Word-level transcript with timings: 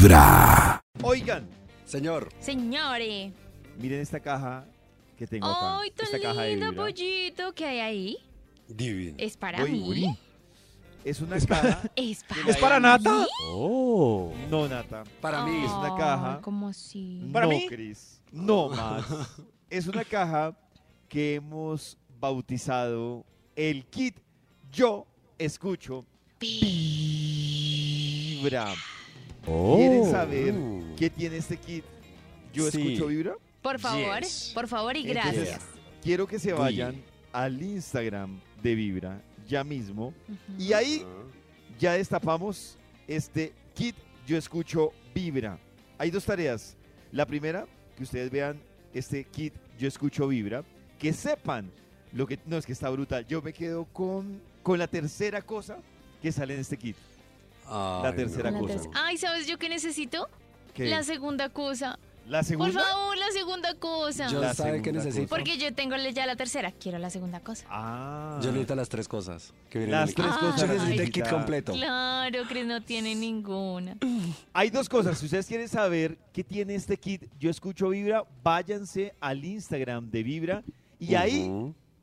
Vibra. 0.00 0.80
Oigan, 1.02 1.46
Señor. 1.84 2.30
Señores. 2.40 3.34
miren 3.76 4.00
esta 4.00 4.18
caja 4.18 4.64
que 5.18 5.26
tengo 5.26 5.46
acá. 5.46 5.80
¡Ay, 5.80 5.90
tan 5.90 6.06
esta 6.06 6.18
caja 6.18 6.40
de 6.40 6.50
lindo 6.52 6.70
vibra. 6.70 6.84
pollito 6.84 7.52
que 7.52 7.66
hay 7.66 7.80
ahí! 7.80 8.16
Divino. 8.66 9.16
¿Es 9.18 9.36
para 9.36 9.62
Uy, 9.62 9.70
mí? 9.72 9.84
uy. 9.86 10.18
Es 11.04 11.20
una 11.20 11.38
caja. 11.38 11.82
¿Es 11.96 12.24
para, 12.24 12.40
¿Es 12.48 12.56
para 12.56 12.80
Nata? 12.80 13.26
Oh. 13.50 14.32
No, 14.48 14.66
Nata. 14.66 15.04
Para 15.20 15.44
mí. 15.44 15.64
Es 15.66 15.70
una 15.70 15.94
caja. 15.94 16.40
¿Cómo 16.40 16.68
así? 16.68 17.28
¿Para 17.30 17.44
no, 17.44 17.52
mí? 17.52 17.66
Cris. 17.68 18.22
No 18.32 18.70
más. 18.70 19.04
es 19.68 19.86
una 19.86 20.06
caja 20.06 20.56
que 21.10 21.34
hemos 21.34 21.98
bautizado 22.18 23.26
el 23.54 23.84
kit 23.84 24.16
Yo 24.72 25.06
Escucho 25.36 26.06
Vibra. 26.40 27.44
¿Quieren 29.44 30.10
saber 30.10 30.54
Uh. 30.54 30.94
qué 30.96 31.10
tiene 31.10 31.36
este 31.38 31.56
kit 31.56 31.84
Yo 32.52 32.70
Sí. 32.70 32.78
Escucho 32.80 33.06
Vibra? 33.06 33.34
Por 33.62 33.78
favor, 33.78 34.20
Yes. 34.20 34.50
por 34.54 34.66
favor 34.68 34.96
y 34.96 35.08
Entonces, 35.10 35.34
gracias. 35.34 35.60
Quiero 36.02 36.26
que 36.26 36.38
se 36.38 36.52
vayan 36.52 37.02
al 37.32 37.62
Instagram 37.62 38.40
de 38.62 38.74
Vibra 38.74 39.22
ya 39.48 39.62
mismo 39.64 40.12
y 40.58 40.72
ahí 40.72 41.04
ya 41.78 41.92
destapamos 41.92 42.76
este 43.06 43.52
kit 43.74 43.94
Yo 44.26 44.36
Escucho 44.36 44.92
Vibra. 45.14 45.58
Hay 45.98 46.10
dos 46.10 46.24
tareas. 46.24 46.76
La 47.12 47.26
primera, 47.26 47.66
que 47.96 48.02
ustedes 48.04 48.30
vean 48.30 48.60
este 48.94 49.24
kit 49.24 49.52
Yo 49.78 49.88
Escucho 49.88 50.28
Vibra, 50.28 50.64
que 50.98 51.12
sepan 51.12 51.70
lo 52.12 52.26
que... 52.26 52.38
No, 52.46 52.56
es 52.58 52.66
que 52.66 52.72
está 52.72 52.90
brutal. 52.90 53.26
Yo 53.26 53.40
me 53.42 53.52
quedo 53.52 53.84
con, 53.86 54.40
con 54.62 54.78
la 54.78 54.86
tercera 54.86 55.42
cosa 55.42 55.78
que 56.22 56.30
sale 56.32 56.54
en 56.54 56.60
este 56.60 56.76
kit. 56.76 56.96
Ay, 57.70 58.02
La 58.02 58.14
tercera 58.14 58.52
cosa. 58.58 58.80
Ay, 58.94 59.16
¿sabes 59.16 59.46
yo 59.46 59.58
qué 59.58 59.68
necesito? 59.68 60.28
La 60.76 61.02
segunda 61.02 61.48
cosa. 61.50 61.98
¿La 62.26 62.44
segunda? 62.44 62.72
Por 62.72 62.82
favor, 62.82 63.16
la 63.18 63.30
segunda 63.32 63.74
cosa. 63.74 64.28
Yo 64.28 64.40
La 64.40 64.54
sabe 64.54 64.82
que 64.82 64.92
necesito. 64.92 65.24
cosa. 65.24 65.36
Porque 65.36 65.58
yo 65.58 65.74
tengo 65.74 65.96
ya 65.96 66.26
la 66.26 66.36
tercera. 66.36 66.70
Quiero 66.70 66.98
la 66.98 67.10
segunda 67.10 67.40
cosa. 67.40 67.66
Ah. 67.68 68.38
Yo 68.40 68.50
necesito 68.50 68.74
las 68.76 68.88
tres 68.88 69.08
cosas. 69.08 69.52
Que 69.68 69.78
vienen 69.80 69.96
Las 69.96 70.02
en 70.02 70.08
el 70.10 70.14
kit. 70.14 70.24
tres 70.24 70.36
cosas. 70.38 70.60
Yo 70.60 70.66
necesito 70.74 71.02
el 71.02 71.10
kit 71.10 71.28
completo. 71.28 71.72
Claro, 71.72 72.38
Chris 72.48 72.66
no 72.66 72.80
tiene 72.82 73.14
ninguna. 73.16 73.96
Hay 74.52 74.70
dos 74.70 74.88
cosas. 74.88 75.18
Si 75.18 75.24
ustedes 75.24 75.46
quieren 75.46 75.68
saber 75.68 76.18
qué 76.32 76.44
tiene 76.44 76.76
este 76.76 76.96
kit, 76.96 77.24
yo 77.40 77.50
escucho 77.50 77.88
Vibra, 77.88 78.24
váyanse 78.44 79.12
al 79.20 79.44
Instagram 79.44 80.08
de 80.10 80.22
Vibra 80.22 80.62
y 81.00 81.16
ahí 81.16 81.50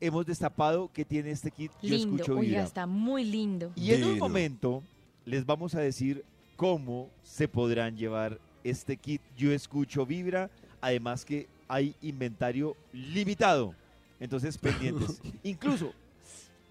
hemos 0.00 0.26
destapado 0.26 0.90
qué 0.92 1.04
tiene 1.06 1.30
este 1.30 1.50
kit, 1.50 1.72
yo 1.82 1.88
Lindo. 1.88 2.16
escucho 2.16 2.32
Oiga, 2.38 2.42
Vibra. 2.48 2.62
está 2.64 2.86
muy 2.86 3.24
lindo. 3.24 3.72
Y 3.76 3.92
en 3.92 4.04
un 4.04 4.18
momento 4.18 4.82
les 5.28 5.44
vamos 5.44 5.74
a 5.74 5.80
decir 5.80 6.24
cómo 6.56 7.10
se 7.22 7.46
podrán 7.48 7.96
llevar 7.96 8.38
este 8.64 8.96
kit, 8.96 9.20
yo 9.36 9.52
escucho 9.52 10.06
Vibra, 10.06 10.50
además 10.80 11.24
que 11.24 11.46
hay 11.68 11.94
inventario 12.00 12.76
limitado. 12.92 13.74
Entonces, 14.18 14.56
pendientes. 14.58 15.20
Incluso, 15.42 15.92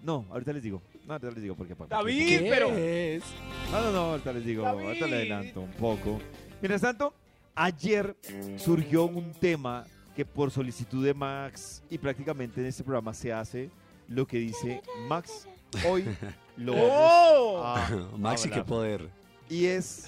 no, 0.02 0.26
ahorita 0.30 0.52
les 0.52 0.64
digo. 0.64 0.82
No, 1.06 1.12
ahorita 1.14 1.30
les 1.30 1.42
digo 1.42 1.54
porque 1.54 1.74
David. 1.88 2.40
¿Qué 2.40 2.46
pero- 2.50 2.76
es? 2.76 3.22
no, 3.70 3.80
no, 3.80 3.92
no, 3.92 3.98
ahorita 4.10 4.32
les 4.32 4.44
digo, 4.44 4.62
David. 4.64 4.86
ahorita 4.86 5.06
le 5.06 5.16
adelanto 5.16 5.60
un 5.60 5.72
poco. 5.72 6.18
Mientras 6.60 6.80
tanto, 6.82 7.14
ayer 7.54 8.16
surgió 8.56 9.04
un 9.04 9.32
tema 9.32 9.86
que 10.16 10.24
por 10.24 10.50
solicitud 10.50 11.04
de 11.04 11.14
Max 11.14 11.82
y 11.88 11.96
prácticamente 11.96 12.60
en 12.60 12.66
este 12.66 12.82
programa 12.82 13.14
se 13.14 13.32
hace 13.32 13.70
lo 14.08 14.26
que 14.26 14.38
dice 14.38 14.82
Max. 15.08 15.46
Hoy 15.86 16.04
lo 16.56 16.72
vamos 16.72 16.90
Oh. 16.90 17.62
a 17.64 17.88
Maxi, 18.18 18.48
qué 18.48 18.54
hablar. 18.54 18.66
poder. 18.66 19.08
Y 19.50 19.64
es, 19.66 20.06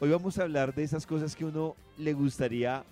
hoy 0.00 0.10
vamos 0.10 0.38
a 0.38 0.42
hablar 0.42 0.74
de 0.74 0.82
esas 0.82 1.06
cosas 1.06 1.34
que 1.34 1.44
uno 1.44 1.74
le 1.96 2.12
gustaría 2.12 2.84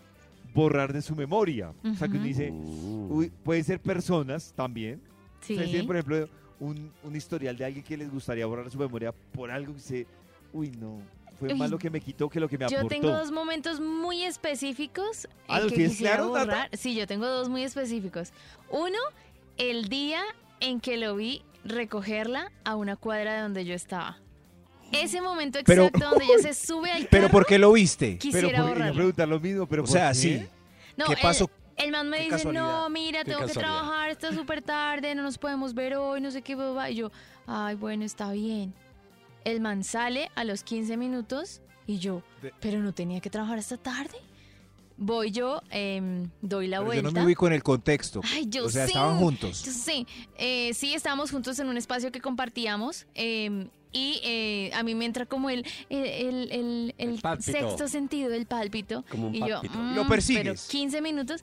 borrar 0.54 0.92
de 0.92 1.02
su 1.02 1.14
memoria. 1.14 1.72
O 1.84 1.94
sea, 1.96 2.08
que 2.08 2.14
uno 2.16 2.24
dice, 2.24 2.50
Uh. 2.50 3.08
uy, 3.10 3.32
pueden 3.42 3.64
ser 3.64 3.80
personas 3.80 4.52
también, 4.56 5.00
Sí. 5.40 5.52
Ustedes 5.52 5.70
tienen, 5.70 5.86
por 5.86 5.96
ejemplo, 5.96 6.26
un, 6.58 6.90
un 7.02 7.14
historial 7.16 7.54
de 7.58 7.66
alguien 7.66 7.84
que 7.84 7.98
les 7.98 8.10
gustaría 8.10 8.46
borrar 8.46 8.70
su 8.70 8.78
memoria 8.78 9.12
por 9.12 9.50
algo 9.50 9.74
que 9.74 9.80
se... 9.80 10.06
Uy, 10.54 10.70
no. 10.70 11.02
Fue 11.38 11.48
Uy, 11.52 11.58
más 11.58 11.68
lo 11.70 11.76
que 11.78 11.90
me 11.90 12.00
quitó 12.00 12.30
que 12.30 12.40
lo 12.40 12.48
que 12.48 12.56
me 12.56 12.66
Yo 12.68 12.78
aportó. 12.78 12.88
tengo 12.88 13.10
dos 13.10 13.30
momentos 13.30 13.78
muy 13.78 14.22
específicos 14.22 15.28
Ah, 15.48 15.58
¿los 15.60 15.68
que 15.68 15.74
tienes 15.76 15.92
quisiera 15.92 16.14
claros, 16.16 16.32
Nata? 16.32 16.44
borrar. 16.46 16.70
Sí, 16.72 16.94
yo 16.94 17.06
tengo 17.06 17.26
dos 17.26 17.50
muy 17.50 17.62
específicos. 17.62 18.32
Uno, 18.70 18.96
el 19.58 19.88
día 19.90 20.22
en 20.60 20.80
que 20.80 20.96
lo 20.96 21.14
vi 21.16 21.42
recogerla 21.64 22.50
a 22.64 22.76
una 22.76 22.96
cuadra 22.96 23.34
de 23.34 23.40
donde 23.42 23.64
yo 23.64 23.74
estaba. 23.74 24.18
Ese 24.92 25.20
momento 25.20 25.58
Pero- 25.64 25.84
exacto 25.86 26.10
donde 26.10 26.24
ella 26.26 26.38
se 26.38 26.54
sube 26.66 26.90
al 26.92 27.06
¿Pero 27.10 27.24
carro, 27.24 27.32
por 27.32 27.46
qué 27.46 27.58
lo 27.58 27.72
viste? 27.72 28.18
Pero 28.20 28.32
quisiera 28.32 28.58
por, 28.58 28.66
a 28.66 28.68
borrarlo. 28.70 28.94
preguntar 28.94 29.28
lo 29.28 29.40
mismo, 29.40 29.66
pero 29.66 29.82
O 29.82 29.86
¿por 29.86 29.92
sea, 29.92 30.08
qué? 30.10 30.14
sí. 30.14 30.46
No, 30.96 31.06
¿Qué 31.06 31.14
el- 31.14 31.18
pasó? 31.20 31.50
El 31.76 31.90
man 31.90 32.08
me 32.08 32.20
dice, 32.20 32.44
no, 32.52 32.88
mira, 32.88 33.24
tengo 33.24 33.44
que 33.46 33.52
trabajar, 33.52 34.08
está 34.10 34.32
súper 34.32 34.62
tarde, 34.62 35.12
no 35.16 35.24
nos 35.24 35.38
podemos 35.38 35.74
ver 35.74 35.96
hoy, 35.96 36.20
no 36.20 36.30
sé 36.30 36.40
qué, 36.40 36.54
boba. 36.54 36.88
Y 36.90 36.94
yo, 36.94 37.10
ay, 37.48 37.74
bueno, 37.74 38.04
está 38.04 38.30
bien. 38.30 38.72
El 39.44 39.60
man 39.60 39.82
sale 39.82 40.30
a 40.36 40.44
los 40.44 40.62
15 40.62 40.96
minutos 40.96 41.60
y 41.84 41.98
yo, 41.98 42.22
pero 42.60 42.78
no 42.78 42.94
tenía 42.94 43.20
que 43.20 43.28
trabajar 43.28 43.58
hasta 43.58 43.76
tarde. 43.76 44.16
Voy 44.96 45.32
yo, 45.32 45.60
em, 45.70 46.30
doy 46.40 46.68
la 46.68 46.78
Pero 46.78 46.82
yo 46.82 46.86
vuelta. 47.02 47.02
no 47.02 47.12
me 47.12 47.24
ubico 47.26 47.46
en 47.48 47.52
el 47.54 47.62
contexto. 47.64 48.20
Ay, 48.32 48.46
yo 48.48 48.66
o 48.66 48.70
sea, 48.70 48.86
sí. 48.86 48.92
estaban 48.92 49.18
juntos. 49.18 49.64
Yo 49.64 49.72
Sí, 49.72 50.06
eh, 50.38 50.72
sí, 50.74 50.94
estábamos 50.94 51.30
juntos 51.32 51.58
en 51.58 51.68
un 51.68 51.76
espacio 51.76 52.12
que 52.12 52.20
compartíamos 52.20 53.06
em, 53.14 53.68
y 53.92 54.20
eh, 54.24 54.70
a 54.72 54.82
mí 54.84 54.94
me 54.94 55.04
entra 55.04 55.26
como 55.26 55.50
el, 55.50 55.66
el, 55.88 56.04
el- 56.06 56.50
el- 56.52 56.94
el 56.98 57.08
El 57.22 57.42
sexto 57.42 57.88
sentido 57.88 58.30
del 58.30 58.46
pálpito. 58.46 59.04
Como 59.10 59.28
un 59.28 59.34
y 59.34 59.40
yo, 59.40 59.60
pálpito. 59.60 59.78
mm, 59.78 59.94
Lo 59.96 60.06
persigues. 60.06 60.42
Pero 60.42 60.54
15 60.70 61.00
minutos, 61.02 61.42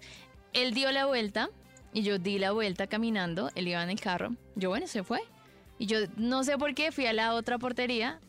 él 0.54 0.74
dio 0.74 0.92
la 0.94 1.06
vuelta 1.06 1.50
y 1.94 2.04
yo 2.04 2.20
di 2.20 2.40
la 2.40 2.52
vuelta 2.54 2.88
caminando, 2.88 3.50
él 3.56 3.68
iba 3.68 3.84
en 3.84 3.90
el 3.90 4.00
carro. 4.00 4.34
Yo, 4.56 4.70
bueno, 4.70 4.88
se 4.88 5.04
fue. 5.04 5.20
Y 5.78 5.88
yo 5.88 5.98
no 6.16 6.44
sé 6.46 6.58
por 6.58 6.74
qué 6.74 6.92
fui 6.94 7.06
a 7.06 7.12
la 7.14 7.34
otra 7.34 7.58
portería 7.58 8.20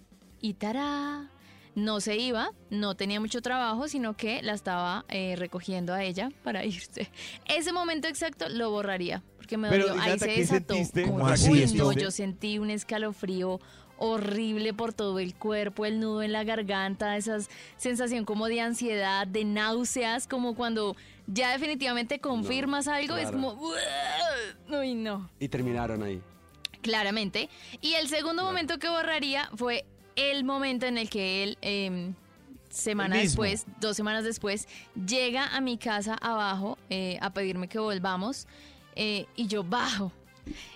y 0.40 0.54
tará. 0.54 1.28
No 1.74 2.00
se 2.00 2.16
iba, 2.16 2.50
no 2.70 2.94
tenía 2.94 3.18
mucho 3.18 3.40
trabajo, 3.40 3.88
sino 3.88 4.14
que 4.14 4.42
la 4.42 4.52
estaba 4.52 5.04
eh, 5.08 5.36
recogiendo 5.36 5.94
a 5.94 6.02
ella 6.02 6.30
para 6.44 6.64
irse. 6.66 7.10
Ese 7.46 7.72
momento 7.72 8.08
exacto 8.08 8.48
lo 8.48 8.70
borraría, 8.70 9.22
porque 9.36 9.56
me 9.56 9.68
Pero, 9.70 9.88
dolió. 9.88 10.02
Ahí 10.02 10.18
se 10.18 10.26
¿qué 10.26 10.40
desató. 10.40 10.74
Uy, 10.74 11.72
no, 11.74 11.92
yo 11.92 12.10
sentí 12.10 12.58
un 12.58 12.70
escalofrío 12.70 13.60
horrible 14.04 14.74
por 14.74 14.92
todo 14.92 15.20
el 15.20 15.34
cuerpo, 15.34 15.86
el 15.86 16.00
nudo 16.00 16.22
en 16.22 16.32
la 16.32 16.42
garganta, 16.42 17.16
esa 17.16 17.38
sensación 17.76 18.24
como 18.24 18.48
de 18.48 18.60
ansiedad, 18.60 19.26
de 19.28 19.44
náuseas, 19.44 20.26
como 20.26 20.56
cuando 20.56 20.96
ya 21.28 21.52
definitivamente 21.52 22.18
confirmas 22.18 22.88
algo, 22.88 23.16
es 23.16 23.30
como... 23.30 23.56
Uy, 24.68 24.94
no. 24.94 25.30
Y 25.38 25.48
terminaron 25.48 26.02
ahí. 26.02 26.20
Claramente. 26.80 27.48
Y 27.80 27.94
el 27.94 28.08
segundo 28.08 28.42
momento 28.42 28.78
que 28.78 28.88
borraría 28.88 29.48
fue 29.54 29.84
el 30.16 30.44
momento 30.44 30.86
en 30.86 30.98
el 30.98 31.08
que 31.08 31.42
él, 31.42 31.58
eh, 31.62 32.12
semana 32.68 33.16
después, 33.16 33.66
dos 33.80 33.96
semanas 33.96 34.24
después, 34.24 34.66
llega 35.06 35.54
a 35.54 35.60
mi 35.60 35.76
casa 35.78 36.14
abajo 36.20 36.78
eh, 36.90 37.18
a 37.20 37.30
pedirme 37.32 37.68
que 37.68 37.78
volvamos 37.78 38.46
eh, 38.96 39.26
y 39.36 39.46
yo 39.46 39.62
bajo. 39.64 40.12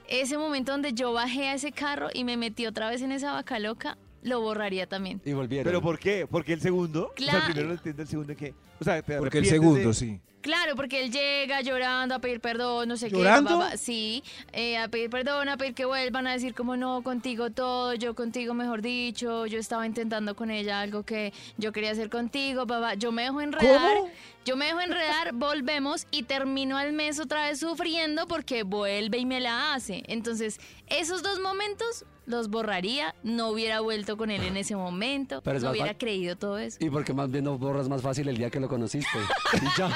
Ese 0.08 0.38
momento 0.38 0.72
donde 0.72 0.92
yo 0.92 1.12
bajé 1.12 1.48
a 1.48 1.54
ese 1.54 1.72
carro 1.72 2.08
y 2.14 2.24
me 2.24 2.36
metí 2.36 2.66
otra 2.66 2.88
vez 2.90 3.02
en 3.02 3.12
esa 3.12 3.32
vaca 3.32 3.58
loca, 3.58 3.98
lo 4.22 4.40
borraría 4.40 4.86
también. 4.86 5.20
Y 5.24 5.32
volvieron. 5.32 5.64
¿Pero 5.64 5.82
por 5.82 5.98
qué? 5.98 6.26
¿Porque 6.26 6.52
el 6.52 6.60
segundo? 6.60 7.04
O 7.04 7.06
sea, 7.08 7.14
Claro. 7.16 7.38
el 7.38 7.44
primero 7.44 7.68
lo 7.68 7.74
entiende, 7.74 8.02
el 8.02 8.08
segundo 8.08 8.36
que... 8.36 8.54
O 8.80 8.84
sea, 8.84 9.02
te 9.02 9.18
Porque 9.18 9.38
el 9.38 9.46
segundo, 9.46 9.88
de- 9.88 9.94
sí. 9.94 10.20
Claro, 10.46 10.76
porque 10.76 11.02
él 11.02 11.10
llega 11.10 11.60
llorando 11.60 12.14
a 12.14 12.20
pedir 12.20 12.38
perdón, 12.38 12.86
no 12.88 12.96
sé 12.96 13.10
¿Llorando? 13.10 13.50
qué. 13.50 13.56
ba. 13.56 13.76
Sí, 13.76 14.22
eh, 14.52 14.78
a 14.78 14.86
pedir 14.86 15.10
perdón, 15.10 15.48
a 15.48 15.56
pedir 15.56 15.74
que 15.74 15.84
vuelvan 15.84 16.28
a 16.28 16.32
decir 16.34 16.54
como 16.54 16.76
no, 16.76 17.02
contigo 17.02 17.50
todo, 17.50 17.94
yo 17.94 18.14
contigo 18.14 18.54
mejor 18.54 18.80
dicho, 18.80 19.46
yo 19.46 19.58
estaba 19.58 19.86
intentando 19.86 20.36
con 20.36 20.52
ella 20.52 20.80
algo 20.82 21.02
que 21.02 21.32
yo 21.58 21.72
quería 21.72 21.90
hacer 21.90 22.10
contigo, 22.10 22.64
papá. 22.64 22.94
Yo 22.94 23.10
me 23.10 23.22
dejo 23.22 23.40
enredar, 23.40 23.96
¿Cómo? 23.96 24.10
yo 24.44 24.56
me 24.56 24.66
dejo 24.66 24.80
enredar, 24.80 25.32
volvemos 25.34 26.06
y 26.12 26.22
termino 26.22 26.78
al 26.78 26.92
mes 26.92 27.18
otra 27.18 27.48
vez 27.48 27.58
sufriendo 27.58 28.28
porque 28.28 28.62
vuelve 28.62 29.18
y 29.18 29.26
me 29.26 29.40
la 29.40 29.74
hace. 29.74 30.04
Entonces, 30.06 30.60
esos 30.86 31.24
dos 31.24 31.40
momentos 31.40 32.04
los 32.26 32.48
borraría, 32.50 33.14
no 33.22 33.50
hubiera 33.50 33.80
vuelto 33.80 34.16
con 34.16 34.30
él 34.30 34.42
en 34.42 34.56
ese 34.56 34.74
momento, 34.74 35.40
Pero 35.42 35.58
es 35.58 35.62
no 35.62 35.70
hubiera 35.70 35.96
creído 35.96 36.36
todo 36.36 36.58
eso. 36.58 36.76
Y 36.80 36.90
porque 36.90 37.14
más 37.14 37.30
bien 37.30 37.44
no 37.44 37.56
borras 37.56 37.88
más 37.88 38.02
fácil 38.02 38.28
el 38.28 38.36
día 38.36 38.50
que 38.50 38.60
lo 38.60 38.68
conociste. 38.68 39.06
Y 39.62 39.78
ya. 39.78 39.88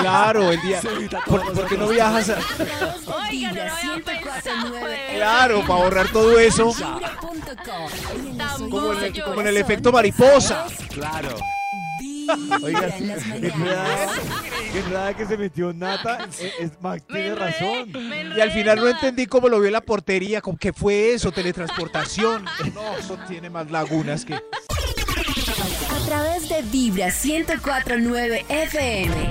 Claro, 0.00 0.52
el 0.52 0.60
día. 0.62 0.80
¿Por, 1.26 1.66
qué 1.68 1.76
no 1.76 1.88
viajas 1.88 2.30
a- 2.30 2.38
Oiga, 3.28 3.52
no 3.52 3.54
lo 3.64 3.72
había 3.72 4.04
pensado, 4.04 4.74
de 4.86 4.96
Claro, 5.16 5.60
para 5.66 5.74
borrar 5.84 6.08
todo 6.12 6.38
eso. 6.38 6.72
Como 8.70 8.92
en 8.94 9.04
el, 9.04 9.22
como 9.22 9.40
en 9.40 9.46
el 9.48 9.56
efecto 9.56 9.92
mariposa. 9.92 10.66
Claro. 10.92 11.28
Oiga, 12.62 12.86
qué 12.86 13.00
mañanas. 13.04 13.24
enredada, 13.34 14.08
qué 14.72 14.78
enredada 14.78 15.14
que 15.14 15.26
se 15.26 15.36
metió 15.36 15.72
Nata. 15.74 16.26
Es, 16.40 16.52
es- 16.58 16.80
Max 16.80 17.04
tiene 17.06 17.28
enredé, 17.28 17.50
razón. 17.52 17.92
Y 18.36 18.40
al 18.40 18.50
final 18.50 18.78
no 18.80 18.88
entendí 18.88 19.26
cómo 19.26 19.48
lo 19.48 19.58
vio 19.58 19.66
en 19.66 19.74
la 19.74 19.82
portería, 19.82 20.40
como 20.40 20.56
que 20.56 20.72
fue 20.72 21.12
eso, 21.14 21.32
teletransportación. 21.32 22.44
No, 22.74 22.96
eso 22.96 23.18
tiene 23.28 23.50
más 23.50 23.70
lagunas 23.70 24.24
que. 24.24 24.40
través 26.06 26.48
de 26.48 26.62
Vibra 26.62 27.06
1049 27.08 28.44
FM. 28.48 29.30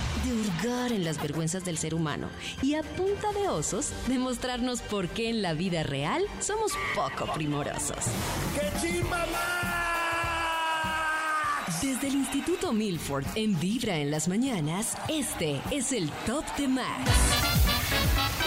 De 0.23 0.33
hurgar 0.33 0.91
en 0.91 1.03
las 1.03 1.21
vergüenzas 1.21 1.65
del 1.65 1.77
ser 1.77 1.95
humano. 1.95 2.27
Y 2.61 2.75
a 2.75 2.83
punta 2.83 3.31
de 3.33 3.47
osos, 3.47 3.91
demostrarnos 4.07 4.81
por 4.81 5.07
qué 5.09 5.29
en 5.29 5.41
la 5.41 5.53
vida 5.53 5.83
real 5.83 6.23
somos 6.39 6.73
poco 6.95 7.31
primorosos. 7.33 7.97
Desde 11.81 12.07
el 12.07 12.13
Instituto 12.13 12.73
Milford 12.73 13.25
en 13.35 13.59
Vibra 13.59 13.97
en 13.97 14.11
las 14.11 14.27
mañanas, 14.27 14.95
este 15.07 15.59
es 15.71 15.91
el 15.91 16.11
Top 16.27 16.45
de 16.57 16.67
Max. 16.67 17.09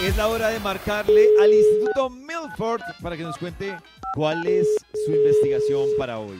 Es 0.01 0.15
la 0.15 0.27
hora 0.27 0.49
de 0.49 0.59
marcarle 0.59 1.25
al 1.41 1.53
Instituto 1.53 2.09
Milford 2.09 2.81
para 3.01 3.17
que 3.17 3.23
nos 3.23 3.37
cuente 3.37 3.75
cuál 4.13 4.45
es 4.47 4.67
su 5.05 5.11
investigación 5.11 5.89
para 5.97 6.19
hoy. 6.19 6.39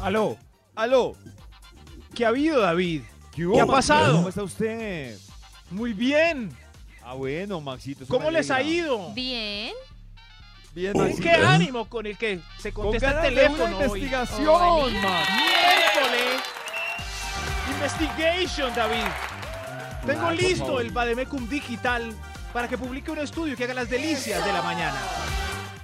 Aló, 0.00 0.36
Aló. 0.74 1.14
¿Qué 2.14 2.24
ha 2.24 2.28
habido, 2.28 2.60
David? 2.60 3.02
¿Qué, 3.34 3.48
¿Qué 3.52 3.60
ha 3.60 3.66
pasado? 3.66 4.16
¿Cómo 4.16 4.28
está 4.28 4.42
usted? 4.42 5.16
Muy 5.70 5.92
bien. 5.92 6.54
Ah, 7.04 7.14
bueno, 7.14 7.60
Maxito. 7.60 8.04
eso 8.04 8.12
¿Cómo 8.12 8.30
les 8.30 8.50
ha 8.50 8.62
ido? 8.62 9.12
Bien. 9.12 9.72
Bien, 10.74 10.92
¿Con 10.92 11.02
Maxito. 11.02 11.22
qué 11.22 11.30
ánimo 11.34 11.84
con 11.88 12.06
el 12.06 12.16
que 12.16 12.40
se 12.58 12.72
Con 12.72 12.84
contesta 12.86 13.12
ganas 13.12 13.24
el 13.26 13.34
de 13.34 13.40
una 13.46 13.48
teléfono 13.56 13.76
hoy? 13.78 13.82
investigación, 14.00 14.48
Hola. 14.48 15.00
Max. 15.02 15.30
Miércoles. 15.36 16.42
Investigation, 17.70 18.74
David. 18.74 19.04
Tengo 20.06 20.26
Ah, 20.28 20.32
listo 20.32 20.80
el 20.80 20.90
Bademecum 20.90 21.48
Digital 21.48 22.12
para 22.52 22.68
que 22.68 22.76
publique 22.76 23.10
un 23.10 23.18
estudio 23.18 23.56
que 23.56 23.64
haga 23.64 23.74
las 23.74 23.88
delicias 23.88 24.44
de 24.44 24.52
la 24.52 24.62
mañana. 24.62 25.00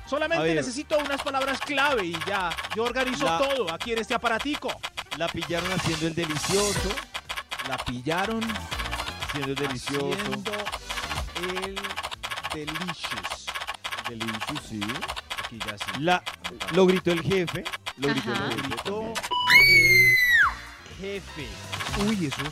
Solamente 0.07 0.55
necesito 0.55 0.99
unas 0.99 1.23
palabras 1.23 1.61
clave 1.61 2.07
y 2.07 2.17
ya. 2.27 2.51
Yo 2.75 2.85
organizo 2.85 3.25
La- 3.25 3.39
todo 3.39 3.73
aquí 3.73 3.93
en 3.93 3.99
este 3.99 4.15
aparatico. 4.15 4.71
La 5.19 5.27
pillaron 5.29 5.73
haciendo 5.73 6.07
el 6.07 6.15
delicioso. 6.15 6.91
La 7.69 7.77
pillaron 7.79 8.41
Haciendo 9.29 9.49
el 9.51 9.55
delicioso. 9.57 10.13
haciendo 10.13 10.53
el 11.43 11.75
delicious. 12.55 13.47
Delicioso, 14.09 14.55
sí. 14.69 14.81
Aquí 15.45 15.59
ya 15.67 15.77
sí. 15.77 16.01
La, 16.01 16.23
lo 16.73 16.87
gritó 16.87 17.11
el 17.13 17.23
jefe. 17.23 17.65
Lo 17.97 18.09
gritó 18.09 18.33
Ajá. 18.33 18.45
el 18.47 18.55
jefe. 18.55 18.69
Gritó 18.69 19.03
el 19.03 20.97
jefe. 21.01 21.47
Uy, 22.07 22.27
eso. 22.27 22.43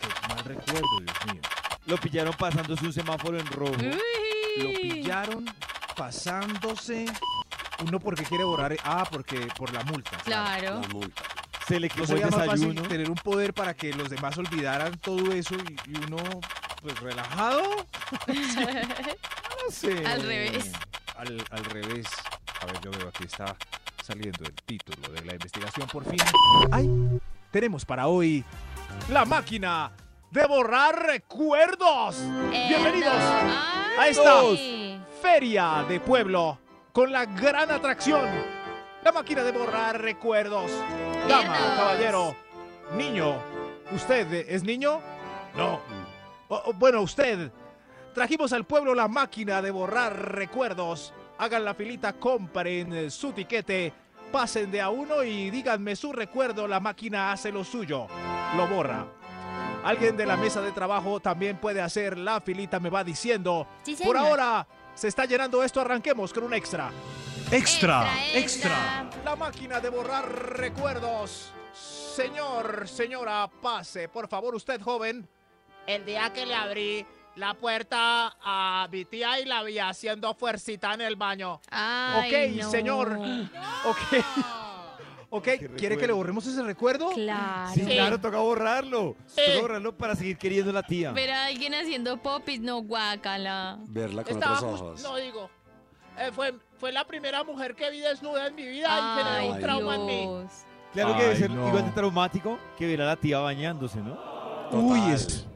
Qué 0.00 0.28
mal 0.34 0.44
recuerdo, 0.44 1.00
Dios 1.00 1.16
mío. 1.32 1.42
Lo 1.86 1.96
pillaron 1.96 2.34
pasándose 2.34 2.84
un 2.84 2.92
semáforo 2.92 3.38
en 3.40 3.46
rojo. 3.46 3.72
Lo 4.58 4.72
pillaron 4.80 5.46
pasándose. 5.96 7.06
Uno 7.80 7.98
porque 7.98 8.24
quiere 8.24 8.44
borrar. 8.44 8.76
Ah, 8.84 9.06
porque 9.10 9.48
por 9.56 9.72
la 9.72 9.82
multa. 9.84 10.16
Claro. 10.18 10.80
La 10.82 10.88
multa. 10.88 11.22
Se 11.68 11.78
le 11.78 11.88
No 11.88 11.94
quemó 12.06 12.14
el 12.16 12.22
fácil 12.32 12.50
desayuno. 12.50 12.82
tener 12.82 13.10
un 13.10 13.16
poder 13.16 13.52
para 13.52 13.74
que 13.74 13.92
los 13.92 14.08
demás 14.08 14.36
olvidaran 14.38 14.96
todo 14.98 15.30
eso 15.32 15.54
y, 15.54 15.90
y 15.90 15.96
uno, 16.06 16.16
pues 16.82 16.98
relajado. 17.00 17.62
No 19.64 19.72
sé. 19.72 20.06
Al 20.06 20.22
revés. 20.22 20.72
Al, 21.16 21.44
al 21.50 21.64
revés. 21.66 22.06
A 22.62 22.66
ver, 22.66 22.80
yo 22.80 22.90
veo 22.92 23.08
aquí 23.08 23.24
está 23.24 23.54
saliendo 24.02 24.44
el 24.44 24.52
título 24.54 25.08
de 25.12 25.22
la 25.26 25.34
investigación 25.34 25.86
por 25.88 26.04
fin. 26.08 26.18
¡Ay! 26.70 26.88
Tenemos 27.50 27.84
para 27.84 28.06
hoy 28.06 28.44
la 29.10 29.24
máquina 29.26 29.90
de 30.30 30.46
borrar 30.46 31.04
recuerdos. 31.06 32.16
Bienvenidos 32.50 33.12
a 33.14 34.06
esta 34.08 34.40
Feria 35.20 35.84
de 35.88 36.00
Pueblo 36.00 36.58
con 36.92 37.12
la 37.12 37.26
gran 37.26 37.70
atracción. 37.70 38.57
La 39.04 39.12
máquina 39.12 39.42
de 39.42 39.52
borrar 39.52 40.00
recuerdos. 40.00 40.70
Dama, 41.28 41.56
caballero, 41.76 42.34
niño. 42.96 43.36
¿Usted 43.92 44.32
es 44.48 44.62
niño? 44.64 45.00
No. 45.56 45.80
O- 46.48 46.72
bueno, 46.74 47.00
usted. 47.02 47.50
Trajimos 48.14 48.52
al 48.52 48.64
pueblo 48.64 48.94
la 48.94 49.08
máquina 49.08 49.62
de 49.62 49.70
borrar 49.70 50.34
recuerdos. 50.34 51.12
Hagan 51.38 51.64
la 51.64 51.74
filita, 51.74 52.14
compren 52.14 53.10
su 53.10 53.32
tiquete, 53.32 53.92
pasen 54.32 54.70
de 54.70 54.80
a 54.80 54.88
uno 54.90 55.22
y 55.22 55.50
díganme 55.50 55.94
su 55.94 56.12
recuerdo. 56.12 56.66
La 56.66 56.80
máquina 56.80 57.30
hace 57.32 57.52
lo 57.52 57.62
suyo. 57.64 58.08
Lo 58.56 58.66
borra. 58.66 59.06
Alguien 59.84 60.16
de 60.16 60.26
la 60.26 60.36
mesa 60.36 60.60
de 60.60 60.72
trabajo 60.72 61.20
también 61.20 61.56
puede 61.58 61.80
hacer 61.80 62.18
la 62.18 62.40
filita, 62.40 62.80
me 62.80 62.90
va 62.90 63.04
diciendo. 63.04 63.68
Sí, 63.84 63.96
Por 64.04 64.16
ahora 64.16 64.66
se 64.94 65.06
está 65.06 65.24
llenando 65.24 65.62
esto, 65.62 65.80
arranquemos 65.80 66.32
con 66.32 66.42
un 66.42 66.52
extra. 66.54 66.90
Extra, 67.50 68.06
extra. 68.34 69.08
La 69.24 69.34
máquina 69.34 69.80
de 69.80 69.88
borrar 69.88 70.28
recuerdos. 70.58 71.50
Señor, 71.72 72.86
señora, 72.88 73.48
pase, 73.62 74.08
por 74.08 74.28
favor, 74.28 74.54
usted 74.54 74.80
joven. 74.82 75.26
El 75.86 76.04
día 76.04 76.30
que 76.32 76.44
le 76.44 76.54
abrí 76.54 77.06
la 77.36 77.54
puerta 77.54 78.36
a 78.42 78.86
mi 78.92 79.04
tía 79.06 79.40
y 79.40 79.46
la 79.46 79.62
vi 79.62 79.78
haciendo 79.78 80.34
fuercita 80.34 80.92
en 80.92 81.00
el 81.00 81.16
baño. 81.16 81.60
Ay, 81.70 82.52
Ok, 82.54 82.62
no. 82.64 82.70
señor. 82.70 83.18
Ok. 83.86 84.24
Ok, 85.30 85.46
¿quiere 85.76 85.98
que 85.98 86.06
le 86.06 86.12
borremos 86.14 86.46
ese 86.46 86.62
recuerdo? 86.62 87.10
Claro. 87.10 87.70
Sí, 87.74 87.82
claro, 87.84 88.18
toca 88.18 88.38
borrarlo. 88.38 89.14
Sí. 89.26 89.42
Toca 89.46 89.60
borrarlo 89.60 89.94
para 89.94 90.16
seguir 90.16 90.38
queriendo 90.38 90.70
a 90.70 90.72
la 90.72 90.82
tía. 90.82 91.12
Ver 91.12 91.30
a 91.30 91.44
alguien 91.46 91.74
haciendo 91.74 92.16
popis, 92.16 92.60
no 92.60 92.78
guácala. 92.80 93.76
Verla 93.88 94.24
con 94.24 94.32
Estaba 94.34 94.56
otros 94.56 94.80
ojos. 94.80 95.02
No 95.02 95.16
digo. 95.16 95.50
Eh, 96.20 96.30
fue, 96.32 96.54
fue 96.78 96.92
la 96.92 97.04
primera 97.06 97.44
mujer 97.44 97.74
que 97.74 97.90
vi 97.90 98.00
desnuda 98.00 98.46
en 98.46 98.54
mi 98.54 98.66
vida 98.66 98.88
y 98.88 99.22
generó 99.24 99.52
un 99.54 99.60
trauma 99.60 99.94
en 99.96 100.06
mí. 100.06 100.20
Dios. 100.26 100.52
Claro 100.92 101.14
que 101.16 101.22
debe 101.22 101.34
Ay, 101.34 101.38
ser 101.40 101.50
no. 101.50 101.68
igual 101.68 101.84
de 101.84 101.90
traumático 101.92 102.58
que 102.78 102.86
ver 102.86 103.02
a 103.02 103.06
la 103.06 103.16
tía 103.16 103.38
bañándose, 103.40 104.00
¿no? 104.00 104.18
Uy, 104.72 105.00
es. 105.12 105.46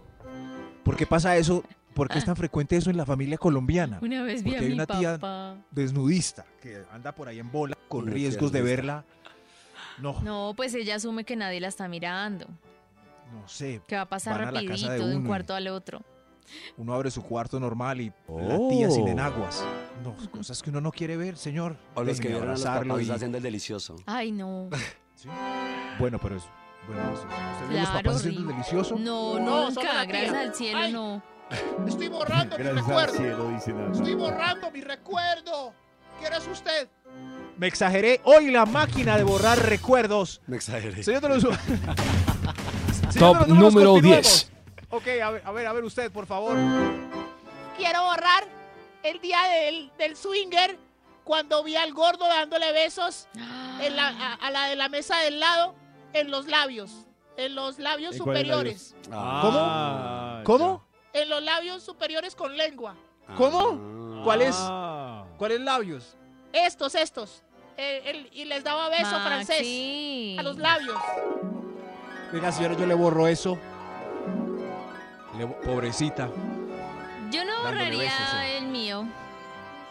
¿Por 0.84 0.96
qué 0.96 1.06
pasa 1.06 1.36
eso? 1.36 1.62
¿Por 1.94 2.08
qué 2.08 2.18
es 2.18 2.24
tan 2.24 2.36
frecuente 2.36 2.76
eso 2.76 2.90
en 2.90 2.96
la 2.96 3.04
familia 3.04 3.36
colombiana? 3.38 3.98
Una 4.02 4.22
vez 4.22 4.42
vi 4.42 4.50
Porque 4.52 4.58
a 4.58 4.62
hay 4.62 4.68
mi 4.68 4.74
una 4.74 4.86
tía- 4.86 5.12
papá. 5.18 5.56
Desnudista, 5.70 6.44
que 6.60 6.82
anda 6.92 7.12
por 7.12 7.28
ahí 7.28 7.38
en 7.38 7.50
bola 7.52 7.76
con 7.88 8.06
riesgos 8.06 8.50
de 8.52 8.62
verla. 8.62 9.04
No, 9.98 10.12
no, 10.14 10.20
No, 10.48 10.54
pues 10.56 10.74
ella 10.74 10.94
asume 10.96 11.24
que 11.24 11.36
nadie 11.36 11.60
la 11.60 11.68
está 11.68 11.88
mirando. 11.88 12.46
sé. 13.46 13.80
Que 13.86 13.96
va 13.96 14.02
a 14.02 14.08
pasar 14.08 14.38
Van 14.38 14.48
a 14.48 14.52
la 14.52 14.60
casa 14.66 14.86
rapidito 14.88 15.06
de 15.06 15.16
un 15.16 15.26
cuarto 15.26 15.54
al 15.54 15.68
otro. 15.68 16.02
Uno 16.76 16.94
abre 16.94 17.10
su 17.10 17.22
cuarto 17.22 17.58
normal 17.60 18.00
y 18.00 18.08
la 18.28 18.56
Oh. 18.58 18.68
tía 18.70 18.90
sin 18.90 19.08
enaguas. 19.08 19.64
No, 20.04 20.14
cosas 20.30 20.62
que 20.62 20.70
uno 20.70 20.80
no 20.80 20.90
quiere 20.92 21.16
ver, 21.16 21.36
señor. 21.36 21.76
O 21.94 22.02
los 22.02 22.20
que 22.20 22.28
vieron 22.28 22.48
a 22.48 22.52
los 22.52 22.62
papás 22.62 23.02
y- 23.02 23.10
haciendo 23.10 23.38
el 23.38 23.42
delicioso. 23.42 23.96
Ay, 24.06 24.32
no. 24.32 24.68
¿Sí? 25.14 25.28
Bueno, 25.98 26.18
pero 26.20 26.36
es. 26.36 26.44
Bueno, 26.86 27.12
¿usted 27.12 27.28
ve 27.68 27.74
los 27.80 27.88
Claro, 27.90 27.92
papás 28.02 28.16
haciendo 28.16 28.40
el 28.40 28.46
delicioso? 28.48 28.96
No, 28.98 29.38
No, 29.38 29.70
solo 29.70 29.82
nunca. 29.86 29.94
la 29.94 30.04
Gracias 30.04 30.34
al 30.34 30.54
cielo, 30.54 30.78
Ay. 30.78 30.92
no. 30.92 31.22
Estoy 31.86 32.08
borrando 32.08 32.56
Gracias 32.56 32.88
al 32.88 33.10
cielo, 33.10 33.50
dice 33.50 33.72
nada. 33.72 33.92
Estoy 33.92 34.14
borrando 34.14 34.70
mi 34.70 34.80
recuerdo. 34.80 35.72
¿Quién 36.18 36.32
es 36.32 36.46
usted? 36.48 36.88
Me 37.58 37.66
exageré. 37.66 38.20
Hoy 38.24 38.50
la 38.50 38.64
máquina 38.66 39.16
de 39.16 39.22
borrar 39.24 39.58
recuerdos. 39.58 40.40
Me 40.46 40.56
exageré. 40.56 41.02
Señor 41.02 41.20
de 41.22 41.28
los... 41.28 41.42
Top 43.18 43.46
número 43.48 43.92
continuemos. 43.92 44.00
10. 44.02 44.51
Ok, 44.92 45.06
a 45.22 45.30
ver, 45.30 45.42
a 45.44 45.50
ver, 45.52 45.66
a 45.66 45.72
ver 45.72 45.84
usted, 45.84 46.12
por 46.12 46.26
favor. 46.26 46.54
quiero 47.76 48.02
borrar 48.04 48.44
el 49.02 49.20
día 49.20 49.38
del, 49.44 49.90
del 49.98 50.16
swinger 50.16 50.78
cuando 51.24 51.64
vi 51.64 51.76
al 51.76 51.92
gordo 51.94 52.26
dándole 52.28 52.72
besos 52.72 53.26
en 53.80 53.96
la- 53.96 54.08
a, 54.08 54.34
a 54.34 54.50
la 54.50 54.66
de 54.66 54.76
la 54.76 54.88
mesa 54.88 55.16
del 55.20 55.40
lado 55.40 55.74
en 56.12 56.30
los 56.30 56.46
labios, 56.46 56.90
en 57.38 57.54
los 57.54 57.78
labios 57.78 58.16
¿En 58.16 58.22
cuáles 58.22 58.42
superiores, 58.42 58.94
Ah, 59.10 60.42
¿Cómo? 60.44 60.84
en 61.14 61.28
los 61.30 61.42
labios 61.42 61.82
superiores 61.82 62.34
con 62.36 62.56
lengua. 62.56 62.94
¿Cómo? 63.36 63.78
Ah. 64.20 64.20
¿Cuál 64.24 64.42
es? 64.42 64.56
Ah. 64.58 65.24
¿Cuáles 65.38 65.60
labios? 65.60 66.16
Estos, 66.52 66.94
estos. 66.94 67.42
El- 67.78 68.28
y 68.32 68.44
les 68.44 68.62
daba 68.62 68.90
beso 68.90 69.18
francés 69.20 69.56
Maxi. 69.58 70.36
a 70.38 70.42
los 70.42 70.58
labios. 70.58 70.98
Venga, 72.30 72.52
señora, 72.52 72.74
yo 72.76 72.84
le 72.86 72.94
borro 72.94 73.26
eso. 73.26 73.58
Le 75.38 75.46
pobrecita. 75.46 76.28
Yo 77.30 77.44
no 77.44 77.62
borraría 77.62 77.98
besos, 77.98 78.34
eh. 78.44 78.58
el 78.58 78.66
mío. 78.66 79.06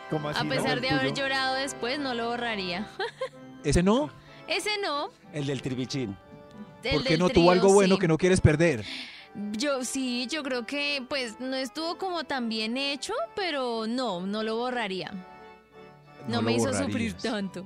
¿Cómo 0.10 0.30
así, 0.30 0.40
A 0.46 0.50
pesar 0.50 0.74
¿El 0.78 0.82
de 0.82 0.90
haber 0.90 1.10
tuyo? 1.12 1.24
llorado 1.24 1.56
después, 1.56 1.98
no 2.00 2.14
lo 2.14 2.28
borraría. 2.30 2.88
¿Ese 3.64 3.82
no? 3.82 4.10
Ese 4.48 4.72
no. 4.84 5.10
El 5.34 5.48
del 5.48 5.62
tribichín. 5.62 6.16
el 6.84 6.94
Porque 6.96 7.10
del 7.12 7.20
no 7.20 7.28
trío, 7.30 7.42
tuvo 7.42 7.52
algo 7.52 7.74
bueno 7.74 7.96
sí. 7.96 8.02
que 8.02 8.08
no 8.08 8.18
quieres 8.18 8.42
perder. 8.42 8.86
Yo 9.54 9.84
sí, 9.86 10.28
yo 10.30 10.44
creo 10.44 10.66
que 10.66 11.04
pues 11.08 11.40
no 11.40 11.56
estuvo 11.56 11.98
como 11.98 12.26
tan 12.26 12.50
bien 12.50 12.76
hecho, 12.78 13.14
pero 13.36 13.88
no, 13.88 14.20
no 14.26 14.44
lo 14.44 14.58
borraría. 14.58 15.12
No, 16.28 16.36
No 16.38 16.42
me 16.42 16.52
hizo 16.54 16.66
borrarías. 16.66 16.86
sufrir 16.88 17.14
tanto. 17.14 17.66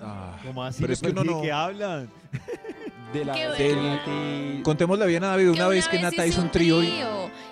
Ah, 0.00 0.38
¿Cómo 0.46 0.62
así? 0.62 0.80
Pero 0.80 0.92
es 0.92 1.00
que 1.02 1.08
uno 1.10 1.24
no- 1.24 1.42
¿Qué 1.42 1.50
hablan? 1.52 2.08
De 3.12 3.24
la 3.24 3.34
Nati- 3.34 4.62
Contémosle 4.62 5.06
bien 5.06 5.24
a 5.24 5.28
David 5.28 5.48
una 5.50 5.68
vez 5.68 5.88
que 5.88 5.98
Nata 5.98 6.26
hizo 6.26 6.40
un 6.40 6.50
trío. 6.50 6.82
y- 6.82 7.02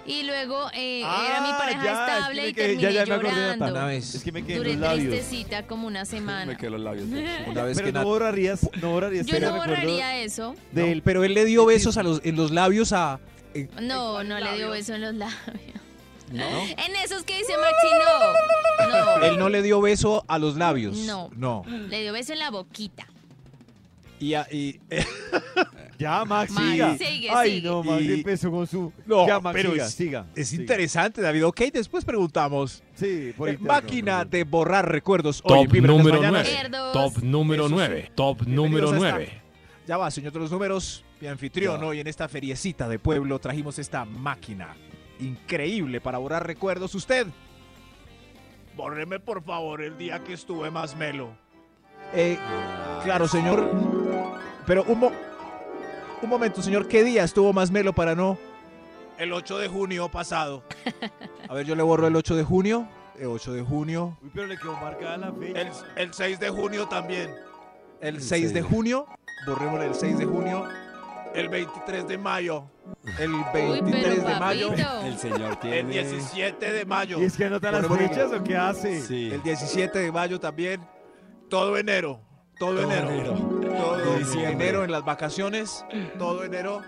y 0.07 0.23
luego 0.23 0.71
eh, 0.73 1.03
Ah, 1.05 1.27
era 1.29 1.41
mi 1.43 1.53
pareja 1.59 1.85
ya, 1.85 1.91
es 1.93 1.99
que 1.99 2.15
estable 2.19 2.43
me 2.43 2.49
y 2.49 2.55
quedé- 2.55 2.67
terminé 2.69 2.83
ya, 2.83 2.91
ya 2.91 3.07
me 3.07 3.15
acordé 3.15 3.29
de 3.29 3.41
llorando. 3.43 3.67
Nata. 3.67 3.79
Una 3.79 3.87
vez. 3.87 4.15
Es 4.15 4.23
que 4.25 4.33
me 4.33 4.43
quedé 4.43 4.53
en 4.53 4.59
Duré 4.59 4.71
los 4.73 4.81
labios. 4.81 5.11
tristecita 5.15 5.67
como 5.67 5.87
una 5.87 6.05
semana. 6.05 6.47
Me 6.53 6.57
quedé 6.57 6.71
los 6.71 6.81
labios. 6.81 7.07
Una 7.47 7.63
vez 7.65 7.77
Pero 7.77 7.87
que 7.87 7.93
no 7.93 8.05
borrarías, 8.05 8.69
no 8.81 8.91
borrarías 8.93 9.27
Yo 9.27 9.41
no 9.41 9.57
borraría 9.57 10.19
eso. 10.23 10.55
del 10.73 11.03
pero 11.03 11.25
él 11.25 11.35
le 11.35 11.45
dio 11.45 11.67
besos 11.67 11.97
a 11.99 12.03
los, 12.03 12.21
en 12.25 12.37
los 12.37 12.51
labios 12.53 12.93
a. 12.93 13.19
en- 13.55 13.69
No, 13.83 14.23
no 14.25 14.39
le 14.39 14.57
dio 14.57 14.71
beso 14.71 14.95
en 14.95 15.01
los 15.03 15.15
labios. 15.15 15.37
¿No? 16.33 16.45
En 16.87 16.95
esos 17.05 17.23
que 17.25 17.37
dice 17.39 17.53
Maxi, 17.59 18.87
no. 18.87 19.19
No. 19.19 19.25
Él 19.27 19.39
no 19.39 19.49
le 19.49 19.63
dio 19.63 19.81
beso 19.81 20.25
a 20.29 20.39
los 20.39 20.57
labios. 20.57 20.97
No. 20.99 21.31
No. 21.37 21.65
Le 21.67 22.03
dio 22.03 22.13
beso 22.13 22.33
en 22.33 22.39
la 22.39 22.51
boquita. 22.51 23.07
Y, 24.21 24.35
a- 24.35 24.47
y- 24.51 24.81
eh, 24.91 25.05
Ya, 25.99 26.25
Max, 26.25 26.53
Max, 26.53 26.67
siga. 26.71 26.97
sigue, 26.97 27.31
Ay, 27.31 27.51
sigue. 27.57 27.69
no, 27.69 27.83
Max 27.83 28.03
Y- 28.05 28.13
empezó 28.13 28.51
con 28.53 28.67
su... 28.69 28.93
No, 29.05 29.27
ya, 29.27 29.41
Max, 29.41 29.55
pero 29.57 29.73
siga, 29.73 29.85
es- 29.87 29.93
siga. 29.95 30.27
es 30.37 30.49
siga. 30.49 30.63
interesante, 30.63 31.21
David. 31.21 31.47
Ok, 31.47 31.61
después 31.73 32.05
preguntamos. 32.05 32.83
Sí, 32.95 33.33
por 33.37 33.49
Eh, 33.49 33.53
interno, 33.55 33.73
máquina 33.75 34.25
de 34.25 34.45
borrar 34.45 34.89
recuerdos. 34.91 35.41
Oye, 35.45 35.65
Top 35.67 35.75
las 35.75 35.83
número 35.83 36.17
mañanas. 36.17 36.47
9. 36.49 36.57
Cerdos. 36.63 36.93
Top 36.93 37.23
número 37.25 37.63
Eso 37.67 37.69
sí. 37.71 37.75
9. 37.75 38.13
Top 38.15 38.43
número 38.43 38.91
Bienvenidos 38.91 39.13
a 39.13 39.17
9. 39.19 39.43
Ya 39.89 39.97
va, 39.97 40.11
señor 40.11 40.33
de 40.33 40.39
los 40.39 40.51
números, 40.53 41.05
mi 41.21 41.27
anfitrión. 41.27 41.83
Hoy 41.83 41.99
en 42.01 42.07
esta 42.07 42.29
feriecita 42.29 42.89
de 42.89 42.99
pueblo 43.01 43.39
trajimos 43.41 43.79
esta 43.81 44.05
máquina 44.05 44.77
increíble 45.19 46.01
para 46.01 46.19
borrar 46.19 46.47
recuerdos. 46.47 46.95
Usted, 46.95 47.27
bórreme 48.77 49.19
por 49.19 49.43
favor 49.43 49.83
el 49.83 49.99
día 49.99 50.23
que 50.23 50.35
estuve 50.35 50.71
más 50.71 50.95
melo. 50.97 51.31
Eh, 52.15 52.39
claro, 53.05 53.29
señor. 53.29 53.71
Pero 54.67 54.85
un, 54.85 54.99
mo- 54.99 55.13
un 56.23 56.29
momento, 56.29 56.63
señor. 56.63 56.89
¿Qué 56.89 57.05
día 57.05 57.25
estuvo 57.25 57.53
más 57.53 57.71
melo 57.71 57.93
para 57.93 58.15
no? 58.15 58.39
El 59.19 59.33
8 59.33 59.59
de 59.59 59.69
junio 59.69 60.09
pasado. 60.09 60.63
A 61.49 61.55
ver, 61.55 61.67
yo 61.67 61.75
le 61.75 61.83
borro 61.83 62.07
el 62.07 62.15
8 62.17 62.37
de 62.37 62.45
junio. 62.45 62.87
El 63.19 63.27
8 63.27 63.53
de 63.53 63.63
junio. 63.63 64.17
Uy, 64.23 64.31
pero 64.33 64.47
le 64.47 64.57
quedó 64.57 64.77
marcada 64.77 65.17
la 65.17 65.33
fecha. 65.33 65.61
El, 65.61 65.69
el 65.97 66.15
6 66.15 66.39
de 66.39 66.51
junio 66.51 66.87
también. 66.87 67.35
El 68.01 68.17
El 68.17 68.23
6 68.23 68.55
de 68.55 68.61
6. 68.61 68.73
junio. 68.73 69.07
Borremos 69.47 69.81
el 69.83 69.95
6 69.95 70.19
de 70.19 70.25
junio. 70.25 70.65
El 71.35 71.49
23 71.49 72.07
de 72.07 72.17
mayo. 72.17 72.65
El 73.19 73.33
Uy, 73.35 73.45
23 73.53 74.05
pero 74.05 74.29
de 74.29 74.41
mayo. 74.41 74.73
El 75.05 75.19
señor 75.19 75.57
tiene... 75.57 75.81
El 75.81 75.89
17 75.91 76.73
de 76.73 76.85
mayo. 76.85 77.21
¿Y 77.21 77.25
es 77.25 77.37
que 77.37 77.45
anota 77.47 77.73
las 77.73 77.87
fechas 77.89 78.33
o 78.33 78.43
qué 78.45 78.57
hace? 78.57 79.01
Sí. 79.01 79.31
El 79.33 79.43
17 79.43 79.99
de 79.99 80.13
mayo 80.13 80.39
también. 80.39 80.81
Todo 81.49 81.77
enero. 81.77 82.21
Todo, 82.59 82.75
Todo 82.75 82.83
enero. 82.83 83.11
enero. 83.11 83.35
Todo 83.77 84.19
diciembre. 84.19 84.51
enero 84.53 84.85
en 84.85 84.91
las 84.93 85.05
vacaciones. 85.05 85.85
Todo 86.19 86.45
enero. 86.45 86.83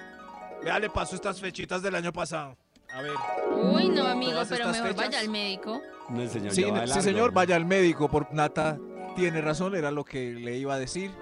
Vea, 0.62 0.78
le 0.78 0.90
paso 0.90 1.14
estas 1.14 1.40
fechitas 1.40 1.80
del 1.82 1.94
año 1.94 2.12
pasado. 2.12 2.56
A 2.92 3.02
ver. 3.02 3.12
Uy, 3.52 3.88
no, 3.88 4.06
amigo, 4.06 4.40
pero 4.48 4.66
mejor 4.66 4.88
fechas. 4.88 4.96
vaya 4.96 5.20
al 5.20 5.28
médico. 5.28 5.80
No, 6.08 6.26
señor 6.28 6.52
Sí, 6.52 6.64
sí, 6.86 7.00
señor, 7.02 7.32
vaya 7.32 7.54
al 7.56 7.64
médico. 7.64 8.08
Por 8.10 8.32
Nata 8.34 8.78
tiene 9.14 9.40
razón, 9.40 9.76
era 9.76 9.90
lo 9.92 10.04
que 10.04 10.32
le 10.32 10.56
iba 10.56 10.74
a 10.74 10.78
decir. 10.78 11.12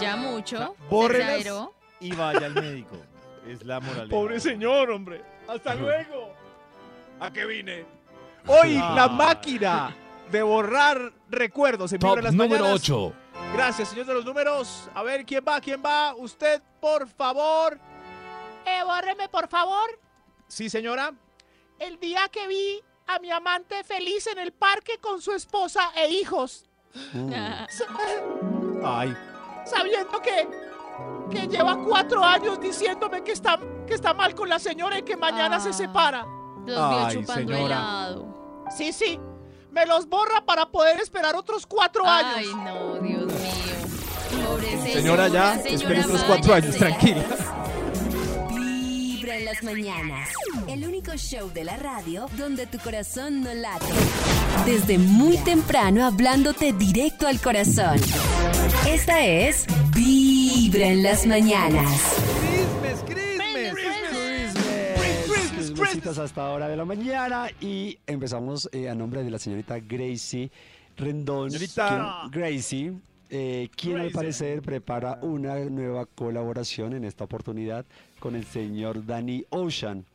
Ya 0.00 0.16
mucho. 0.16 0.74
Bórrelas. 0.90 1.46
Y 2.00 2.14
vaya 2.14 2.46
al 2.46 2.54
médico. 2.54 2.96
Es 3.48 3.64
la 3.64 3.80
moral. 3.80 4.08
Pobre 4.08 4.38
señor, 4.40 4.90
hombre. 4.90 5.22
Hasta 5.48 5.74
luego. 5.74 6.32
¿A 7.18 7.32
qué 7.32 7.44
vine? 7.46 7.84
Hoy 8.46 8.78
Ah. 8.80 8.92
la 8.94 9.08
máquina 9.08 9.96
de 10.32 10.42
borrar 10.42 11.12
recuerdos 11.28 11.92
en 11.92 12.00
Top 12.00 12.18
las 12.20 12.32
número 12.34 12.64
mañanas. 12.64 12.80
8. 12.82 13.12
Gracias, 13.54 13.88
señor 13.90 14.06
de 14.06 14.14
los 14.14 14.24
números. 14.24 14.88
A 14.94 15.02
ver, 15.02 15.24
¿quién 15.26 15.44
va? 15.46 15.60
¿Quién 15.60 15.82
va? 15.84 16.14
Usted, 16.16 16.60
por 16.80 17.06
favor. 17.06 17.78
Eh, 18.64 18.82
bórreme, 18.84 19.28
por 19.28 19.46
favor. 19.48 19.98
Sí, 20.48 20.68
señora. 20.70 21.12
El 21.78 21.98
día 22.00 22.28
que 22.30 22.46
vi 22.48 22.80
a 23.06 23.18
mi 23.18 23.30
amante 23.30 23.84
feliz 23.84 24.26
en 24.28 24.38
el 24.38 24.52
parque 24.52 24.98
con 25.00 25.20
su 25.20 25.32
esposa 25.32 25.90
e 25.96 26.08
hijos. 26.10 26.64
Mm. 27.12 27.32
Ay, 28.84 29.16
sabiendo 29.64 30.20
que, 30.20 30.48
que 31.30 31.46
lleva 31.46 31.76
cuatro 31.84 32.24
años 32.24 32.60
diciéndome 32.60 33.22
que 33.22 33.32
está, 33.32 33.58
que 33.86 33.94
está 33.94 34.14
mal 34.14 34.34
con 34.34 34.48
la 34.48 34.58
señora 34.58 34.98
y 34.98 35.02
que 35.02 35.16
mañana 35.16 35.56
Ah. 35.56 35.60
se 35.60 35.72
separa. 35.72 36.24
Los 36.66 36.66
vio 36.66 37.20
chupando 37.20 37.52
señora. 37.54 37.64
helado. 37.76 38.66
Sí, 38.76 38.92
sí. 38.92 39.18
Me 39.72 39.86
los 39.86 40.08
borra 40.08 40.44
para 40.44 40.66
poder 40.66 41.00
esperar 41.00 41.34
otros 41.34 41.66
cuatro 41.66 42.02
Ay, 42.06 42.44
años. 42.46 42.56
no, 42.56 42.94
Dios 43.00 43.24
mío. 43.26 44.46
Pobre 44.46 44.70
señora. 44.70 44.92
señora, 44.92 45.28
ya. 45.28 45.54
señora, 45.62 45.70
Espere 45.74 46.04
otros 46.04 46.24
cuatro 46.24 46.54
años, 46.54 46.76
tranquila. 46.76 47.22
Vibra 48.50 49.36
en 49.36 49.44
las 49.46 49.62
mañanas. 49.62 50.28
El 50.68 50.86
único 50.86 51.12
show 51.16 51.50
de 51.52 51.64
la 51.64 51.76
radio 51.76 52.26
donde 52.36 52.66
tu 52.66 52.78
corazón 52.80 53.40
no 53.42 53.52
late. 53.54 53.86
Desde 54.66 54.98
muy 54.98 55.38
temprano 55.38 56.04
hablándote 56.04 56.72
directo 56.72 57.26
al 57.26 57.40
corazón. 57.40 57.98
Esta 58.86 59.24
es 59.24 59.64
Vibra 59.94 60.86
en 60.86 61.02
las 61.02 61.26
mañanas. 61.26 62.00
Hasta 65.94 66.46
ahora 66.46 66.68
de 66.68 66.76
la 66.76 66.86
mañana 66.86 67.48
y 67.60 67.98
empezamos 68.06 68.66
eh, 68.72 68.88
a 68.88 68.94
nombre 68.94 69.22
de 69.22 69.30
la 69.30 69.38
señorita 69.38 69.78
Gracie 69.78 70.50
Rendón. 70.96 71.50
Señorita. 71.50 72.20
quien- 72.30 72.30
Gracie, 72.42 72.92
eh, 73.28 73.68
quien 73.76 73.96
al 73.96 74.02
Gracie. 74.04 74.14
parecer 74.14 74.62
prepara 74.62 75.18
una 75.20 75.56
nueva 75.66 76.06
colaboración 76.06 76.94
en 76.94 77.04
esta 77.04 77.24
oportunidad 77.24 77.84
con 78.20 78.36
el 78.36 78.44
señor 78.46 79.04
Danny 79.04 79.44
Ocean. 79.50 80.06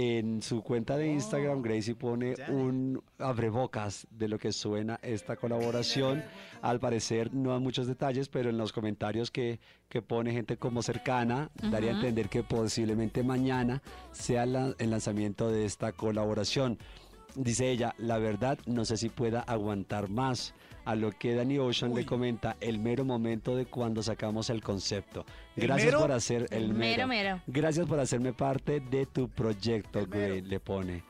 En 0.00 0.42
su 0.42 0.62
cuenta 0.62 0.96
de 0.96 1.08
Instagram, 1.08 1.60
Gracie 1.60 1.96
pone 1.96 2.36
un 2.50 3.02
abrebocas 3.18 4.06
de 4.12 4.28
lo 4.28 4.38
que 4.38 4.52
suena 4.52 5.00
esta 5.02 5.34
colaboración. 5.34 6.22
Al 6.62 6.78
parecer 6.78 7.34
no 7.34 7.52
hay 7.52 7.58
muchos 7.58 7.88
detalles, 7.88 8.28
pero 8.28 8.48
en 8.48 8.58
los 8.58 8.72
comentarios 8.72 9.32
que, 9.32 9.58
que 9.88 10.00
pone 10.00 10.30
gente 10.32 10.56
como 10.56 10.82
cercana, 10.82 11.50
daría 11.72 11.90
a 11.90 11.94
entender 11.94 12.28
que 12.28 12.44
posiblemente 12.44 13.24
mañana 13.24 13.82
sea 14.12 14.46
la- 14.46 14.72
el 14.78 14.90
lanzamiento 14.90 15.50
de 15.50 15.64
esta 15.64 15.90
colaboración. 15.90 16.78
Dice 17.40 17.70
ella, 17.70 17.94
la 17.98 18.18
verdad 18.18 18.58
no 18.66 18.84
sé 18.84 18.96
si 18.96 19.08
pueda 19.08 19.40
aguantar 19.40 20.08
más. 20.10 20.54
A 20.84 20.94
lo 20.94 21.12
que 21.12 21.34
Danny 21.34 21.58
Ocean 21.58 21.94
le 21.94 22.06
comenta 22.06 22.56
el 22.62 22.78
mero 22.78 23.04
momento 23.04 23.54
de 23.54 23.66
cuando 23.66 24.02
sacamos 24.02 24.48
el 24.48 24.62
concepto. 24.62 25.26
¿El 25.54 25.64
Gracias 25.64 25.86
mero? 25.88 26.00
por 26.00 26.12
hacer 26.12 26.46
el 26.50 26.62
El 26.64 26.68
mero, 26.74 27.06
mero. 27.06 27.34
mero. 27.36 27.42
Gracias 27.46 27.86
por 27.86 28.00
hacerme 28.00 28.32
parte 28.32 28.80
de 28.80 29.04
tu 29.04 29.28
proyecto, 29.28 29.98
El. 29.98 30.06
Gray, 30.06 30.40
le 30.40 30.58
pone. 30.60 31.02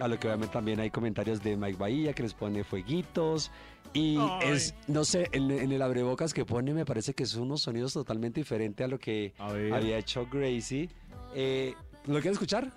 A 0.00 0.06
lo 0.06 0.18
que 0.20 0.28
obviamente 0.28 0.52
también 0.52 0.78
hay 0.78 0.90
comentarios 0.90 1.42
de 1.42 1.56
Mike 1.56 1.76
Bahía 1.78 2.12
que 2.12 2.22
les 2.22 2.32
pone 2.32 2.62
fueguitos. 2.62 3.50
Y 3.92 4.16
Ay. 4.20 4.50
es, 4.52 4.74
no 4.86 5.04
sé, 5.04 5.28
en, 5.32 5.50
en 5.50 5.72
el 5.72 5.82
abrebocas 5.82 6.32
que 6.32 6.44
pone 6.44 6.72
me 6.72 6.84
parece 6.84 7.12
que 7.12 7.26
son 7.26 7.42
unos 7.42 7.62
sonidos 7.62 7.92
totalmente 7.94 8.38
diferentes 8.40 8.84
a 8.84 8.88
lo 8.88 8.98
que 9.00 9.34
A 9.38 9.48
había 9.48 9.98
hecho 9.98 10.28
Gracie. 10.30 10.88
Eh, 11.34 11.74
¿Lo 12.06 12.14
quieren 12.14 12.32
escuchar? 12.34 12.70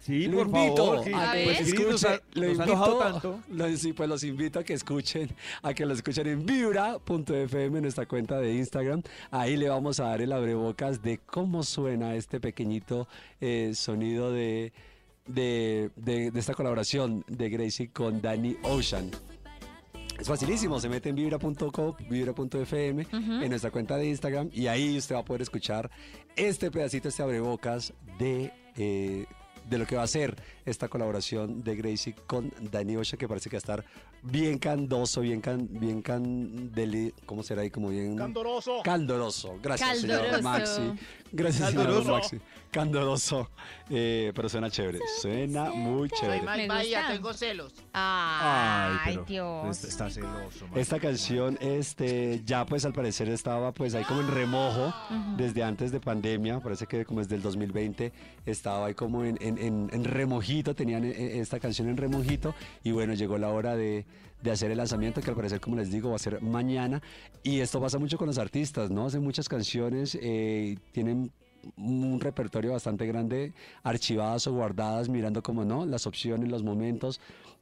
Sí, 0.00 0.26
lo 0.26 0.38
por 0.38 0.46
invito 0.46 0.76
favor. 0.86 1.04
que- 1.04 1.14
a 1.14 1.30
a 1.30 1.32
que 1.34 1.44
ver. 1.46 1.56
Cris 1.56 1.68
escuchen, 1.74 2.10
ha- 2.12 2.20
lo 2.40 2.50
invito, 2.50 2.98
tanto. 2.98 3.40
lo- 3.50 3.76
sí, 3.76 3.92
pues 3.92 4.08
los 4.08 4.24
invito 4.24 4.58
a 4.60 4.64
que 4.64 4.72
escuchen, 4.74 5.28
a 5.62 5.74
que 5.74 5.84
lo 5.84 5.92
escuchen 5.94 6.26
en 6.28 6.46
vibra.fm, 6.46 7.80
nuestra 7.80 8.06
cuenta 8.06 8.38
de 8.40 8.54
Instagram. 8.54 9.02
Ahí 9.30 9.56
le 9.56 9.68
vamos 9.68 10.00
a 10.00 10.04
dar 10.04 10.22
el 10.22 10.32
abrebocas 10.32 11.02
de 11.02 11.18
cómo 11.18 11.62
suena 11.62 12.14
este 12.14 12.40
pequeñito 12.40 13.08
eh, 13.40 13.72
sonido 13.74 14.32
de, 14.32 14.72
de, 15.26 15.90
de- 15.96 16.30
de 16.30 16.40
esta 16.40 16.54
colaboración 16.54 17.24
de 17.28 17.50
Gracie 17.50 17.90
con 17.90 18.22
Danny 18.22 18.56
Ocean. 18.62 19.10
Es 20.18 20.26
facilísimo, 20.26 20.80
se 20.80 20.88
mete 20.88 21.10
en 21.10 21.14
vibra.co, 21.16 21.96
vibra.fm, 22.10 23.02
Ujú. 23.02 23.16
en 23.42 23.48
nuestra 23.50 23.70
cuenta 23.70 23.96
de 23.96 24.08
Instagram 24.08 24.50
y 24.52 24.66
ahí 24.66 24.96
usted 24.98 25.14
va 25.14 25.20
a 25.20 25.24
poder 25.24 25.42
escuchar 25.42 25.90
este 26.34 26.70
pedacito, 26.72 27.08
este 27.08 27.22
abrebocas 27.22 27.92
de, 28.18 28.52
eh, 28.76 29.26
de 29.68 29.78
lo 29.78 29.86
que 29.86 29.96
va 29.96 30.02
a 30.02 30.08
ser 30.08 30.34
esta 30.68 30.88
colaboración 30.88 31.62
de 31.62 31.76
Gracie 31.76 32.14
con 32.26 32.52
Danny 32.70 32.96
Ocean, 32.96 33.18
que 33.18 33.26
parece 33.28 33.48
que 33.50 33.56
va 33.56 33.58
a 33.58 33.64
estar 33.64 33.84
bien 34.22 34.58
candoso, 34.58 35.20
bien 35.20 35.40
can, 35.40 35.68
bien 35.70 36.02
candeli, 36.02 37.12
¿cómo 37.26 37.42
será 37.42 37.62
ahí? 37.62 37.70
Como 37.70 37.88
bien 37.90 38.16
Candoroso. 38.16 38.82
candoroso. 38.82 39.58
Gracias, 39.62 40.00
señor. 40.00 40.42
Maxi. 40.42 40.82
Gracias, 41.32 41.70
señor. 41.70 42.04
Maxi. 42.04 42.38
Candoroso. 42.70 43.48
Eh, 43.90 44.32
pero 44.34 44.48
suena 44.48 44.70
chévere. 44.70 44.98
Suena 45.22 45.70
muy 45.70 46.08
Soy 46.10 46.18
chévere. 46.20 46.66
Bahía, 46.66 46.98
gusta. 47.00 47.12
tengo 47.14 47.32
celos. 47.32 47.72
Ay, 47.92 49.18
Dios. 49.26 49.84
Está, 49.84 50.10
celoso. 50.10 50.66
Esta 50.74 50.98
canción, 51.00 51.56
este, 51.60 52.42
ya 52.44 52.66
pues 52.66 52.84
al 52.84 52.92
parecer 52.92 53.28
estaba 53.28 53.72
pues 53.72 53.94
ahí 53.94 54.04
como 54.04 54.20
en 54.20 54.28
remojo 54.28 54.92
desde 55.36 55.62
antes 55.62 55.92
de 55.92 56.00
pandemia, 56.00 56.60
parece 56.60 56.86
que 56.86 57.04
como 57.04 57.20
desde 57.20 57.36
el 57.36 57.42
2020 57.42 58.12
estaba 58.46 58.86
ahí 58.86 58.94
como 58.94 59.24
en, 59.24 59.38
en- 59.40 59.58
en- 59.58 59.90
en 59.92 60.04
remojito, 60.04 60.57
tenían 60.62 61.04
eh, 61.04 61.40
esta 61.40 61.58
canción 61.60 61.88
en 61.88 61.96
remojito 61.96 62.54
y 62.84 62.92
bueno, 62.92 63.14
llegó 63.14 63.38
la 63.38 63.48
hora 63.48 63.76
de, 63.76 64.04
de 64.42 64.50
hacer 64.50 64.70
el 64.70 64.78
lanzamiento 64.78 65.20
que 65.20 65.30
al 65.30 65.36
parecer 65.36 65.60
como 65.60 65.76
les 65.76 65.90
digo 65.90 66.10
va 66.10 66.16
a 66.16 66.20
ser 66.20 66.40
mañana 66.40 67.02
y 67.42 67.60
esto 67.60 67.80
pasa 67.80 67.98
mucho 67.98 68.18
con 68.18 68.26
los 68.26 68.38
artistas, 68.38 68.90
¿no? 68.90 69.06
Hacen 69.06 69.22
muchas 69.22 69.48
canciones, 69.48 70.18
eh, 70.20 70.76
tienen 70.92 71.32
un 71.76 72.20
repertorio 72.20 72.72
bastante 72.72 73.06
grande, 73.06 73.52
archivadas 73.82 74.46
o 74.46 74.52
guardadas, 74.52 75.08
mirando 75.08 75.42
como 75.42 75.64
no, 75.64 75.86
las 75.86 76.06
opciones, 76.06 76.48
los 76.48 76.62
momentos. 76.62 77.20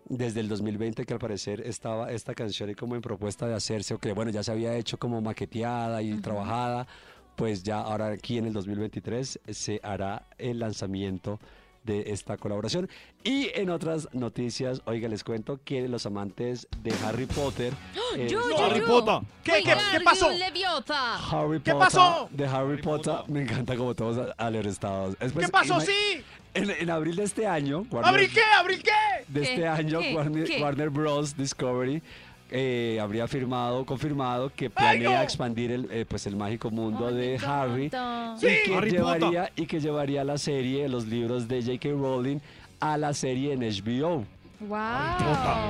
Desde 0.08 0.38
el 0.38 0.48
2020 0.48 1.04
que 1.04 1.14
al 1.14 1.18
parecer 1.18 1.62
estaba 1.62 2.12
esta 2.12 2.32
canción 2.34 2.68
ahí 2.68 2.76
como 2.76 2.94
en 2.94 3.00
propuesta 3.02 3.48
de 3.48 3.54
hacerse, 3.54 3.94
o 3.94 3.98
que 3.98 4.12
bueno, 4.12 4.30
ya 4.30 4.44
se 4.44 4.52
había 4.52 4.76
hecho 4.76 4.98
como 4.98 5.20
maqueteada 5.20 6.00
y 6.00 6.12
trabajada, 6.20 6.86
pues 7.34 7.64
ya 7.64 7.80
ahora 7.80 8.12
aquí 8.12 8.38
en 8.38 8.46
el 8.46 8.52
2023 8.52 9.40
se 9.50 9.80
hará 9.82 10.26
el 10.38 10.60
lanzamiento 10.60 11.40
de 11.86 12.04
esta 12.12 12.36
colaboración. 12.36 12.88
Y 13.24 13.48
en 13.54 13.70
otras 13.70 14.08
noticias, 14.12 14.82
oiga, 14.84 15.08
les 15.08 15.24
cuento 15.24 15.58
que 15.64 15.88
los 15.88 16.04
amantes 16.04 16.68
de 16.82 16.92
Harry 17.04 17.26
Potter... 17.26 17.72
eh, 18.16 18.26
Yo, 18.28 18.40
yo, 18.50 18.64
Harry 18.64 18.80
yo. 18.80 18.86
Potter. 18.86 19.28
¿Qué, 19.42 19.62
qué, 19.64 19.74
qué 19.92 20.00
pasó? 20.00 20.28
Harry 20.28 21.60
¿Qué 21.60 21.72
Potter, 21.72 21.78
pasó? 21.78 22.28
De 22.30 22.46
Harry, 22.46 22.82
Potter. 22.82 23.14
Me 23.28 23.42
encanta 23.42 23.76
como 23.76 23.94
todos 23.94 24.34
alertados. 24.36 25.16
¿Qué 25.16 25.48
pasó? 25.48 25.80
Sí. 25.80 26.22
En, 26.54 26.70
en 26.70 26.88
abril 26.90 27.16
de 27.16 27.24
este 27.24 27.46
año, 27.46 27.82
Warner- 27.90 28.06
¿Abrí 28.08 28.28
qué? 28.28 28.40
¿Abrí 28.58 28.78
qué? 28.78 28.90
de 29.28 29.42
¿Qué? 29.42 29.48
este 29.50 29.68
año, 29.68 30.00
¿Qué? 30.00 30.14
Warner, 30.14 30.44
¿Qué? 30.44 30.62
Warner 30.62 30.88
Bros. 30.88 31.36
Discovery 31.36 32.02
eh, 32.50 32.98
habría 33.00 33.26
firmado, 33.28 33.84
confirmado 33.84 34.52
que 34.54 34.66
¡Ay, 34.66 34.70
planea 34.98 35.22
expandir 35.22 35.72
el, 35.72 35.88
eh, 35.90 36.04
pues 36.08 36.26
el 36.26 36.36
mágico 36.36 36.70
mundo 36.70 37.10
de 37.12 37.38
Harry. 37.44 37.90
Sí. 38.38 38.46
y, 38.46 38.66
que 38.68 38.74
Harry 38.76 38.90
llevaría, 38.90 39.52
y 39.56 39.66
que 39.66 39.80
llevaría 39.80 40.24
la 40.24 40.38
serie, 40.38 40.88
los 40.88 41.06
libros 41.06 41.48
de 41.48 41.62
J.K. 41.62 41.88
Rowling 41.90 42.38
a 42.80 42.96
la 42.96 43.12
serie 43.14 43.52
en 43.52 43.60
HBO. 43.60 44.24
Wow. 44.60 44.78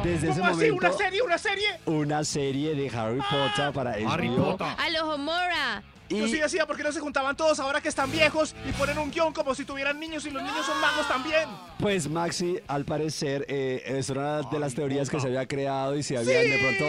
Desde 0.05 0.31
ese 0.31 0.39
¿Cómo 0.41 0.53
así? 0.53 0.71
momento, 0.71 0.77
¿Una 0.87 0.93
serie? 0.93 1.23
¿Una 1.23 1.39
serie? 1.39 1.67
una 1.87 2.25
serie 2.25 2.75
de 2.75 2.89
Harry 2.97 3.19
Potter 3.19 3.73
para 3.73 3.93
Harry 3.93 4.29
HBO. 4.29 4.57
Potter. 4.57 4.67
A 4.79 4.91
los 4.91 5.03
Homora. 5.03 5.83
Y 6.09 6.19
Yo 6.19 6.29
sí 6.29 6.39
decía, 6.39 6.67
¿por 6.67 6.77
qué 6.77 6.83
no 6.85 6.93
se 6.93 7.01
juntaban 7.01 7.37
todos 7.37 7.59
ahora 7.59 7.81
que 7.81 7.89
están 7.89 8.11
viejos 8.13 8.55
y 8.69 8.73
ponen 8.73 8.97
un 8.99 9.11
guion 9.11 9.33
como 9.33 9.55
si 9.55 9.65
tuvieran 9.65 9.99
niños 9.99 10.25
y 10.27 10.31
los 10.31 10.43
niños 10.43 10.65
son 10.65 10.81
magos 10.81 11.09
también? 11.09 11.49
Pues 11.81 12.09
Maxi, 12.09 12.59
al 12.69 12.85
parecer, 12.85 13.45
eh, 13.49 13.83
es 13.87 14.09
una 14.11 14.43
de 14.43 14.59
las 14.61 14.75
teorías 14.75 15.11
que 15.11 15.19
se 15.21 15.27
había 15.27 15.47
creado 15.47 15.97
y 15.97 16.03
se 16.03 16.17
habían 16.17 16.45
de 16.49 16.59
pronto 16.59 16.85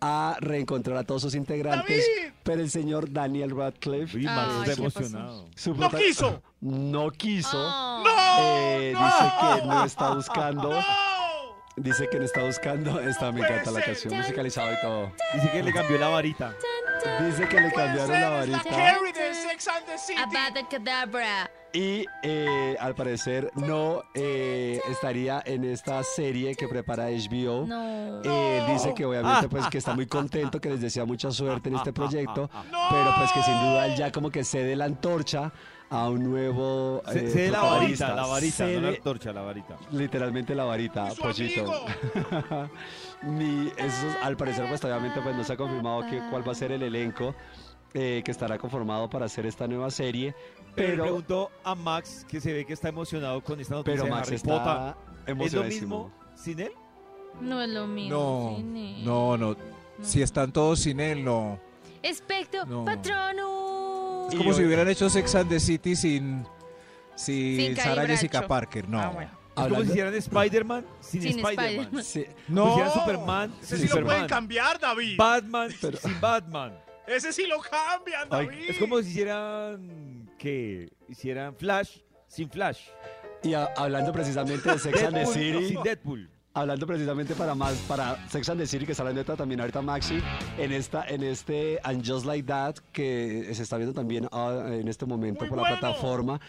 a 0.00 0.36
reencontrar 0.40 0.96
a 0.96 1.04
todos 1.04 1.22
sus 1.22 1.34
integrantes. 1.34 2.04
¡David! 2.16 2.32
Pero 2.42 2.62
el 2.62 2.70
señor 2.70 3.12
Daniel 3.12 3.50
Radcliff 3.56 4.14
Uy, 4.14 4.26
Ay, 4.26 4.34
Max 4.34 4.48
está 4.70 4.74
¿qué 4.76 4.82
pasó? 4.82 4.98
emocionado. 5.00 5.48
¡No 5.76 5.90
quiso! 5.90 6.42
No 6.60 7.10
quiso. 7.10 7.58
Oh. 7.58 8.02
Eh, 8.40 8.92
¡No! 8.94 9.04
Dice 9.04 9.32
que 9.60 9.66
no 9.66 9.84
está 9.84 10.14
buscando. 10.14 10.70
¡No! 10.72 10.82
Dice 11.76 12.08
que 12.10 12.18
no 12.18 12.24
está 12.24 12.44
buscando. 12.44 13.00
Esta 13.00 13.32
me 13.32 13.40
encanta 13.40 13.70
la 13.70 13.82
canción 13.82 14.14
musicalizada 14.16 14.72
y 14.72 14.80
todo. 14.82 15.12
Dice 15.34 15.50
que 15.52 15.62
le 15.62 15.72
cambió 15.72 15.98
la 15.98 16.08
varita. 16.08 16.54
Dice 17.24 17.48
que 17.48 17.60
le 17.60 17.72
cambiaron 17.72 18.20
la 18.20 18.28
varita. 18.30 18.62
And 20.18 20.54
the 20.54 20.66
Kedavra. 20.68 21.50
Y 21.74 22.04
eh, 22.22 22.76
al 22.78 22.94
parecer 22.94 23.50
no 23.54 24.02
eh, 24.14 24.78
estaría 24.90 25.42
en 25.46 25.64
esta 25.64 26.02
serie 26.02 26.54
que 26.54 26.68
prepara 26.68 27.06
HBO. 27.08 27.66
No. 27.66 28.20
Eh, 28.22 28.66
dice 28.68 28.92
que 28.94 29.06
obviamente 29.06 29.48
pues 29.48 29.66
que 29.68 29.78
está 29.78 29.94
muy 29.94 30.06
contento, 30.06 30.60
que 30.60 30.68
les 30.68 30.80
desea 30.82 31.04
mucha 31.06 31.30
suerte 31.30 31.70
en 31.70 31.76
este 31.76 31.92
proyecto, 31.92 32.50
pero 32.90 33.14
pues 33.16 33.32
que 33.32 33.42
sin 33.42 33.58
duda 33.60 33.86
él 33.86 33.96
ya 33.96 34.12
como 34.12 34.30
que 34.30 34.44
cede 34.44 34.76
la 34.76 34.84
antorcha 34.84 35.50
a 35.88 36.08
un 36.08 36.24
nuevo 36.24 37.02
Se, 37.10 37.24
eh, 37.26 37.30
se 37.30 37.40
de 37.42 37.50
la 37.50 37.62
varita, 37.62 38.14
la 38.14 38.26
varita, 38.26 38.64
no 38.64 38.70
la 38.70 38.78
Cede 38.80 38.96
antorcha, 38.96 39.32
la 39.32 39.42
varita. 39.42 39.76
literalmente 39.92 40.54
la 40.54 40.64
varita, 40.64 41.08
¡Y 41.10 41.14
su 41.14 41.22
pollito. 41.22 41.84
Ni- 43.24 43.68
eso, 43.76 44.06
al 44.22 44.36
parecer 44.36 44.66
pues 44.68 44.82
obviamente 44.84 45.20
pues 45.22 45.36
no 45.36 45.44
se 45.44 45.52
ha 45.52 45.56
confirmado 45.56 46.02
que, 46.06 46.20
cuál 46.30 46.46
va 46.46 46.52
a 46.52 46.54
ser 46.56 46.72
el 46.72 46.82
elenco 46.82 47.34
eh, 47.94 48.22
que 48.24 48.30
estará 48.30 48.58
conformado 48.58 49.08
para 49.08 49.26
hacer 49.26 49.46
esta 49.46 49.68
nueva 49.68 49.90
serie, 49.90 50.34
Pero 50.74 50.88
le 50.88 50.92
pero, 50.94 51.02
preguntó 51.04 51.50
a 51.62 51.74
Max 51.74 52.26
que 52.28 52.40
se 52.40 52.52
ve 52.52 52.64
que 52.64 52.72
está 52.72 52.88
emocionado 52.88 53.42
con 53.42 53.60
esta 53.60 53.74
noticia 53.74 53.94
pero 53.94 54.04
de 54.04 54.10
Max 54.10 54.26
Harry 54.28 54.36
está. 54.36 54.96
¿Es 55.20 55.26
lo 55.26 55.32
emocionadísimo. 55.32 56.04
mismo 56.10 56.34
sin 56.36 56.60
él? 56.60 56.72
No 57.40 57.62
es 57.62 57.68
lo 57.70 57.86
mismo. 57.86 58.58
No, 59.04 59.36
no, 59.36 59.50
no. 59.52 59.56
Si 60.02 60.20
están 60.22 60.52
todos 60.52 60.80
sin 60.80 60.98
él, 61.00 61.24
no. 61.24 61.58
Espectro 62.02 62.64
No. 62.66 62.84
Patrono. 62.84 64.26
Es 64.28 64.34
como 64.34 64.52
si 64.52 64.64
hubieran 64.64 64.88
hecho 64.88 65.08
Sex 65.08 65.34
and 65.36 65.48
the 65.50 65.60
City 65.60 65.94
sin, 65.94 66.44
sin, 67.14 67.56
Sin 67.56 67.76
Sarah 67.76 68.06
Jessica. 68.06 68.46
Parker. 68.48 68.88
No. 68.88 68.98
Ah, 69.00 69.08
bueno. 69.10 69.30
Es 69.52 69.54
como 69.54 69.64
Hablando- 69.66 69.84
si 69.84 69.90
hicieran 69.92 70.14
Spider-Man 70.14 70.86
sin, 71.00 71.22
Sin 71.22 71.30
Spider-Man. 71.38 71.66
Spider-Man. 71.68 72.04
Sí, 72.04 72.24
Como 72.24 72.34
No. 72.48 72.64
si 72.64 72.70
hicieran 72.80 72.92
Superman 72.92 73.54
Ese 73.62 73.66
sin 73.66 73.76
sí 73.78 73.82
lo 73.82 73.90
pueden 73.92 74.04
Superman. 74.06 74.28
cambiar, 74.28 74.80
David. 74.80 75.16
Batman 75.18 75.70
Pero- 75.80 75.98
sin 75.98 76.20
Batman. 76.20 76.78
Ese 77.06 77.32
sí 77.32 77.46
lo 77.46 77.58
cambian, 77.60 78.28
Ay, 78.30 78.46
David. 78.46 78.64
Es 78.70 78.78
como 78.78 79.02
si 79.02 79.10
hicieran 79.10 80.30
que 80.38 80.88
hicieran 81.08 81.54
Flash 81.56 81.98
sin 82.28 82.48
Flash. 82.48 82.80
y 83.42 83.54
a- 83.54 83.70
hablando 83.76 84.12
precisamente 84.12 84.70
de 84.70 84.78
Sex 84.78 85.02
and 85.02 85.14
the 85.16 85.26
City, 85.26 85.68
sin 85.68 85.82
Deadpool. 85.82 86.30
Hablando 86.54 86.86
precisamente 86.86 87.34
para 87.34 87.54
más 87.54 87.74
para 87.88 88.28
Sex 88.28 88.48
and 88.50 88.60
the 88.60 88.66
City 88.66 88.84
que 88.86 88.92
está 88.92 89.02
hablando 89.02 89.24
de 89.24 89.36
también 89.36 89.58
ahorita 89.60 89.80
Maxi 89.82 90.22
en 90.58 90.72
esta 90.72 91.02
en 91.08 91.22
este 91.22 91.80
And 91.82 92.06
Just 92.06 92.26
Like 92.26 92.46
That 92.46 92.74
que 92.92 93.50
se 93.54 93.62
está 93.62 93.78
viendo 93.78 93.94
también 93.94 94.28
ah, 94.32 94.66
en 94.70 94.86
este 94.86 95.06
momento 95.06 95.40
Muy 95.40 95.48
por 95.48 95.58
bueno. 95.60 95.74
la 95.74 95.80
plataforma 95.80 96.40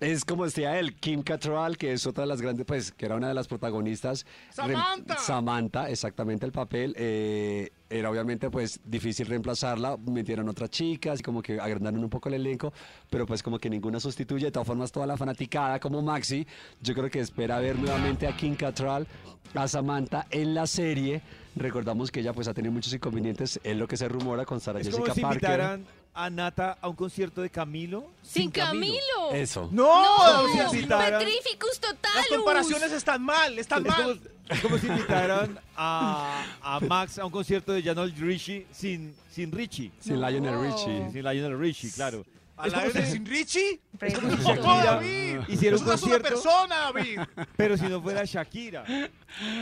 es 0.00 0.24
como 0.24 0.44
decía 0.44 0.78
él 0.78 0.94
Kim 0.94 1.22
Cattrall 1.22 1.78
que 1.78 1.92
es 1.92 2.06
otra 2.06 2.22
de 2.24 2.28
las 2.28 2.42
grandes 2.42 2.66
pues 2.66 2.92
que 2.92 3.06
era 3.06 3.16
una 3.16 3.28
de 3.28 3.34
las 3.34 3.48
protagonistas. 3.48 4.26
Samantha. 4.50 5.16
Samantha 5.16 5.90
exactamente 5.90 6.44
el 6.44 6.52
papel. 6.52 6.94
Eh, 6.98 7.70
era 7.88 8.10
obviamente 8.10 8.50
pues 8.50 8.80
difícil 8.84 9.26
reemplazarla. 9.26 9.96
Metieron 9.96 10.48
otras 10.48 10.70
chicas 10.70 11.20
y 11.20 11.22
como 11.22 11.40
que 11.40 11.60
agrandaron 11.60 12.02
un 12.02 12.10
poco 12.10 12.28
el 12.28 12.34
elenco 12.34 12.72
pero 13.08 13.26
pues 13.26 13.42
como 13.42 13.58
que 13.58 13.70
ninguna 13.70 13.98
sustituye. 14.00 14.46
De 14.46 14.50
todas 14.52 14.66
formas 14.66 14.92
toda 14.92 15.06
la 15.06 15.16
fanaticada 15.16 15.80
como 15.80 16.02
Maxi 16.02 16.46
yo 16.82 16.94
creo 16.94 17.10
que 17.10 17.20
espera 17.20 17.58
ver 17.60 17.78
nuevamente 17.78 18.26
a 18.26 18.36
Kim 18.36 18.54
Cattrall 18.54 19.06
a 19.54 19.66
Samantha 19.68 20.26
en 20.30 20.54
la 20.54 20.66
serie. 20.66 21.22
Recordamos 21.54 22.10
que 22.10 22.20
ella 22.20 22.34
pues 22.34 22.48
ha 22.48 22.52
tenido 22.54 22.72
muchos 22.72 22.92
inconvenientes. 22.92 23.58
Es 23.64 23.76
lo 23.76 23.88
que 23.88 23.96
se 23.96 24.08
rumora 24.08 24.44
con 24.44 24.60
Sarah 24.60 24.80
Es 24.80 24.88
Jessica 24.88 25.02
como 25.04 25.14
si 25.14 25.20
Parker. 25.22 25.36
invitaran 25.50 25.86
a 26.16 26.30
Nata 26.30 26.78
a 26.80 26.88
un 26.88 26.96
concierto 26.96 27.42
de 27.42 27.50
Camilo 27.50 28.06
Sin 28.22 28.50
Camilo. 28.50 29.32
eso 29.32 29.68
No, 29.70 30.02
No, 30.02 30.48
si 30.70 30.78
invitaran- 30.78 31.18
Petrificus 31.20 31.78
totalus. 31.78 32.16
las 32.16 32.26
comparaciones 32.28 32.92
están 32.92 33.22
mal, 33.22 33.58
están 33.58 33.86
Es 33.86 33.94
como, 33.94 34.08
mal. 34.08 34.20
es 34.48 34.60
como 34.60 34.78
si 34.78 34.86
invitaran 34.86 35.58
a, 35.76 36.42
a 36.62 36.80
Max 36.88 37.18
a 37.18 37.26
un 37.26 37.30
concierto 37.30 37.72
de 37.72 37.82
Lionel 37.82 38.12
Richie 38.16 38.66
sin, 38.72 39.14
sin 39.30 39.52
Richie. 39.52 39.92
sin 40.00 40.20
Lionel. 40.20 40.58
Richie 40.58 41.10
Sin 41.12 41.22
Lionel 41.22 41.58
Richie, 41.58 41.90
claro. 41.92 42.24
¿A 42.58 42.66
Es 42.66 42.72
la 42.72 42.78
como 42.82 42.92
vez 42.94 43.04
si 43.06 43.12
sin 43.12 43.26
Richie? 43.26 43.80
No, 44.22 44.76
David. 44.84 45.38
hiciera 45.48 45.76
Es 45.76 45.82
un 45.82 45.88
una 45.88 46.18
persona, 46.20 46.76
David. 46.92 47.20
pero 47.56 47.76
si 47.76 47.84
no 47.84 48.00
fuera 48.00 48.24
Shakira. 48.24 48.84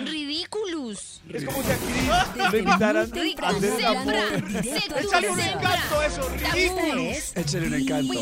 Ridiculous. 0.05 1.21
Es 1.29 1.45
como 1.45 1.63
si 1.63 1.71
a 1.71 1.77
Chris 1.77 2.53
lo 2.53 2.59
invitaran 2.59 2.97
a 2.97 3.01
hacer 3.03 3.37
hablando 3.43 3.87
amor. 3.87 4.15
al 4.15 4.57
Échale 4.57 5.31
un 5.31 5.41
encanto 5.41 6.01
a 6.01 6.07
eso, 6.07 6.31
Esta 6.35 6.53
ridículo. 6.53 7.01
es 7.03 7.37
échale 7.37 7.67
un 7.67 7.75
encanto 7.75 8.15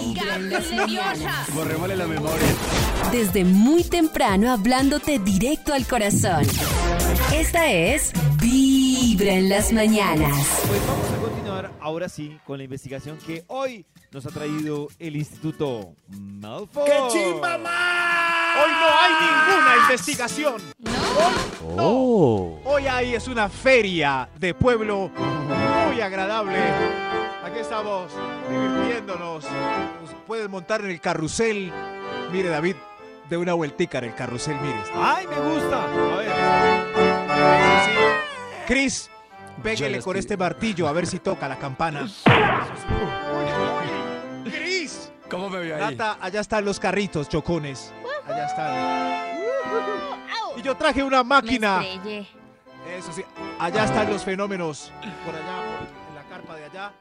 borrémosle 1.54 1.96
la 1.96 2.06
memoria 2.06 2.46
Desde 3.10 3.44
muy 3.44 3.84
temprano 3.84 4.52
hablándote 4.52 5.18
directo 5.18 5.74
al 5.74 5.86
corazón. 5.86 6.46
Esta 7.34 7.70
es 7.72 8.12
Vibra 8.40 9.32
en 9.32 9.48
las 9.48 9.72
mañanas. 9.72 10.32
Pues 10.66 10.86
vamos 10.86 11.12
a 11.12 11.21
continuar 11.52 11.70
ahora 11.80 12.08
sí 12.08 12.38
con 12.46 12.58
la 12.58 12.64
investigación 12.64 13.18
que 13.18 13.44
hoy 13.48 13.84
nos 14.10 14.24
ha 14.26 14.30
traído 14.30 14.88
el 14.98 15.16
Instituto 15.16 15.94
Malfoy. 16.08 16.84
¡Qué 16.84 16.98
chimba 17.10 17.58
más! 17.58 18.56
Hoy 18.56 18.70
no 18.70 18.86
hay 19.00 19.12
ninguna 19.20 19.76
investigación. 19.82 20.54
Hoy 21.66 21.74
no. 21.76 22.70
Hoy 22.70 22.86
hay 22.86 23.14
es 23.14 23.28
una 23.28 23.48
feria 23.48 24.28
de 24.38 24.54
pueblo 24.54 25.10
muy 25.86 26.00
agradable. 26.00 26.58
Aquí 27.44 27.58
estamos 27.58 28.12
divirtiéndonos. 28.50 29.44
Nos 29.44 30.14
pueden 30.26 30.50
montar 30.50 30.82
en 30.82 30.90
el 30.90 31.00
carrusel. 31.00 31.72
Mire, 32.30 32.48
David, 32.48 32.76
de 33.28 33.36
una 33.36 33.54
vueltica 33.54 33.98
en 33.98 34.04
el 34.04 34.14
carrusel, 34.14 34.56
mire. 34.60 34.78
¡Ay, 34.94 35.26
me 35.26 35.40
gusta! 35.40 35.84
A 35.84 36.16
ver. 36.16 36.32
Sí. 37.84 37.92
Chris, 38.66 39.10
pégale 39.62 40.00
con 40.00 40.16
este 40.16 40.36
martillo 40.36 40.88
a 40.88 40.92
ver 40.92 41.06
si 41.06 41.18
toca 41.18 41.48
la 41.48 41.58
campana. 41.58 42.08
Chris, 44.44 45.10
¿Cómo 45.30 45.48
me 45.48 45.60
vio 45.60 45.74
ahí? 45.76 45.80
Nata, 45.96 46.18
allá 46.20 46.40
están 46.40 46.64
los 46.64 46.78
carritos, 46.80 47.28
chocones. 47.28 47.92
Allá 48.26 48.46
están. 48.46 49.32
Y 50.56 50.62
yo 50.62 50.76
traje 50.76 51.02
una 51.02 51.22
Me 51.22 51.28
máquina. 51.30 51.82
estrellé. 51.82 52.26
Eso 52.98 53.12
sí, 53.12 53.24
allá 53.58 53.84
están 53.84 54.10
los 54.10 54.24
fenómenos. 54.24 54.92
Por 55.24 55.34
allá, 55.34 55.62
en 56.08 56.14
la 56.14 56.22
carpa 56.28 56.56
de 56.56 56.64
allá. 56.64 56.92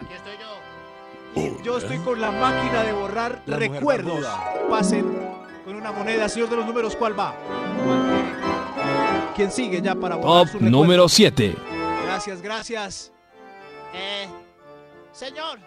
Aquí 0.00 0.14
estoy 0.14 0.32
yo. 0.38 1.62
Yo 1.64 1.78
estoy 1.78 1.98
con 1.98 2.20
la 2.20 2.30
máquina 2.30 2.82
de 2.82 2.92
borrar 2.92 3.40
La 3.46 3.56
recuerdos. 3.56 4.26
Pasen 4.68 5.06
con 5.64 5.74
una 5.76 5.90
moneda, 5.90 6.28
señor 6.28 6.50
de 6.50 6.56
los 6.56 6.66
números, 6.66 6.94
¿cuál 6.96 7.18
va? 7.18 7.34
¿Quién 9.34 9.50
sigue 9.50 9.80
ya 9.80 9.94
para 9.94 10.16
borrar 10.16 10.30
Top 10.44 10.46
su 10.48 10.52
recuerdo? 10.58 10.70
número 10.78 11.08
7. 11.08 11.56
Gracias, 12.24 12.40
gracias. 12.42 13.12
Eh, 13.92 14.28
señor, 15.10 15.58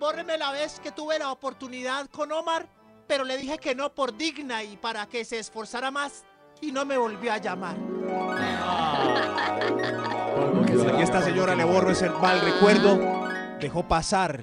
bórreme 0.00 0.36
la 0.36 0.50
vez 0.50 0.80
que 0.80 0.90
tuve 0.90 1.16
la 1.16 1.30
oportunidad 1.30 2.06
con 2.10 2.32
Omar, 2.32 2.66
pero 3.06 3.22
le 3.22 3.36
dije 3.38 3.56
que 3.58 3.76
no 3.76 3.94
por 3.94 4.16
digna 4.16 4.64
y 4.64 4.76
para 4.76 5.06
que 5.06 5.24
se 5.24 5.38
esforzara 5.38 5.92
más 5.92 6.24
y 6.60 6.72
no 6.72 6.84
me 6.84 6.98
volvió 6.98 7.32
a 7.32 7.38
llamar. 7.38 7.76
Que 10.66 10.72
Pues 10.72 11.02
esta 11.02 11.22
señora 11.22 11.54
le 11.54 11.62
borro 11.62 11.90
ese 11.92 12.10
mal 12.10 12.40
Ah. 12.40 12.44
recuerdo. 12.44 13.58
Dejó 13.60 13.84
pasar 13.86 14.40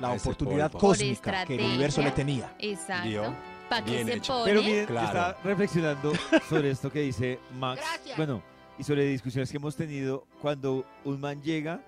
la 0.00 0.14
Ese 0.14 0.30
oportunidad 0.30 0.70
polvo. 0.72 0.88
cósmica 0.88 1.44
que 1.44 1.56
el 1.56 1.60
universo 1.66 2.00
le 2.00 2.12
tenía. 2.12 2.54
Exacto. 2.58 3.34
¿Para 3.68 3.84
qué 3.84 3.90
Bien 3.90 4.06
se 4.06 4.14
hecho. 4.14 4.32
pone? 4.32 4.44
Pero 4.46 4.62
miren, 4.62 4.86
Claro. 4.86 5.06
está 5.06 5.36
reflexionando 5.44 6.12
sobre 6.48 6.70
esto 6.70 6.90
que 6.90 7.00
dice 7.00 7.38
Max. 7.58 7.82
Gracias. 7.82 8.16
Bueno, 8.16 8.42
y 8.78 8.84
sobre 8.84 9.04
discusiones 9.06 9.50
que 9.50 9.56
hemos 9.56 9.76
tenido 9.76 10.26
cuando 10.40 10.84
un 11.04 11.20
man 11.20 11.42
llega, 11.42 11.80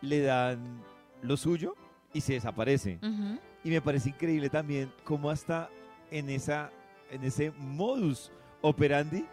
le 0.00 0.20
dan 0.20 0.82
lo 1.22 1.36
suyo 1.36 1.74
y 2.12 2.20
se 2.20 2.34
desaparece. 2.34 2.98
Ujú. 3.02 3.38
Y 3.64 3.70
me 3.70 3.80
parece 3.80 4.10
increíble 4.10 4.50
también 4.50 4.92
cómo 5.04 5.30
hasta 5.30 5.70
en, 6.10 6.28
esa, 6.30 6.70
en 7.10 7.24
ese 7.24 7.50
modus 7.52 8.30
operandi 8.60 9.24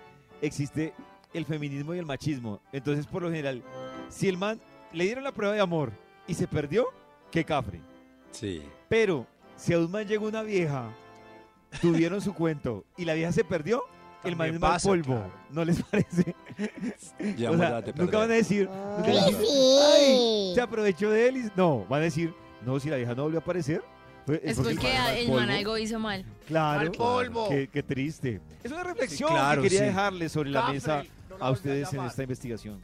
existe 0.42 0.94
el 1.34 1.46
feminismo 1.46 1.94
y 1.94 2.00
el 2.00 2.06
machismo. 2.06 2.62
Entonces, 2.72 3.06
por 3.06 3.22
lo 3.22 3.30
general, 3.30 3.62
si 4.10 4.28
el 4.28 4.38
man 4.38 4.60
le 4.94 5.06
dieron 5.06 5.24
la 5.24 5.32
prueba 5.32 5.54
de 5.54 5.62
amor 5.62 5.92
y 6.28 6.34
se 6.34 6.48
perdió, 6.48 6.88
qué 7.30 7.44
cafre. 7.44 7.80
Sí. 8.32 8.64
Pero 8.90 9.28
si 9.56 9.74
a 9.74 9.80
un 9.80 9.92
man 9.92 10.08
llegó 10.08 10.28
una 10.28 10.44
vieja, 10.44 10.90
tuvieron 11.82 12.22
su 12.22 12.34
cuento 12.34 12.86
y 12.98 13.06
la 13.06 13.14
vieja 13.14 13.32
se 13.32 13.44
perdió, 13.44 13.84
el 14.24 14.36
man 14.36 14.48
También 14.48 14.56
es 14.56 14.62
mal 14.62 14.72
pasa, 14.74 14.90
polvo. 14.90 15.04
claro. 15.16 15.32
¿No 15.52 15.66
les 15.66 15.82
parece? 15.92 16.36
Ya 17.38 17.52
O 17.52 17.58
sea, 17.58 17.82
nunca 17.98 18.18
van 18.18 18.26
a 18.26 18.28
perdí. 18.28 18.38
decir, 18.38 18.70
nunca 18.70 19.08
van 19.10 19.22
a 19.22 19.26
decir, 19.26 19.48
"Ay, 19.96 20.52
se 20.56 20.62
aprovechó 20.62 21.10
de 21.10 21.28
él. 21.28 21.38
y-". 21.38 21.52
No, 21.56 21.86
van 21.90 22.02
a 22.02 22.04
decir, 22.04 22.34
no, 22.66 22.80
si 22.80 22.90
la 22.90 22.98
vieja 22.98 23.16
no 23.16 23.24
volvió 23.24 23.40
a 23.40 23.42
aparecer. 23.42 23.84
fue- 24.26 24.40
Es 24.44 24.58
el 24.60 24.64
porque 24.64 24.94
el 25.18 25.26
polvo". 25.28 25.40
man 25.40 25.50
algo 25.50 25.78
hizo 25.78 25.98
mal. 26.00 26.24
Claro, 26.48 26.80
Mal 26.82 26.92
polvo. 26.92 27.50
Qué, 27.50 27.68
qué 27.72 27.82
triste. 27.84 28.40
Es 28.64 28.72
una 28.72 28.84
reflexión 28.84 29.30
Sí, 29.30 29.36
claro, 29.36 29.62
que 29.62 29.68
quería 29.68 29.80
sí. 29.80 29.86
dejarles 29.86 30.32
sobre 30.32 30.50
la 30.52 30.72
mesa 30.72 31.04
no 31.30 31.38
a 31.40 31.52
ustedes 31.52 31.92
en 31.94 32.02
esta 32.02 32.22
investigación. 32.24 32.80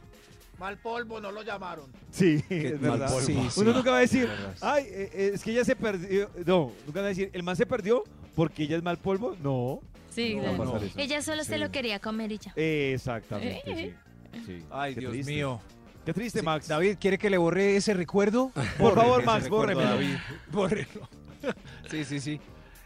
Mal 0.58 0.76
polvo, 0.78 1.20
no 1.20 1.30
lo 1.30 1.42
llamaron. 1.42 1.86
Sí, 2.10 2.42
Qué 2.48 2.68
es 2.70 2.80
mal 2.80 2.98
verdad. 2.98 3.06
polvo. 3.12 3.26
Sí, 3.26 3.48
sí. 3.50 3.60
Uno 3.60 3.72
nunca 3.72 3.92
va 3.92 3.98
a 3.98 4.00
decir, 4.00 4.28
ay, 4.60 4.84
eh, 4.88 5.10
eh, 5.14 5.30
es 5.34 5.44
que 5.44 5.52
ella 5.52 5.64
se 5.64 5.76
perdió. 5.76 6.28
No, 6.44 6.72
nunca 6.84 6.98
van 7.00 7.04
a 7.04 7.08
decir, 7.08 7.30
el 7.32 7.42
man 7.44 7.54
se 7.54 7.64
perdió 7.64 8.02
porque 8.34 8.64
ella 8.64 8.76
es 8.76 8.82
mal 8.82 8.96
polvo. 8.98 9.36
No, 9.40 9.80
Sí, 10.10 10.34
no 10.36 10.42
va 10.42 10.48
a 10.50 10.54
claro. 10.56 10.72
pasar 10.72 10.88
eso. 10.88 10.98
Ella 10.98 11.22
solo 11.22 11.44
se 11.44 11.54
Sí. 11.54 11.58
lo 11.60 11.70
quería 11.70 11.98
comer 12.00 12.32
y 12.32 12.38
ya. 12.38 12.52
Exactamente, 12.56 13.62
sí. 14.32 14.40
sí. 14.46 14.64
Ay, 14.70 14.94
Qué 14.94 15.00
Dios 15.00 15.12
triste. 15.12 15.32
mío. 15.32 15.60
Qué 16.04 16.14
triste, 16.14 16.38
Sí, 16.40 16.44
Max. 16.44 16.68
David, 16.68 16.96
¿quiere 16.98 17.18
que 17.18 17.28
le 17.28 17.36
borre 17.38 17.76
ese 17.76 17.92
recuerdo? 17.94 18.50
Por 18.78 18.94
favor, 18.94 19.24
Max, 19.24 19.38
ese 19.40 19.44
recuerdo, 19.50 19.74
bórremelo. 19.74 19.90
David. 19.90 20.16
Bórrelo. 20.52 21.08
Sí, 21.90 22.04
sí, 22.04 22.18
sí. 22.20 22.40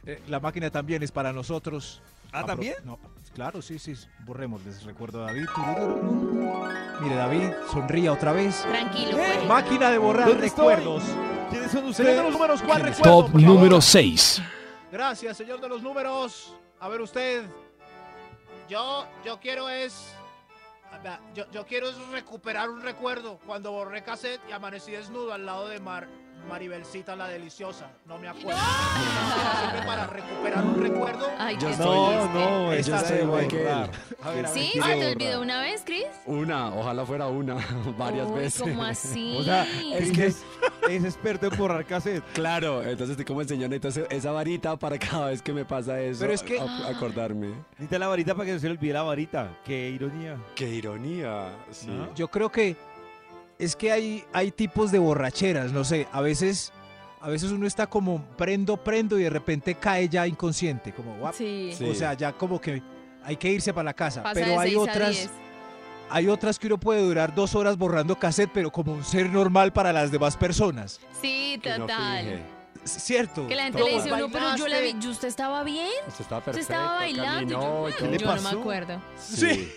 Eh, 0.04 0.20
la 0.26 0.40
máquina 0.40 0.70
también 0.70 1.02
es 1.02 1.12
para 1.12 1.32
nosotros. 1.32 2.02
¿Ah, 2.32 2.42
Apro- 2.42 2.46
también? 2.46 2.74
No, 2.85 2.98
claro, 3.35 3.62
sí, 3.62 3.78
sí. 3.78 3.94
Borremos, 4.24 4.64
les 4.64 4.82
recuerdo 4.82 5.22
a 5.22 5.26
David. 5.28 5.44
Mire, 7.00 7.14
David, 7.14 7.50
sonría 7.70 8.12
otra 8.12 8.32
vez. 8.32 8.62
Tranquilo, 8.62 9.16
pues. 9.18 9.44
Máquina 9.46 9.90
de 9.90 9.98
borrar 9.98 10.28
¿Dónde 10.28 10.46
estoy? 10.46 10.74
recuerdos. 10.74 11.02
¿Quiénes 11.50 11.70
son 11.70 11.92
Señor 11.94 12.11
de 12.11 12.16
los 12.16 12.24
ustedes? 12.24 12.32
números, 12.32 12.62
¿cuál 12.62 12.82
recuerdo? 12.82 13.02
Top 13.22 13.30
por 13.32 13.40
favor? 13.40 13.56
número 13.56 13.80
6. 13.80 14.42
Gracias, 14.90 15.37
señor 15.37 15.61
de 15.61 15.68
los 15.68 15.82
números. 15.82 16.56
A 16.82 16.88
ver 16.88 17.00
usted. 17.00 17.44
Yo, 18.68 19.06
yo 19.24 19.38
quiero 19.38 19.68
es. 19.68 20.16
Yo, 21.32 21.48
yo 21.52 21.64
quiero 21.64 21.88
es 21.88 22.08
recuperar 22.08 22.68
un 22.68 22.82
recuerdo. 22.82 23.38
Cuando 23.46 23.70
borré 23.70 24.02
cassette 24.02 24.40
y 24.48 24.52
amanecí 24.52 24.90
desnudo 24.90 25.32
al 25.32 25.46
lado 25.46 25.68
de 25.68 25.78
Mar, 25.78 26.08
Maribelcita 26.48 27.16
la 27.16 27.28
deliciosa. 27.28 27.90
No 28.07 28.18
me 28.18 28.28
acuerdo. 28.28 28.61
Sirve 28.61 29.87
para 29.87 30.07
recuperar 30.07 30.64
un 30.64 30.83
recuerdo. 30.83 31.26
Ay, 31.38 31.57
Yo 31.59 31.68
No, 31.70 31.74
triste. 31.74 31.85
no, 32.38 32.64
Yo 32.66 32.72
esta 32.72 32.96
estoy 32.98 33.16
de 33.18 33.22
igual 33.24 33.48
que 33.48 33.57
él. 33.57 33.62
borrar. 33.64 33.90
A 34.22 34.31
ver, 34.31 34.46
a 34.46 34.50
ver. 34.52 34.62
¿Sí? 34.62 34.72
¿Se 34.72 34.94
te 34.96 35.12
olvidó 35.12 35.40
una 35.40 35.61
vez, 35.62 35.83
Chris? 35.85 36.05
Una, 36.26 36.74
ojalá 36.74 37.07
fuera 37.07 37.26
una, 37.28 37.55
varias 37.98 38.28
Uy, 38.28 38.35
veces. 38.35 38.62
¿Cómo 38.62 38.85
así? 38.85 39.37
O 39.38 39.42
sea, 39.44 39.64
Es 39.96 40.11
que- 40.12 40.26
es, 40.26 40.42
es 40.88 41.05
experto 41.05 41.46
en 41.46 41.57
borrar 41.57 41.85
cassette. 41.85 42.22
Claro, 42.35 42.83
entonces 42.83 43.11
estoy 43.11 43.24
como 43.24 43.40
el 43.40 43.48
señor, 43.48 43.72
entonces 43.72 44.07
esa 44.11 44.31
varita 44.33 44.76
para 44.76 44.98
cada 44.98 45.26
vez 45.28 45.40
que 45.42 45.52
me 45.52 45.64
pasa 45.64 46.00
eso, 46.00 46.20
Pero 46.20 46.33
es 46.33 46.42
que- 46.42 46.59
a- 46.61 46.88
acordarme. 46.88 47.48
Necesita 47.72 47.98
la 47.98 48.09
varita 48.09 48.35
para 48.35 48.46
que 48.46 48.52
no 48.55 48.59
se 48.59 48.66
le 48.66 48.72
olvide 48.72 48.92
la 48.92 49.02
varita. 49.02 49.48
Qué 49.64 49.90
ironía. 49.90 50.37
Qué 50.55 50.68
ironía, 50.68 51.50
sí. 51.70 51.87
¿No? 51.88 52.14
Yo 52.14 52.28
creo 52.28 52.50
que 52.50 52.76
es 53.58 53.76
que 53.76 53.92
hay, 53.92 54.24
hay 54.32 54.50
tipos 54.50 54.90
de 54.92 54.98
borracheras, 54.98 55.72
no 55.72 55.84
sé, 55.84 56.08
a 56.12 56.20
veces, 56.20 56.72
a 57.20 57.28
veces 57.28 57.50
uno 57.52 57.66
está 57.66 57.86
como 57.86 58.24
prendo, 58.36 58.76
prendo 58.76 59.18
y 59.18 59.22
de 59.24 59.30
repente 59.30 59.74
cae 59.76 60.08
ya 60.08 60.26
inconsciente, 60.26 60.92
como 60.92 61.16
guap. 61.18 61.34
Sí. 61.34 61.72
Sí. 61.76 61.84
O 61.88 61.94
sea, 61.94 62.14
ya 62.14 62.32
como 62.32 62.60
que 62.60 62.82
hay 63.24 63.36
que 63.36 63.48
irse 63.50 63.72
para 63.72 63.84
la 63.84 63.94
casa. 63.94 64.22
Pasa 64.22 64.34
pero 64.34 64.46
de 64.52 64.58
hay 64.58 64.68
seis 64.70 64.76
a 64.76 64.80
otras, 64.80 65.10
diez. 65.10 65.30
hay 66.10 66.28
otras 66.28 66.58
que 66.58 66.66
uno 66.66 66.78
puede 66.78 67.02
durar 67.02 67.34
dos 67.34 67.54
horas 67.54 67.76
borrando 67.78 68.18
cassette, 68.18 68.50
pero 68.52 68.72
como 68.72 68.92
un 68.94 69.04
ser 69.04 69.30
normal 69.30 69.72
para 69.72 69.92
las 69.92 70.10
demás 70.10 70.36
personas. 70.36 70.98
Sí, 71.20 71.60
Que 71.62 71.70
no 71.70 71.86
total. 71.86 72.42
cierto. 72.84 73.46
que 73.46 73.54
la 73.54 73.64
gente 73.64 73.84
le 73.84 73.90
dice, 73.94 74.12
uno, 74.12 74.28
pero 74.32 74.56
yo 74.56 74.66
la 74.66 74.80
vi. 74.80 74.96
¿yo 74.98 75.10
usted 75.10 75.28
estaba 75.28 75.62
bien? 75.62 75.88
Usted 76.08 76.22
estaba 76.22 76.38
¿Usted 76.40 76.52
perfecto, 76.52 76.72
estaba 76.72 76.94
bailando? 76.96 77.52
Y 77.52 77.54
yo, 77.54 77.60
caminó 77.60 77.88
y 77.88 77.92
"Mm, 77.92 77.94
todo. 77.94 78.10
le 78.10 78.18
yo 78.18 78.34
no 78.34 78.42
me 78.42 78.60
acuerdo. 78.60 79.02
Sí. 79.16 79.72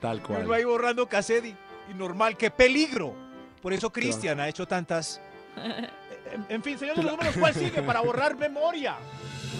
Tal 0.00 0.18
Y 0.18 0.20
cual. 0.20 0.42
uno 0.44 0.52
ahí 0.54 0.64
borrando 0.64 1.08
cassette 1.08 1.46
y, 1.46 1.56
y 1.90 1.94
normal, 1.94 2.36
qué 2.36 2.50
peligro. 2.50 3.14
Por 3.60 3.72
eso 3.72 3.90
Cristian 3.92 4.40
ha 4.40 4.48
hecho 4.48 4.66
tantas. 4.66 5.20
En, 5.56 6.46
en 6.48 6.62
fin, 6.62 6.78
señor 6.78 6.96
de 6.96 7.02
los 7.02 7.12
números, 7.12 7.36
¿cuál 7.38 7.54
sigue 7.54 7.82
para 7.82 8.00
borrar 8.00 8.36
memoria? 8.36 8.96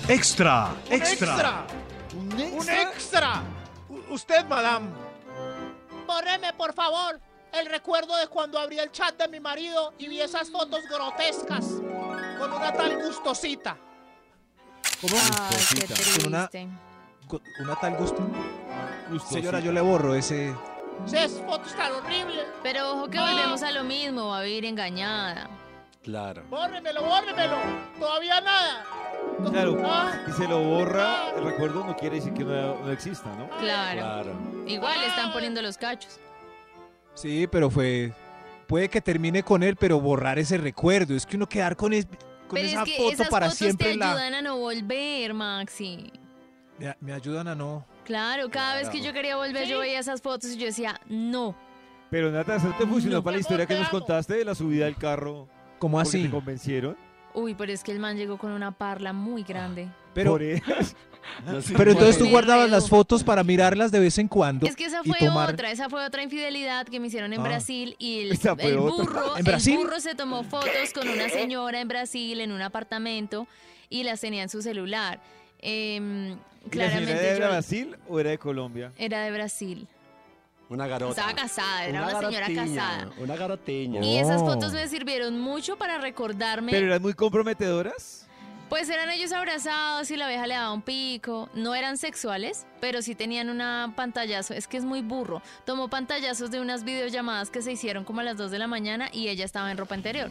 Extra, 0.09 0.75
Un 0.89 0.93
extra. 0.93 1.65
Un 2.15 2.69
extra. 2.69 3.43
U- 3.89 4.15
usted, 4.15 4.45
madame. 4.47 4.89
Bórreme, 6.07 6.53
por 6.55 6.73
favor, 6.75 7.21
el 7.53 7.67
recuerdo 7.67 8.17
de 8.17 8.27
cuando 8.27 8.59
abrí 8.59 8.79
el 8.79 8.91
chat 8.91 9.17
de 9.17 9.29
mi 9.29 9.39
marido 9.41 9.95
y 9.99 10.09
vi 10.09 10.21
esas 10.21 10.51
fotos 10.51 10.81
grotescas 10.91 11.65
con 12.39 12.53
una 12.53 12.73
tal 12.73 13.03
gustosita. 13.05 13.77
¿Cómo? 15.01 15.15
Ay, 15.17 15.57
qué 15.75 15.87
Gustosita. 15.87 16.19
Con 16.19 16.27
una-. 16.27 16.51
Con 17.29 17.41
Una 17.61 17.77
tal 17.77 17.97
gusto. 17.97 18.23
Señora, 19.31 19.61
yo 19.61 19.73
le 19.73 19.81
borro 19.81 20.15
ese. 20.15 20.55
Esas 21.07 21.33
fotos 21.47 21.75
tan 21.75 21.93
horribles. 21.93 22.45
Pero 22.63 22.93
ojo 22.93 23.09
que 23.09 23.19
Ah. 23.19 23.31
volvemos 23.33 23.63
a 23.63 23.71
lo 23.73 23.85
mismo, 23.85 24.29
va 24.29 24.39
a 24.41 24.43
vivir 24.43 24.65
engañada. 24.65 25.49
Claro. 26.03 26.43
Bórremelo, 26.51 27.03
bórremelo. 27.05 27.57
Todavía 27.99 28.41
nada. 28.41 28.85
Claro. 29.51 29.81
Ah, 29.85 30.13
Si 30.27 30.33
se 30.33 30.49
lo 30.49 30.61
borra, 30.63 31.31
el 31.37 31.45
recuerdo 31.45 31.85
no 31.85 31.97
quiere 31.97 32.17
decir 32.17 32.33
que 32.35 32.45
no, 32.45 32.79
no 32.81 32.91
exista, 32.93 33.29
¿no? 33.37 33.49
Claro. 33.59 34.01
Claro. 34.01 34.33
Igual 34.67 35.01
le 35.01 35.07
están 35.07 35.33
poniendo 35.33 35.63
los 35.63 35.77
cachos. 35.79 36.19
Sí, 37.15 37.47
pero 37.47 37.71
fue. 37.71 38.13
Puede 38.67 38.89
que 38.89 39.01
termine 39.01 39.43
con 39.43 39.63
él, 39.63 39.77
pero 39.77 40.01
borrar 40.01 40.39
ese 40.39 40.57
recuerdo. 40.59 41.15
Es 41.15 41.27
que 41.27 41.37
uno 41.37 41.49
quedar 41.49 41.77
con, 41.77 41.93
es- 41.93 42.07
con 42.07 42.17
Pero 42.55 42.69
esa 42.69 42.83
es 42.83 42.85
que 42.89 42.97
foto 42.97 43.13
esas 43.13 43.29
para 43.29 43.47
fotos 43.47 43.59
siempre 43.59 43.89
te 43.89 43.93
en 43.95 43.99
la. 44.01 44.11
ayudan 44.13 44.35
a 44.35 44.43
no 44.43 44.57
volver, 44.57 45.35
Maxi. 45.35 46.13
Me, 46.79 46.97
me 47.01 47.13
ayudan 47.13 47.49
a 47.49 47.55
no. 47.55 47.85
Claro, 48.13 48.51
cada 48.51 48.77
vez 48.77 48.91
que 48.91 49.01
yo 49.01 49.15
quería 49.15 49.37
volver, 49.37 49.67
yo 49.67 49.79
veía 49.79 49.99
esas 50.01 50.21
fotos 50.21 50.51
y 50.51 50.59
yo 50.59 50.67
decía, 50.67 51.01
no. 51.09 51.57
Pero 52.11 52.31
Nata, 52.31 52.57
¿eso 52.57 52.75
te 52.79 52.87
funcionó 52.87 53.17
No. 53.17 53.23
para 53.23 53.37
la 53.37 53.41
historia 53.41 53.65
que 53.65 53.75
nos 53.75 53.89
contaste 53.89 54.35
de 54.35 54.45
la 54.45 54.55
subida 54.55 54.85
del 54.85 54.97
carro? 54.97 55.49
¿Cómo 55.79 55.97
porque 55.97 56.09
así? 56.09 56.23
te 56.25 56.31
convencieron? 56.31 56.95
Uy, 57.33 57.55
pero 57.55 57.73
es 57.73 57.83
que 57.83 57.91
el 57.91 57.99
man 58.01 58.19
llegó 58.19 58.37
con 58.37 58.53
una 58.53 58.71
parla 58.71 59.15
muy 59.15 59.45
grande. 59.45 59.89
Pero, 60.13 60.33
Por 60.33 60.43
eso. 60.43 60.63
Sé 61.63 61.73
pero 61.75 61.93
entonces 61.93 62.19
tú 62.19 62.29
guardabas 62.29 62.69
las 62.69 62.87
fotos 62.91 63.25
para 63.25 63.43
mirarlas 63.45 63.91
de 63.91 64.01
vez 64.01 64.19
en 64.19 64.29
cuando. 64.29 64.67
Es 64.67 64.77
que 64.77 64.85
esa 64.85 65.01
y 65.05 65.09
fue 65.09 65.19
tomar- 65.19 65.51
otra, 65.55 65.71
esa 65.71 65.89
fue 65.89 66.05
otra 66.05 66.23
infidelidad 66.23 66.85
que 66.87 67.01
me 67.01 67.07
hicieron 67.07 67.33
en 67.33 67.41
Ah. 67.41 67.45
Brasil 67.45 67.97
y 67.99 68.21
el, 68.25 68.33
Esa 68.33 68.55
fue 68.57 68.67
el 68.73 68.77
otra. 68.79 68.93
burro, 69.05 69.37
¿En 69.39 69.45
Brasil? 69.45 69.79
el 69.79 69.87
burro 69.87 70.01
se 70.01 70.15
tomó 70.15 70.45
fotos 70.45 70.93
con 70.95 71.09
una 71.09 71.31
señora 71.31 71.81
en 71.81 71.89
Brasil 71.89 72.43
en 72.43 72.53
un 72.53 72.61
apartamento 72.61 73.47
y 73.89 74.03
las 74.05 74.21
tenía 74.21 74.43
en 74.43 74.51
su 74.51 74.61
celular. 74.61 75.19
Em, 75.61 76.33
¿Y 76.33 76.33
la 76.33 76.37
señora 76.37 76.52
Claramente 76.71 77.13
era 77.13 77.21
de 77.35 77.41
yo- 77.41 77.47
Brasil 77.49 77.97
o 78.09 78.21
era 78.21 78.31
de 78.31 78.39
Colombia? 78.39 78.93
Era 78.97 79.23
de 79.23 79.31
Brasil. 79.31 79.87
Una 80.69 80.87
garota. 80.87 81.11
Estaba 81.21 81.35
casada, 81.35 81.85
era 81.85 82.01
una, 82.03 82.11
señora 82.21 82.31
garotiña, 82.49 82.65
casada. 82.65 83.11
Una 83.19 83.37
garotiña. 83.37 84.01
Y 84.03 84.17
esas 84.17 84.41
Oh. 84.41 84.47
fotos 84.47 84.73
me 84.73 84.89
sirvieron 84.89 85.39
mucho 85.39 85.77
para 85.77 85.99
recordarme. 85.99 86.73
¿Pero 86.73 86.87
eran 86.87 87.03
muy 87.03 87.13
comprometedoras? 87.13 88.27
Pues 88.71 88.89
eran 88.89 89.11
ellos 89.11 89.33
abrazados 89.33 90.11
y 90.11 90.17
la 90.17 90.27
vieja 90.29 90.47
le 90.47 90.55
daba 90.55 90.73
un 90.73 90.81
pico. 90.81 91.51
No 91.53 91.75
eran 91.75 91.99
sexuales, 91.99 92.67
pero 92.81 93.03
sí 93.03 93.15
tenían 93.15 93.51
una 93.51 93.93
pantallazo. 93.95 94.55
Es 94.55 94.67
que 94.67 94.79
es 94.79 94.85
muy 94.87 95.03
burro. 95.03 95.43
Tomó 95.67 95.89
pantallazos 95.89 96.51
de 96.51 96.59
unas 96.59 96.83
videollamadas 96.85 97.51
que 97.51 97.61
se 97.61 97.73
hicieron 97.73 98.05
como 98.05 98.21
a 98.21 98.25
las 98.25 98.39
2 98.39 98.51
de 98.51 98.59
la 98.59 98.67
mañana 98.67 99.11
y 99.13 99.29
ella 99.29 99.45
estaba 99.45 99.71
en 99.71 99.77
ropa 99.77 99.95
interior. 99.95 100.31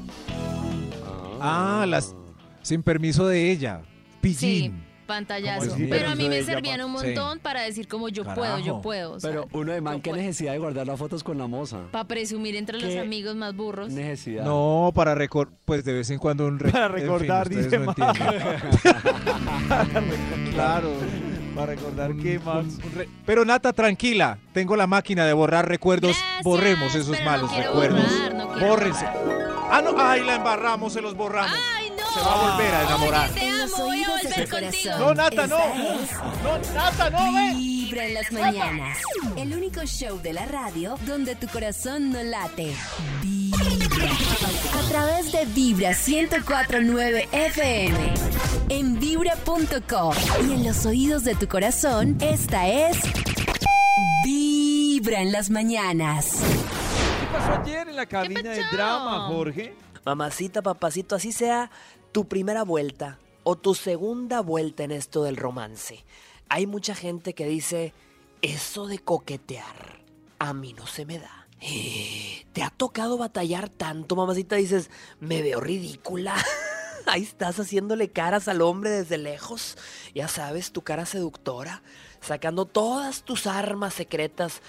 Ah, 1.40 1.86
las 1.88 2.16
sin 2.64 2.82
permiso 2.82 3.28
de 3.28 3.52
ella. 3.52 3.82
Sí, 3.84 4.18
Pillín. 4.22 4.84
Pantallazo. 5.16 5.76
Pero 5.90 6.10
a 6.10 6.16
mí 6.16 6.30
me 6.30 6.42
servían 6.44 6.82
un 6.82 6.98
sí. 7.00 7.08
montón 7.08 7.40
para 7.40 7.62
decir 7.64 7.88
como 7.88 8.08
yo 8.10 8.24
puedo, 8.24 8.60
yo 8.60 8.82
puedo. 8.82 9.14
o 9.14 9.20
sea, 9.20 9.30
Pero 9.30 9.48
uno 9.52 9.72
de 9.74 9.82
man, 9.82 10.02
¿qué 10.02 10.12
puedo. 10.12 10.22
necesidad 10.22 10.54
de 10.54 10.60
guardar 10.60 10.88
las 10.88 10.98
fotos 10.98 11.24
con 11.24 11.38
la 11.38 11.48
moza? 11.48 11.80
Para 11.92 12.06
presumir 12.06 12.56
entre 12.56 12.80
los 12.80 12.90
¿Qué 12.90 13.00
amigos 13.00 13.36
más 13.36 13.54
burros. 13.56 13.92
Necesidad. 13.92 14.46
No, 14.46 14.92
para 14.96 15.14
recordar, 15.16 15.54
pues 15.66 15.84
de 15.84 15.94
vez 15.94 16.10
en 16.12 16.20
cuando 16.20 16.46
un 16.48 16.60
re- 16.60 16.72
Para 16.72 16.86
en 16.88 16.94
fin, 16.94 17.02
recordar, 17.04 17.50
dice 17.50 17.78
no 17.80 17.94
claro. 20.54 20.92
Para 21.56 21.66
recordar 21.76 22.12
Un- 22.12 22.22
que 22.24 22.40
Max... 22.40 22.78
un- 22.78 22.84
un 22.86 22.92
re- 22.96 23.10
Pero 23.26 23.44
Nata, 23.46 23.74
tranquila. 23.74 24.38
Tengo 24.54 24.76
la 24.78 24.88
máquina 24.88 25.26
de 25.26 25.34
borrar 25.34 25.68
recuerdos. 25.68 26.16
Gracias, 26.18 26.44
Borremos 26.44 26.96
esos 26.96 27.20
no 27.20 27.26
malos 27.26 27.54
recuerdos. 27.56 28.02
borrar, 28.10 28.36
no 28.36 28.48
Bórrense. 28.68 29.06
Ah, 29.06 29.82
no, 29.84 29.94
ay, 29.98 30.24
la 30.24 30.36
embarramos, 30.36 30.94
se 30.94 31.02
los 31.02 31.16
borramos. 31.16 31.52
¡Ay! 31.78 31.81
Se 32.14 32.20
va 32.20 32.34
a 32.34 32.52
volver 32.52 32.76
a 32.76 32.82
enamorar. 32.84 33.30
Oye, 33.32 33.40
te 33.40 33.50
amo, 33.50 33.78
voy 33.78 34.04
a 34.04 34.08
volver 34.10 34.50
contigo. 34.50 34.98
No, 35.00 35.14
Nata, 35.14 35.48
no. 35.48 35.58
No, 36.44 36.74
Nata, 36.74 37.10
no, 37.10 37.34
ve. 37.34 37.54
Vibra 37.56 38.06
en 38.06 38.14
las 38.14 38.32
mañanas. 38.32 38.98
El 39.38 39.54
único 39.54 39.82
show 39.86 40.20
de 40.22 40.34
la 40.34 40.46
radio 40.46 40.98
donde 41.06 41.36
tu 41.36 41.48
corazón 41.48 42.12
no 42.12 42.22
late. 42.22 42.76
Vibra. 43.22 44.12
A 44.78 44.90
través 44.90 45.32
de 45.32 45.46
Vibra 45.46 45.92
1049 45.92 47.30
FM. 47.32 48.14
En 48.70 49.00
vibra.com. 49.00 50.14
Y 50.48 50.54
en 50.54 50.64
los 50.66 50.86
oídos 50.86 51.24
de 51.24 51.36
tu 51.36 51.48
corazón, 51.48 52.18
esta 52.20 52.68
es. 52.68 52.98
Vibra 54.26 55.22
en 55.22 55.32
las 55.32 55.50
mañanas. 55.50 56.40
¿Qué 57.20 57.38
pasó 57.38 57.62
ayer 57.62 57.88
en 57.88 57.96
la 57.96 58.06
cabina 58.06 58.52
de 58.52 58.64
drama, 58.72 59.28
Jorge? 59.28 59.74
Mamacita, 60.06 60.62
papacito, 60.62 61.16
así 61.16 61.32
sea 61.32 61.70
tu 62.12 62.28
primera 62.28 62.64
vuelta 62.64 63.20
o 63.44 63.56
tu 63.56 63.76
segunda 63.76 64.42
vuelta 64.42 64.84
en 64.84 64.92
esto 64.92 65.24
del 65.24 65.38
romance. 65.38 66.04
Hay 66.50 66.68
mucha 66.68 66.96
gente 66.96 67.34
que 67.34 67.46
dice, 67.48 67.94
eso 68.42 68.88
de 68.88 69.00
coquetear 69.00 70.02
a 70.40 70.54
mí 70.54 70.74
no 70.74 70.88
se 70.88 71.06
me 71.06 71.20
da. 71.20 71.48
¿Te 72.54 72.64
ha 72.64 72.72
tocado 72.72 73.18
batallar 73.18 73.70
tanto, 73.70 74.16
mamacita? 74.16 74.56
Dices, 74.56 74.90
me 75.20 75.42
veo 75.44 75.60
ridícula. 75.60 76.36
Ahí 77.06 77.22
estás 77.22 77.60
haciéndole 77.60 78.10
caras 78.10 78.48
al 78.48 78.62
hombre 78.62 78.90
desde 78.90 79.18
lejos. 79.18 79.78
Ya 80.16 80.28
sabes, 80.28 80.72
tu 80.72 80.82
cara 80.82 81.06
seductora, 81.06 81.84
sacando 82.22 82.66
todas 82.66 83.24
tus 83.24 83.48
armas 83.48 83.94
secretas 83.94 84.62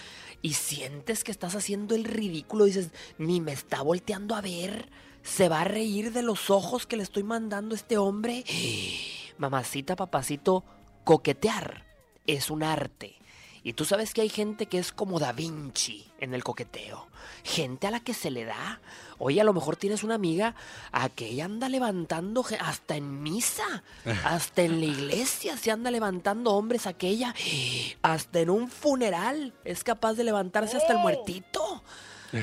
y 0.42 0.55
sientes 0.55 1.24
que 1.24 1.33
estás 1.33 1.55
haciendo 1.55 1.94
el 1.94 2.05
ridículo. 2.05 2.66
Dices, 2.66 2.90
ni 3.16 3.40
me 3.40 3.52
está 3.52 3.81
volteando 3.81 4.35
a 4.35 4.42
ver. 4.42 4.90
¿Se 5.22 5.48
va 5.48 5.61
a 5.61 5.64
reír 5.64 6.12
de 6.12 6.22
los 6.22 6.50
ojos 6.50 6.87
que 6.87 6.96
le 6.96 7.02
estoy 7.02 7.22
mandando 7.22 7.74
a 7.74 7.78
este 7.78 7.98
hombre? 7.98 8.44
Mamacita, 9.38 9.96
papacito, 9.96 10.64
coquetear 11.04 11.85
es 12.26 12.50
un 12.50 12.62
arte. 12.62 13.16
Y 13.64 13.74
tú 13.74 13.85
sabes 13.85 14.12
que 14.12 14.22
hay 14.22 14.28
gente 14.28 14.66
que 14.66 14.78
es 14.78 14.90
como 14.90 15.20
Da 15.20 15.32
Vinci 15.32 16.11
en 16.18 16.35
el 16.35 16.42
coqueteo. 16.42 17.06
Gente 17.44 17.87
a 17.87 17.92
la 17.92 18.00
que 18.00 18.12
se 18.12 18.32
le 18.32 18.44
da. 18.44 18.80
Oye, 19.18 19.40
a 19.40 19.44
lo 19.44 19.52
mejor 19.52 19.76
tienes 19.76 20.02
una 20.02 20.16
amiga 20.16 20.56
a 20.90 21.08
que 21.08 21.28
ella 21.28 21.44
anda 21.44 21.68
levantando 21.68 22.44
hasta 22.58 22.96
en 22.96 23.22
misa. 23.22 23.85
Hasta 24.24 24.62
en 24.62 24.80
la 24.80 24.87
iglesia 24.87 25.56
se 25.56 25.70
anda 25.70 25.92
levantando 25.92 26.54
hombres 26.54 26.88
aquella. 26.88 27.35
Hasta 28.02 28.40
en 28.40 28.50
un 28.50 28.68
funeral 28.68 29.54
es 29.64 29.85
capaz 29.85 30.14
de 30.14 30.24
levantarse 30.24 30.76
hasta 30.76 30.94
el 30.94 30.98
muertito. 30.98 31.85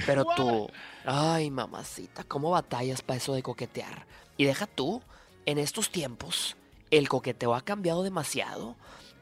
Pero 0.06 0.24
tú, 0.36 0.70
ay 1.06 1.52
mamacita, 1.52 2.24
¿cómo 2.24 2.52
batallas 2.52 3.02
para 3.02 3.18
eso 3.18 3.34
de 3.34 3.44
coquetear? 3.44 4.06
Y 4.38 4.46
deja 4.46 4.68
tú, 4.68 5.02
en 5.46 5.58
estos 5.58 5.92
tiempos, 5.92 6.56
el 6.92 7.10
coqueteo 7.10 7.56
ha 7.56 7.62
cambiado 7.62 8.04
demasiado. 8.04 8.76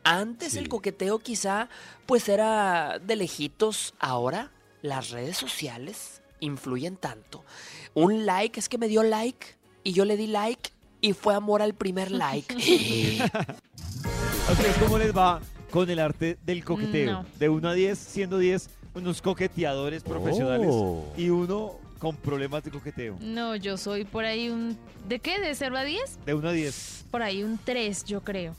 Antes 0.04 0.56
el 0.56 0.70
coqueteo 0.70 1.20
quizá 1.20 1.70
pues 2.06 2.30
era 2.30 3.00
de 3.00 3.16
lejitos, 3.16 3.94
ahora 4.00 4.52
las 4.82 5.10
redes 5.10 5.38
sociales 5.38 6.22
influyen 6.40 6.96
tanto. 6.96 7.44
Un 7.94 8.26
like 8.26 8.60
es 8.60 8.70
que 8.70 8.78
me 8.78 8.88
dio 8.88 9.04
like 9.04 9.58
y 9.84 9.94
yo 9.94 10.06
le 10.06 10.18
di 10.18 10.28
like 10.28 10.72
y 11.02 11.13
fue 11.13 11.34
amor 11.34 11.62
al 11.62 11.74
primer 11.74 12.12
like. 12.12 12.54
¿A 14.48 14.52
ustedes 14.52 14.78
cómo 14.78 14.98
les 14.98 15.16
va 15.16 15.42
con 15.72 15.90
el 15.90 16.00
arte 16.00 16.38
del 16.46 16.63
coqueteo? 16.63 17.12
No. 17.12 17.26
De 17.38 17.50
1 17.50 17.68
a 17.68 17.74
10, 17.74 17.98
siendo 17.98 18.38
10 18.38 18.70
unos 18.98 19.22
coqueteadores 19.22 20.04
profesionales 20.04 20.68
Oh. 20.72 21.06
y 21.18 21.30
uno 21.30 21.74
con 22.00 22.16
problemas 22.16 22.64
de 22.64 22.72
coqueteo. 22.72 23.18
No, 23.22 23.56
yo 23.56 23.78
soy 23.78 24.06
por 24.06 24.26
ahí 24.26 24.50
un... 24.50 24.78
¿De 25.08 25.20
qué? 25.20 25.40
¿De 25.40 25.56
0 25.56 25.78
a 25.78 25.84
10? 25.84 26.20
De 26.26 26.34
1 26.34 26.50
a 26.50 26.52
10, 26.52 27.06
Por 27.10 27.22
ahí 27.24 27.44
un 27.44 27.58
3, 27.64 28.06
yo 28.06 28.22
creo. 28.22 28.56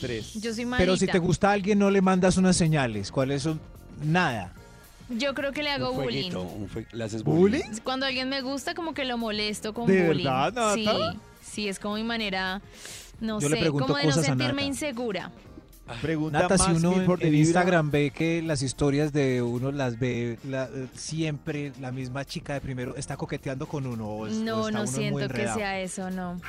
3. 0.00 0.34
Yo 0.34 0.52
soy 0.52 0.64
malita. 0.66 0.84
Pero 0.84 0.96
si 0.96 1.06
te 1.06 1.18
gusta 1.18 1.50
alguien, 1.52 1.78
no 1.78 1.90
le 1.90 2.00
mandas 2.02 2.36
unas 2.36 2.56
señales. 2.56 3.10
¿Cuáles 3.12 3.42
son? 3.42 3.60
Nada. 4.02 4.52
Yo 5.08 5.34
creo 5.34 5.52
que 5.52 5.62
le 5.62 5.70
hago 5.70 5.90
Un 5.92 6.02
bullying. 6.02 6.32
un 6.34 6.68
fue- 6.68 6.86
le 6.92 7.04
haces 7.04 7.22
¿Bullying? 7.22 7.60
bullying. 7.62 7.80
Cuando 7.84 8.06
alguien 8.06 8.28
me 8.28 8.40
gusta, 8.42 8.74
como 8.74 8.92
que 8.94 9.04
lo 9.04 9.16
molesto 9.18 9.72
con 9.72 9.86
¿De 9.86 10.06
bullying. 10.06 10.24
verdad, 10.24 10.52
Nata? 10.52 10.74
Sí, 10.74 10.88
sí, 11.42 11.68
es 11.68 11.78
como 11.78 11.94
mi 11.96 12.04
manera, 12.04 12.60
no 13.20 13.38
Yo 13.40 13.48
le 13.48 13.56
sé, 13.56 13.60
pregunto 13.60 13.86
como 13.86 13.98
de 13.98 14.04
no 14.04 14.08
cosas 14.10 14.24
a 14.24 14.26
sentirme 14.28 14.64
insegura. 14.64 15.30
Pregunta 16.00 16.40
Nata, 16.40 16.56
si 16.56 16.70
uno 16.72 17.16
en. 17.20 17.34
Instagram 17.34 17.90
ve 17.90 18.10
que 18.10 18.40
las 18.40 18.62
historias 18.62 19.12
de 19.12 19.42
uno 19.42 19.70
las 19.70 19.98
ve 19.98 20.38
la- 20.48 20.68
siempre 20.94 21.72
la 21.80 21.92
misma 21.92 22.24
chica 22.24 22.54
de 22.54 22.60
primero 22.62 22.96
está 22.96 23.16
coqueteando 23.18 23.66
con 23.66 23.86
uno 23.86 24.06
o, 24.08 24.26
es- 24.26 24.32
o 24.34 24.44
No, 24.44 24.68
está 24.68 24.78
no 24.78 24.82
uno 24.84 24.90
muy 24.92 25.00
siento 25.00 25.28
que 25.34 25.42
sea 25.42 25.80
eso, 25.80 26.10
no. 26.10 26.40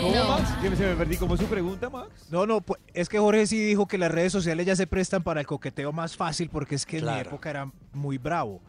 ¿Cómo, 0.00 0.14
No. 0.14 0.28
Max? 0.28 0.50
Que 0.62 0.76
se 0.76 0.86
me 0.86 0.94
perdí. 0.94 1.16
¿Cómo 1.16 1.34
es 1.34 1.40
su 1.40 1.46
pregunta, 1.46 1.90
Max? 1.90 2.08
No, 2.30 2.46
no, 2.46 2.60
pues, 2.60 2.80
es 2.92 3.08
que 3.08 3.18
Jorge 3.18 3.46
sí 3.46 3.58
dijo 3.64 3.86
que 3.86 3.98
las 3.98 4.10
redes 4.12 4.32
sociales 4.32 4.64
ya 4.66 4.76
se 4.76 4.86
prestan 4.86 5.22
para 5.22 5.40
el 5.40 5.46
coqueteo 5.46 5.92
más 5.92 6.16
fácil 6.16 6.48
porque 6.50 6.74
es 6.76 6.86
que 6.86 6.98
en 6.98 7.06
mi 7.06 7.18
época 7.20 7.50
era 7.50 7.70
muy 7.92 8.18
bravo. 8.18 8.60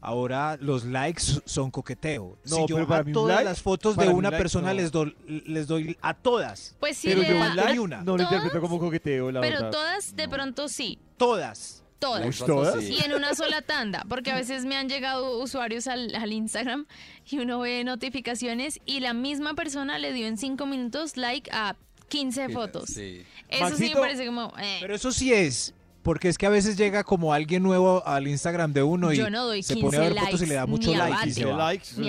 Ahora 0.00 0.56
los 0.60 0.84
likes 0.84 1.22
son 1.44 1.70
coqueteo. 1.70 2.38
No, 2.44 2.56
si 2.56 2.66
yo 2.66 2.76
pero 2.76 2.86
para 2.86 3.00
a 3.00 3.04
mí 3.04 3.10
un 3.10 3.14
todas 3.14 3.36
like- 3.36 3.44
las 3.48 3.62
fotos 3.62 3.96
de 3.96 4.08
una 4.08 4.30
like 4.30 4.42
persona 4.42 4.68
no. 4.68 4.74
les, 4.74 4.92
doy, 4.92 5.16
les 5.26 5.66
doy 5.66 5.96
a 6.00 6.14
todas. 6.14 6.76
Pues 6.78 6.96
sí, 6.96 7.08
Pero 7.08 7.22
le 7.22 7.28
yo 7.28 7.34
da- 7.38 7.54
like 7.54 7.72
Hay 7.72 7.78
una. 7.78 8.02
no 8.02 8.16
lo 8.16 8.22
interpreto 8.22 8.60
como 8.60 8.78
coqueteo, 8.78 9.32
la 9.32 9.40
pero 9.40 9.56
verdad. 9.56 9.70
todas 9.70 10.14
de 10.14 10.28
pronto 10.28 10.68
sí, 10.68 10.98
Todas. 11.16 11.82
todas. 11.98 12.36
¿todas? 12.38 12.84
Y 12.84 12.98
en 13.02 13.14
una 13.14 13.34
sola 13.34 13.62
tanda, 13.62 14.04
porque 14.08 14.30
a 14.30 14.34
veces 14.36 14.64
me 14.66 14.76
han 14.76 14.88
llegado 14.88 15.38
usuarios 15.40 15.86
al, 15.88 16.14
al 16.14 16.30
Instagram 16.32 16.86
y 17.28 17.38
uno 17.38 17.58
ve 17.60 17.82
notificaciones 17.84 18.78
y 18.84 19.00
la 19.00 19.14
misma 19.14 19.54
persona 19.54 19.98
le 19.98 20.12
dio 20.12 20.26
en 20.26 20.36
cinco 20.36 20.66
minutos 20.66 21.16
like 21.16 21.50
a 21.52 21.74
15 22.08 22.50
fotos. 22.50 22.90
Sí. 22.90 23.22
Eso 23.48 23.76
sí 23.76 23.88
me 23.94 24.00
parece 24.00 24.26
como... 24.26 24.52
eh, 24.60 24.78
Pero 24.80 24.94
eso 24.94 25.10
sí 25.10 25.32
es. 25.32 25.74
Porque 26.06 26.28
es 26.28 26.38
que 26.38 26.46
a 26.46 26.50
veces 26.50 26.76
llega 26.76 27.02
como 27.04 27.32
alguien 27.34 27.62
nuevo 27.64 28.06
al 28.06 28.28
Instagram 28.28 28.72
de 28.72 28.82
uno 28.82 29.12
y 29.12 29.16
Yo 29.16 29.28
no 29.28 29.44
doy 29.44 29.62
se 29.62 29.74
15 29.74 29.84
pone 29.86 29.96
a 29.96 30.00
ver 30.08 30.18
fotos 30.18 30.40
y 30.42 30.46
le 30.46 30.54
da 30.54 30.60
likes, 30.60 30.70
mucho 30.70 30.90
like. 30.94 31.10
y 31.10 31.10
bate. 31.10 31.30
se 31.30 31.40
15 31.40 31.44
va. 31.52 31.56
likes, 31.72 31.86
Ni. 31.98 32.06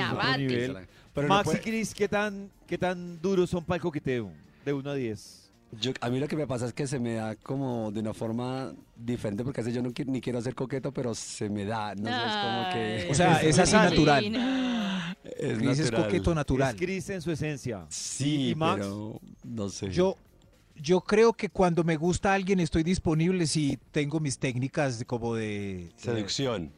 Pero 1.14 1.28
no 1.28 1.34
Max 1.34 1.46
puede- 1.46 1.58
y 1.58 1.62
Chris, 1.62 1.94
¿qué 1.96 2.08
tan, 2.08 2.52
¿qué 2.68 2.78
tan 2.78 3.20
duros 3.22 3.50
son 3.50 3.64
para 3.66 3.78
el 3.78 3.82
coqueteo? 3.82 4.32
De 4.64 4.72
1 4.72 4.90
a 4.92 4.94
10. 4.94 5.50
Yo- 5.82 5.92
a 6.00 6.10
mí 6.12 6.20
lo 6.20 6.28
que 6.28 6.36
me 6.36 6.46
pasa 6.46 6.68
es 6.68 6.74
que 6.74 6.86
se 6.86 7.00
me 7.00 7.16
da 7.16 7.36
como 7.36 7.92
de 7.92 8.00
una 8.02 8.14
forma 8.14 8.72
diferente, 8.96 9.44
porque 9.44 9.62
a 9.62 9.64
veces 9.64 9.76
yo 9.76 9.82
no 9.82 9.90
qui- 9.90 10.06
ni 10.06 10.22
quiero 10.22 10.40
ser 10.42 10.54
coqueto, 10.54 10.92
pero 10.94 11.16
se 11.16 11.50
me 11.50 11.66
da. 11.66 11.96
No 11.96 12.08
sé, 12.08 12.16
es 12.16 12.36
como 12.36 12.70
que. 12.74 13.08
O 13.12 13.16
sea, 13.16 13.42
es 13.42 13.58
así 13.60 13.74
natural. 13.76 14.32
no. 14.32 14.68
es 15.24 15.58
Chris 15.58 15.80
es 15.80 15.92
coqueto 15.92 16.34
natural. 16.36 16.76
Es 16.76 16.82
Chris 16.82 17.10
en 17.10 17.22
su 17.22 17.32
esencia. 17.32 17.86
Sí, 17.90 18.50
¿Y 18.52 18.56
Max? 18.56 18.76
pero 18.82 19.20
no 19.44 19.70
sé. 19.70 19.90
Yo, 19.90 20.16
yo 20.82 21.02
creo 21.02 21.34
que 21.34 21.50
cuando 21.50 21.84
me 21.84 21.96
gusta 21.98 22.34
alguien 22.34 22.60
estoy 22.60 22.84
disponible 22.84 23.48
si 23.48 23.78
tengo 23.92 24.20
mis 24.20 24.38
técnicas 24.40 25.00
de- 25.00 25.06
como 25.06 25.36
de, 25.36 25.92
Seducción. 25.98 26.72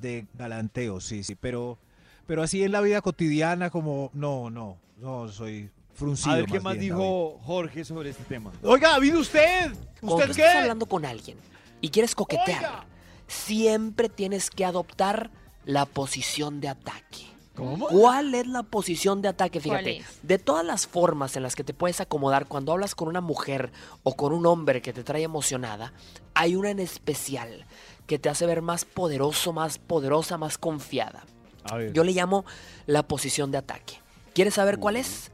de 0.00 0.26
galanteo, 0.34 1.00
sí, 1.00 1.22
sí, 1.24 1.34
pero, 1.34 1.78
pero 2.26 2.42
así 2.42 2.62
en 2.62 2.72
la 2.72 2.80
vida 2.80 3.00
cotidiana 3.02 3.70
como 3.70 4.10
no, 4.14 4.50
no, 4.50 4.78
no 4.98 5.28
soy 5.28 5.70
fruncido. 5.94 6.32
A 6.32 6.36
ver, 6.36 6.46
¿qué 6.46 6.60
más 6.60 6.74
bien, 6.74 6.84
dijo 6.94 7.38
Jorge 7.42 7.84
sobre 7.84 8.10
este 8.10 8.24
tema? 8.24 8.52
Oiga, 8.62 8.94
¿ha 8.94 8.98
usted? 9.18 9.72
Cuando 10.00 10.16
¿Usted 10.16 10.34
qué? 10.36 10.42
estás 10.42 10.56
hablando 10.62 10.86
con 10.86 11.04
alguien 11.04 11.36
y 11.80 11.88
quieres 11.90 12.14
coquetear, 12.14 12.58
Oiga. 12.64 12.84
siempre 13.26 14.08
tienes 14.08 14.48
que 14.50 14.64
adoptar 14.64 15.30
la 15.64 15.84
posición 15.86 16.60
de 16.60 16.68
ataque. 16.68 17.26
¿Cómo? 17.54 17.88
¿Cuál 17.88 18.34
es 18.34 18.46
la 18.46 18.62
posición 18.62 19.22
de 19.22 19.28
ataque? 19.28 19.60
¿Cuál 19.60 19.84
Fíjate, 19.84 20.04
de 20.22 20.38
todas 20.38 20.64
las 20.64 20.86
formas 20.86 21.36
en 21.36 21.42
las 21.42 21.56
que 21.56 21.64
te 21.64 21.74
puedes 21.74 22.00
acomodar 22.00 22.46
cuando 22.46 22.72
hablas 22.72 22.94
con 22.94 23.08
una 23.08 23.20
mujer 23.20 23.72
o 24.02 24.14
con 24.14 24.32
un 24.32 24.46
hombre 24.46 24.82
que 24.82 24.92
te 24.92 25.02
trae 25.02 25.22
emocionada, 25.22 25.92
hay 26.34 26.54
una 26.54 26.70
en 26.70 26.78
especial 26.78 27.66
que 28.06 28.18
te 28.18 28.28
hace 28.28 28.46
ver 28.46 28.62
más 28.62 28.84
poderoso, 28.84 29.52
más 29.52 29.78
poderosa, 29.78 30.38
más 30.38 30.58
confiada. 30.58 31.24
A 31.64 31.76
ver. 31.76 31.92
Yo 31.92 32.04
le 32.04 32.12
llamo 32.12 32.44
la 32.86 33.02
posición 33.02 33.50
de 33.50 33.58
ataque. 33.58 34.00
¿Quieres 34.34 34.54
saber 34.54 34.78
cuál 34.78 34.96
es? 34.96 35.30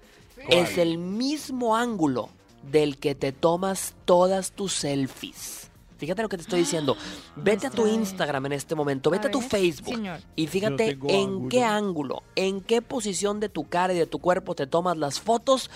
Es 0.49 0.79
el 0.79 0.99
mismo 0.99 1.77
ángulo 1.77 2.31
del 2.71 2.99
que 2.99 3.15
te 3.15 3.33
tomas 3.33 3.95
todas 4.05 4.53
tus 4.53 4.73
selfies. 4.73 5.71
Fíjate 5.99 6.23
lo 6.23 6.29
que 6.29 6.37
te 6.37 6.43
estoy 6.43 6.61
diciendo. 6.61 6.97
Vete 7.37 7.67
a 7.67 7.71
tu 7.71 7.87
Instagram 7.87 8.47
en 8.47 8.53
este 8.53 8.75
momento, 8.75 9.11
vete 9.11 9.29
a, 9.29 9.31
tu 9.31 9.41
Facebook 9.41 9.95
señor. 9.95 10.21
y 10.35 10.47
fíjate 10.47 10.99
en 11.09 11.29
ángulo. 11.29 11.49
qué 11.49 11.65
ángulo, 11.65 12.23
en 12.35 12.61
qué 12.61 12.83
posición 12.83 13.41
de 13.41 13.49
tu 13.49 13.69
cara 13.69 13.93
y 13.93 13.99
de 13.99 14.07
tu 14.07 14.19
cuerpo 14.19 14.55
te 14.55 14.67
tomas 14.67 14.97
las 14.97 15.21
fotos. 15.21 15.71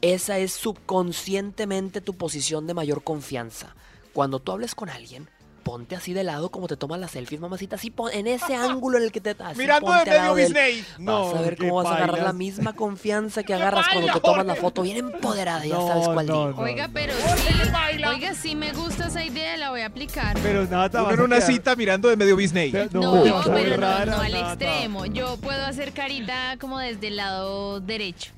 Esa 0.00 0.38
es 0.38 0.52
subconscientemente 0.52 2.00
tu 2.00 2.14
posición 2.14 2.66
de 2.66 2.74
mayor 2.74 3.04
confianza. 3.04 3.74
Cuando 4.12 4.38
tú 4.38 4.52
hables 4.52 4.74
con 4.74 4.88
alguien, 4.88 5.28
ponte 5.70 5.94
así 5.94 6.12
de 6.12 6.24
lado 6.24 6.48
como 6.50 6.66
te 6.66 6.76
tomas 6.76 6.98
las 6.98 7.12
selfies, 7.12 7.40
mamacita, 7.40 7.76
así 7.76 7.90
pon- 7.92 8.10
en 8.12 8.26
ese 8.26 8.56
ángulo 8.56 8.98
en 8.98 9.04
el 9.04 9.12
que 9.12 9.20
te 9.20 9.30
así 9.38 9.56
Mirando 9.56 9.92
de 9.92 10.04
medio. 10.04 10.34
Disney. 10.34 10.84
Vas 10.98 11.32
a 11.36 11.40
ver 11.42 11.56
cómo 11.56 11.76
vas 11.76 11.86
a 11.86 11.94
agarrar 11.96 12.22
la 12.22 12.32
misma 12.32 12.72
confianza 12.74 13.42
que 13.44 13.46
¡Qué 13.50 13.54
agarras 13.54 13.86
cuando 13.92 14.12
te 14.12 14.18
tomas 14.20 14.44
la 14.46 14.56
foto 14.56 14.82
bien 14.82 14.96
empoderada, 14.96 15.64
ya 15.64 15.74
No, 15.76 15.86
sabes 15.86 16.08
cuál 16.08 16.26
no, 16.26 16.46
digo. 16.48 16.60
no. 16.60 16.62
Oiga, 16.66 16.90
pero 16.92 17.12
sí, 17.14 18.04
oiga, 18.04 18.34
sí 18.34 18.56
me 18.56 18.72
gusta 18.72 19.06
esa 19.06 19.22
idea, 19.24 19.56
la 19.58 19.70
voy 19.70 19.82
a 19.82 19.86
aplicar. 19.86 20.36
Pero 20.42 20.64
nada, 20.66 21.02
Uno 21.04 21.10
en 21.12 21.20
una 21.20 21.40
cita 21.40 21.76
mirando 21.76 22.08
de 22.08 22.16
medio 22.16 22.34
Disney. 22.34 22.72
No, 22.90 23.22
te 23.22 23.30
vas 23.30 23.46
a 23.46 23.50
ver 23.50 23.62
pero 23.68 23.76
no, 23.76 23.86
rara, 23.86 24.06
no 24.16 24.20
al 24.22 24.34
extremo. 24.34 25.06
Yo 25.06 25.36
puedo 25.36 25.64
hacer 25.64 25.92
carita 25.92 26.56
como 26.60 26.80
desde 26.80 27.06
el 27.06 27.16
lado 27.16 27.78
derecho. 27.78 28.32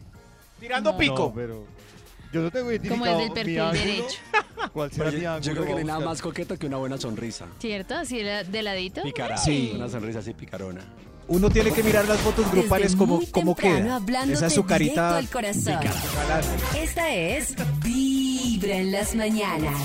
Tirando 0.60 0.92
No. 0.92 0.98
pico. 0.98 1.14
No, 1.28 1.32
pero 1.34 1.64
yo 2.32 2.40
no 2.42 2.50
tengo 2.50 2.70
identificado 2.70 3.00
Como 3.00 3.18
desde 3.18 3.22
el 3.22 3.28
mi 3.28 3.34
perfil 3.34 3.60
ángulo. 3.60 3.80
derecho. 3.84 4.18
¿Cuál 4.72 4.92
será 4.92 5.10
mi 5.10 5.20
yo, 5.20 5.30
ángulo? 5.32 5.40
yo 5.46 5.52
creo 5.52 5.64
que 5.66 5.72
no 5.72 5.78
hay 5.78 5.84
nada 5.84 6.00
más 6.00 6.22
coqueto 6.22 6.58
que 6.58 6.66
una 6.66 6.76
buena 6.78 6.98
sonrisa. 6.98 7.46
¿Cierto? 7.58 7.94
Así 7.96 8.18
de 8.18 8.24
la- 8.24 8.44
de 8.44 8.62
ladito. 8.62 9.02
Picarada. 9.02 9.36
Sí. 9.42 9.72
Una 9.74 9.88
sonrisa 9.88 10.20
así 10.20 10.32
picarona. 10.34 10.80
Uno 11.28 11.48
tiene 11.50 11.70
que 11.72 11.82
mirar 11.82 12.06
las 12.08 12.18
fotos 12.20 12.50
grupales 12.50 12.92
Desde 12.92 12.98
como, 12.98 13.20
como 13.30 13.54
queda. 13.54 14.00
Esa 14.30 14.46
es 14.48 14.54
su 14.54 14.64
carita. 14.64 15.16
al 15.16 15.28
corazón. 15.28 15.78
Esta 16.76 17.14
es 17.14 17.54
Vibra 17.82 18.76
en 18.76 18.92
las 18.92 19.14
mañanas. 19.14 19.80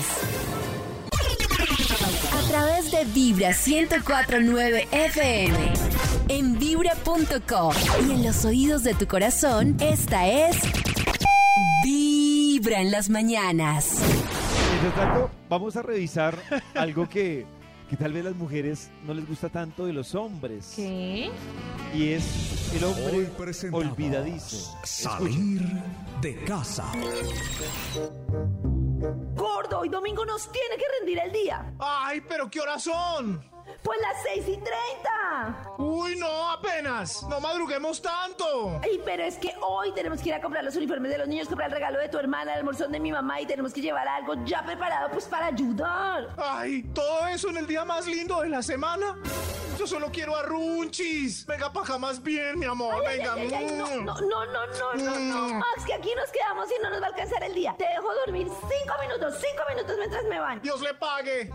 A 2.32 2.48
través 2.50 2.90
de 2.90 3.04
Vibra 3.06 3.50
1049 3.50 4.88
FM. 4.90 5.56
En 6.28 6.58
vibra.com. 6.58 7.72
Y 8.08 8.10
en 8.12 8.24
los 8.24 8.44
oídos 8.44 8.82
de 8.82 8.94
tu 8.94 9.06
corazón, 9.06 9.76
esta 9.80 10.28
es 10.28 10.56
Vibra 11.84 12.17
en 12.66 12.90
las 12.90 13.08
mañanas. 13.08 14.02
Mientras 14.70 14.94
tanto, 14.94 15.30
vamos 15.48 15.76
a 15.76 15.82
revisar 15.82 16.36
algo 16.74 17.08
que, 17.08 17.46
que 17.88 17.96
tal 17.96 18.12
vez 18.12 18.24
las 18.24 18.34
mujeres 18.34 18.90
no 19.06 19.14
les 19.14 19.28
gusta 19.28 19.48
tanto 19.48 19.86
de 19.86 19.92
los 19.92 20.14
hombres. 20.16 20.72
¿Qué? 20.74 21.30
Y 21.94 22.08
es 22.08 22.72
el 22.74 22.84
hombre 22.84 23.28
olvidadizo. 23.72 24.76
Salir 24.84 25.62
de 26.20 26.34
casa. 26.44 26.90
Gordo, 29.36 29.78
hoy 29.78 29.88
domingo 29.88 30.24
nos 30.24 30.50
tiene 30.50 30.76
que 30.76 30.84
rendir 30.98 31.18
el 31.20 31.32
día. 31.32 31.72
Ay, 31.78 32.20
pero 32.28 32.50
¿qué 32.50 32.60
horas 32.60 32.82
son? 32.82 33.40
Pues 33.82 33.98
las 34.00 34.22
6 34.22 34.44
y 34.48 34.56
30. 34.56 35.74
Uy, 35.78 36.16
no, 36.16 36.50
apenas. 36.50 37.22
No 37.28 37.40
madruguemos 37.40 38.02
tanto. 38.02 38.80
Ay, 38.82 39.00
pero 39.04 39.22
es 39.22 39.36
que 39.36 39.54
hoy 39.62 39.92
tenemos 39.92 40.20
que 40.20 40.30
ir 40.30 40.34
a 40.34 40.40
comprar 40.40 40.64
los 40.64 40.74
uniformes 40.76 41.12
de 41.12 41.18
los 41.18 41.28
niños, 41.28 41.48
comprar 41.48 41.68
el 41.68 41.74
regalo 41.74 41.98
de 41.98 42.08
tu 42.08 42.18
hermana, 42.18 42.52
el 42.52 42.58
almorzón 42.58 42.90
de 42.92 43.00
mi 43.00 43.12
mamá 43.12 43.40
y 43.40 43.46
tenemos 43.46 43.72
que 43.72 43.80
llevar 43.80 44.08
algo 44.08 44.34
ya 44.44 44.64
preparado 44.64 45.10
pues 45.10 45.24
para 45.26 45.46
ayudar. 45.46 46.28
Ay, 46.36 46.82
todo 46.94 47.26
eso 47.28 47.50
en 47.50 47.58
el 47.58 47.66
día 47.66 47.84
más 47.84 48.06
lindo 48.06 48.40
de 48.40 48.48
la 48.48 48.62
semana. 48.62 49.16
Yo 49.78 49.86
solo 49.86 50.10
quiero 50.10 50.34
a 50.34 50.42
Runchis. 50.42 51.46
Venga 51.46 51.72
pa' 51.72 51.82
acá 51.82 51.98
más 51.98 52.20
bien, 52.20 52.58
mi 52.58 52.66
amor. 52.66 52.96
Ay, 53.06 53.18
Venga. 53.18 53.34
ay, 53.34 53.42
ay, 53.42 53.54
ay, 53.54 53.76
no, 53.76 53.86
mm. 53.86 54.04
no, 54.04 54.20
no, 54.22 54.46
no, 54.46 54.66
no, 54.66 54.94
no, 54.94 55.18
no. 55.20 55.48
Mm. 55.50 55.58
Max, 55.58 55.84
que 55.86 55.94
aquí 55.94 56.10
nos 56.16 56.28
quedamos 56.30 56.68
y 56.68 56.82
no 56.82 56.90
nos 56.90 57.00
va 57.00 57.06
a 57.06 57.08
alcanzar 57.10 57.44
el 57.44 57.54
día. 57.54 57.76
Te 57.78 57.84
dejo 57.84 58.12
dormir 58.26 58.48
cinco 58.48 58.94
minutos, 59.00 59.34
cinco 59.40 59.62
minutos 59.68 59.96
mientras 59.96 60.24
me 60.24 60.40
van. 60.40 60.60
Dios 60.62 60.80
le 60.80 60.94
pague. 60.94 61.48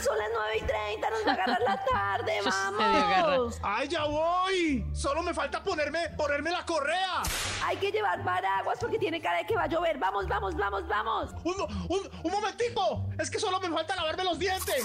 Son 0.00 0.16
las 0.16 0.28
9 0.32 0.56
y 0.56 0.62
30, 0.62 1.10
nos 1.10 1.26
va 1.26 1.30
a 1.30 1.34
agarrar 1.34 1.60
la 1.60 1.84
tarde, 1.84 2.32
vamos. 2.44 3.58
Ay, 3.62 3.88
ya 3.88 4.04
voy. 4.04 4.84
Solo 4.94 5.22
me 5.22 5.34
falta 5.34 5.62
ponerme, 5.62 6.08
ponerme 6.10 6.50
la 6.50 6.64
correa. 6.64 7.22
Hay 7.64 7.76
que 7.78 7.90
llevar 7.90 8.22
paraguas 8.24 8.78
porque 8.80 8.98
tiene 8.98 9.20
cara 9.20 9.38
de 9.38 9.46
que 9.46 9.56
va 9.56 9.64
a 9.64 9.66
llover. 9.66 9.98
Vamos, 9.98 10.28
vamos, 10.28 10.56
vamos, 10.56 10.86
vamos. 10.86 11.30
Un, 11.44 11.54
un, 11.88 12.10
un 12.22 12.30
momentico. 12.32 13.04
Es 13.18 13.30
que 13.30 13.38
solo 13.38 13.58
me 13.60 13.68
falta 13.70 13.96
lavarme 13.96 14.24
los 14.24 14.38
dientes. 14.38 14.84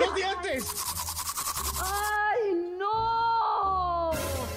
Los 0.00 0.14
dientes. 0.14 0.64
¡Ay, 1.82 2.52
no! 2.78 3.25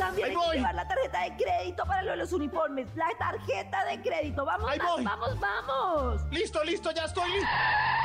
También 0.10 0.26
Ahí 0.28 0.32
hay 0.36 0.38
que 0.39 0.45
voy. 0.48 0.58
llevar 0.58 0.76
la 0.76 0.88
tarjeta 0.88 1.22
de 1.22 1.36
crédito 1.36 1.86
para 1.86 2.02
lo 2.04 2.12
de 2.12 2.17
los 2.17 2.32
uniformes. 2.34 2.88
La 2.95 3.08
tarjeta 3.17 3.86
de 3.86 4.02
crédito. 4.02 4.45
Vamos, 4.45 4.69
Ahí 4.69 4.80
voy. 4.80 5.04
vamos, 5.04 5.39
vamos. 5.39 6.22
Listo, 6.32 6.63
listo, 6.63 6.91
ya 6.91 7.06
estoy 7.06 7.30
listo. 7.32 7.48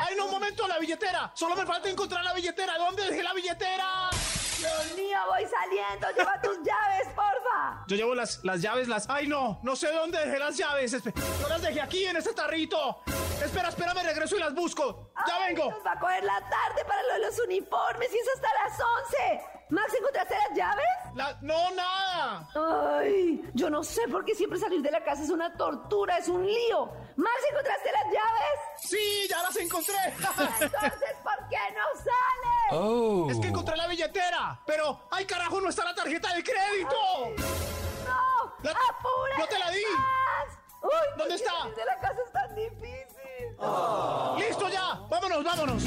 Ay, 0.06 0.14
no, 0.16 0.26
un 0.26 0.30
momento, 0.32 0.66
la 0.68 0.78
billetera. 0.78 1.30
Solo 1.34 1.56
me 1.56 1.64
falta 1.66 1.88
encontrar 1.88 2.22
la 2.24 2.32
billetera. 2.34 2.76
¿Dónde 2.78 3.04
dejé 3.04 3.22
la 3.22 3.32
billetera? 3.32 4.10
Dios 4.58 4.96
mío, 4.96 5.18
voy 5.28 5.44
saliendo. 5.46 6.06
Lleva 6.16 6.40
tus 6.40 6.56
llaves, 6.62 7.06
porfa. 7.08 7.84
Yo 7.86 7.96
llevo 7.96 8.14
las, 8.14 8.42
las 8.44 8.60
llaves, 8.62 8.88
las... 8.88 9.08
Ay, 9.10 9.26
no, 9.26 9.60
no 9.62 9.76
sé 9.76 9.92
dónde 9.92 10.18
dejé 10.18 10.38
las 10.38 10.56
llaves. 10.56 10.92
Yo 11.02 11.48
las 11.48 11.60
dejé 11.62 11.80
aquí, 11.82 12.04
en 12.06 12.16
este 12.16 12.32
tarrito. 12.32 13.00
Espera, 13.42 13.68
espera, 13.68 13.92
me 13.94 14.02
regreso 14.02 14.36
y 14.36 14.40
las 14.40 14.54
busco. 14.54 15.10
Ya 15.26 15.36
Ay, 15.36 15.54
vengo. 15.54 15.70
Nos 15.70 15.84
va 15.84 15.92
a 15.92 15.98
coger 15.98 16.24
la 16.24 16.38
tarde 16.48 16.84
para 16.86 17.02
lo 17.02 17.12
de 17.14 17.18
los 17.20 17.38
uniformes 17.40 18.08
y 18.12 18.16
es 18.18 18.28
hasta 18.34 18.48
las 18.62 18.80
11. 18.80 19.42
Max, 19.74 19.92
¿encontraste 19.98 20.34
las 20.48 20.56
llaves? 20.56 20.86
La- 21.14 21.36
No, 21.42 21.70
nada. 21.72 22.48
Ay, 23.00 23.42
yo 23.54 23.68
no 23.70 23.82
sé 23.82 24.02
por 24.08 24.24
qué 24.24 24.34
siempre 24.34 24.58
salir 24.58 24.80
de 24.82 24.90
la 24.90 25.02
casa 25.02 25.22
es 25.24 25.30
una 25.30 25.52
tortura, 25.56 26.18
es 26.18 26.28
un 26.28 26.46
lío. 26.46 26.86
Max, 27.16 27.36
¿encontraste 27.50 27.90
las 27.92 28.04
llaves? 28.04 28.58
Sí, 28.78 29.26
ya 29.28 29.42
las 29.42 29.56
encontré. 29.56 29.94
Entonces, 30.06 31.16
¿por 31.22 31.48
qué 31.48 31.58
no 31.74 31.98
sales? 31.98 32.70
Oh. 32.70 33.26
Es 33.30 33.38
que 33.40 33.48
encontré 33.48 33.76
la 33.76 33.86
billetera. 33.88 34.60
Pero, 34.64 35.08
ay, 35.10 35.24
carajo, 35.24 35.60
no 35.60 35.68
está 35.68 35.84
la 35.84 35.94
tarjeta 35.94 36.32
de 36.34 36.42
crédito. 36.44 36.96
¡No! 38.06 38.54
La- 38.62 38.70
¡Apúrate! 38.70 39.38
no 39.38 39.46
te 39.48 39.58
la 39.58 39.70
di. 39.70 39.82
Max! 39.96 40.58
Uy, 40.82 40.90
¿por 40.90 41.18
¿Dónde 41.18 41.34
está? 41.34 41.50
salir 41.60 41.74
de 41.74 41.84
la 41.84 41.98
casa 42.00 42.20
es 42.26 42.32
tan 42.32 42.54
difícil. 42.54 44.46
Listo 44.48 44.68
ya. 44.68 45.00
Vámonos, 45.10 45.42
vámonos. 45.44 45.82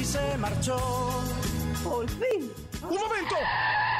Por 1.84 2.08
fin. 2.10 2.67
Un 2.88 3.00
momento. 3.00 3.34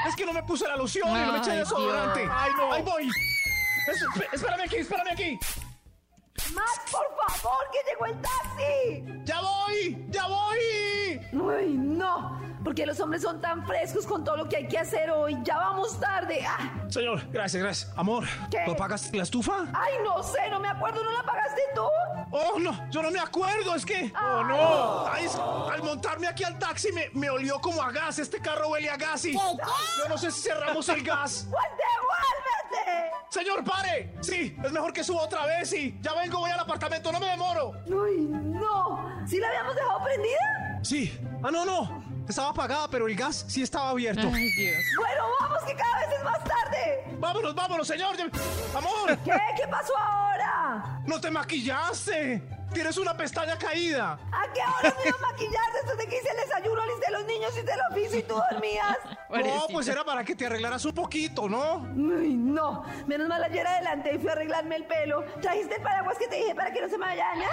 Es 0.06 0.16
que 0.16 0.24
no 0.24 0.32
me 0.32 0.42
puse 0.42 0.66
la 0.66 0.76
loción 0.76 1.08
y 1.08 1.12
no 1.26 1.32
me 1.32 1.38
eché 1.38 1.50
Ay, 1.52 1.58
desodorante. 1.58 2.20
Dios. 2.20 2.32
Ay, 2.36 2.50
no. 2.56 2.72
Ahí 2.72 2.82
voy. 2.82 3.08
Es- 3.08 4.04
espérame 4.32 4.60
aquí, 4.64 4.76
espérame 4.76 5.08
aquí. 5.12 5.38
Max, 6.54 6.80
por 6.90 7.06
favor, 7.40 7.66
que 7.72 7.78
llegó 7.90 8.06
el 8.06 8.20
taxi. 8.22 9.24
Ya 9.24 9.40
voy, 9.40 10.06
ya 10.10 10.26
voy. 10.26 10.58
Uy, 11.32 11.74
no. 11.76 12.40
Porque 12.64 12.84
los 12.84 12.98
hombres 13.00 13.22
son 13.22 13.40
tan 13.40 13.64
frescos 13.66 14.04
con 14.06 14.24
todo 14.24 14.36
lo 14.36 14.48
que 14.48 14.56
hay 14.56 14.68
que 14.68 14.78
hacer 14.78 15.10
hoy. 15.10 15.36
Ya 15.44 15.56
vamos 15.56 15.98
tarde. 16.00 16.44
Ah, 16.46 16.72
Señor, 16.88 17.20
gracias, 17.30 17.62
gracias. 17.62 17.92
Amor, 17.96 18.24
¿Qué? 18.50 18.64
¿no 18.66 18.74
pagaste 18.76 19.16
la 19.16 19.22
estufa? 19.22 19.52
ay, 19.72 19.92
no 20.04 20.22
sé, 20.22 20.48
no 20.50 20.58
me 20.60 20.68
acuerdo. 20.68 21.02
¿No 21.04 21.12
la 21.12 21.22
pagaste 21.22 21.60
tú? 21.74 21.82
Oh, 22.30 22.58
no, 22.58 22.90
yo 22.90 23.02
no 23.02 23.10
me 23.10 23.20
acuerdo, 23.20 23.74
es 23.74 23.86
que... 23.86 24.12
Oh, 24.14 24.38
Ay. 24.40 24.44
no. 24.48 25.06
Ay, 25.06 25.24
es- 25.24 25.36
al 25.36 25.82
montarme 25.82 26.26
aquí 26.26 26.44
al 26.44 26.58
taxi 26.58 26.92
me, 26.92 27.08
me 27.14 27.30
olió 27.30 27.60
como 27.60 27.82
a 27.82 27.90
gas. 27.92 28.18
Este 28.18 28.40
carro 28.40 28.68
huele 28.70 28.90
a 28.90 28.96
gas 28.96 29.24
y... 29.24 29.32
Yo 29.34 30.08
no 30.08 30.18
sé 30.18 30.30
si 30.30 30.42
cerramos 30.42 30.88
el 30.88 31.02
gas. 31.02 31.48
Pues 31.58 31.64
devuélvete. 31.78 33.10
Señor, 33.30 33.64
pare. 33.64 34.14
Sí, 34.20 34.56
es 34.64 34.72
mejor 34.72 34.92
que 34.92 35.04
suba 35.04 35.22
otra 35.22 35.46
vez 35.46 35.72
y 35.72 35.96
ya 36.00 36.12
vengo, 36.14 36.38
voy 36.40 36.50
al 36.50 36.60
apartamento, 36.60 37.12
no 37.12 37.20
me 37.20 37.26
demoro. 37.26 37.72
Uy, 37.86 38.26
no. 38.28 39.22
¿Sí 39.26 39.38
la 39.38 39.48
habíamos 39.48 39.74
dejado 39.74 40.02
prendida? 40.04 40.67
Sí. 40.88 41.12
Ah, 41.42 41.50
no, 41.50 41.66
no. 41.66 42.02
Estaba 42.26 42.48
apagada, 42.48 42.88
pero 42.88 43.06
el 43.08 43.14
gas 43.14 43.44
sí 43.46 43.62
estaba 43.62 43.90
abierto. 43.90 44.22
Ay, 44.32 44.50
Dios. 44.52 44.74
Bueno, 44.96 45.22
vamos, 45.38 45.62
que 45.64 45.74
cada 45.74 45.98
vez 45.98 46.18
es 46.18 46.24
más 46.24 46.42
tarde. 46.44 47.04
Vámonos, 47.18 47.54
vámonos, 47.54 47.86
señor. 47.86 48.16
Amor, 48.74 49.18
¿Qué? 49.22 49.32
¿Qué 49.54 49.68
pasó 49.68 49.92
ahora? 49.98 51.02
no 51.04 51.20
te 51.20 51.30
maquillaste. 51.30 52.42
Tienes 52.72 52.96
una 52.98 53.16
pestaña 53.16 53.56
caída. 53.58 54.18
¿A 54.32 54.52
qué 54.52 54.60
hora 54.60 54.94
me 54.96 55.08
iba 55.08 55.18
a 55.18 55.32
maquillar 55.32 55.72
después 55.72 55.98
de 55.98 56.06
que 56.06 56.18
hice 56.18 56.28
el 56.30 56.36
desayuno, 56.36 56.86
listé 56.86 57.10
los 57.10 57.24
niños 57.24 57.52
y 57.56 57.60
el 57.60 57.80
oficio 57.90 58.18
y 58.18 58.22
tú 58.22 58.34
dormías? 58.50 58.96
No, 59.28 59.66
pues 59.70 59.86
era 59.88 60.04
para 60.04 60.24
que 60.24 60.34
te 60.34 60.46
arreglaras 60.46 60.82
un 60.86 60.94
poquito, 60.94 61.50
¿no? 61.50 61.86
Uy, 61.94 62.34
no. 62.34 62.82
Menos 63.06 63.28
mal 63.28 63.44
ayer 63.44 63.66
adelante 63.66 64.14
y 64.14 64.18
fui 64.18 64.28
a 64.30 64.32
arreglarme 64.32 64.76
el 64.76 64.86
pelo. 64.86 65.22
¿Trajiste 65.42 65.76
el 65.76 65.82
paraguas 65.82 66.16
que 66.16 66.28
te 66.28 66.36
dije 66.36 66.54
para 66.54 66.72
que 66.72 66.80
no 66.80 66.88
se 66.88 66.96
me 66.96 67.04
vaya 67.04 67.26
a 67.26 67.34
dañar? 67.34 67.50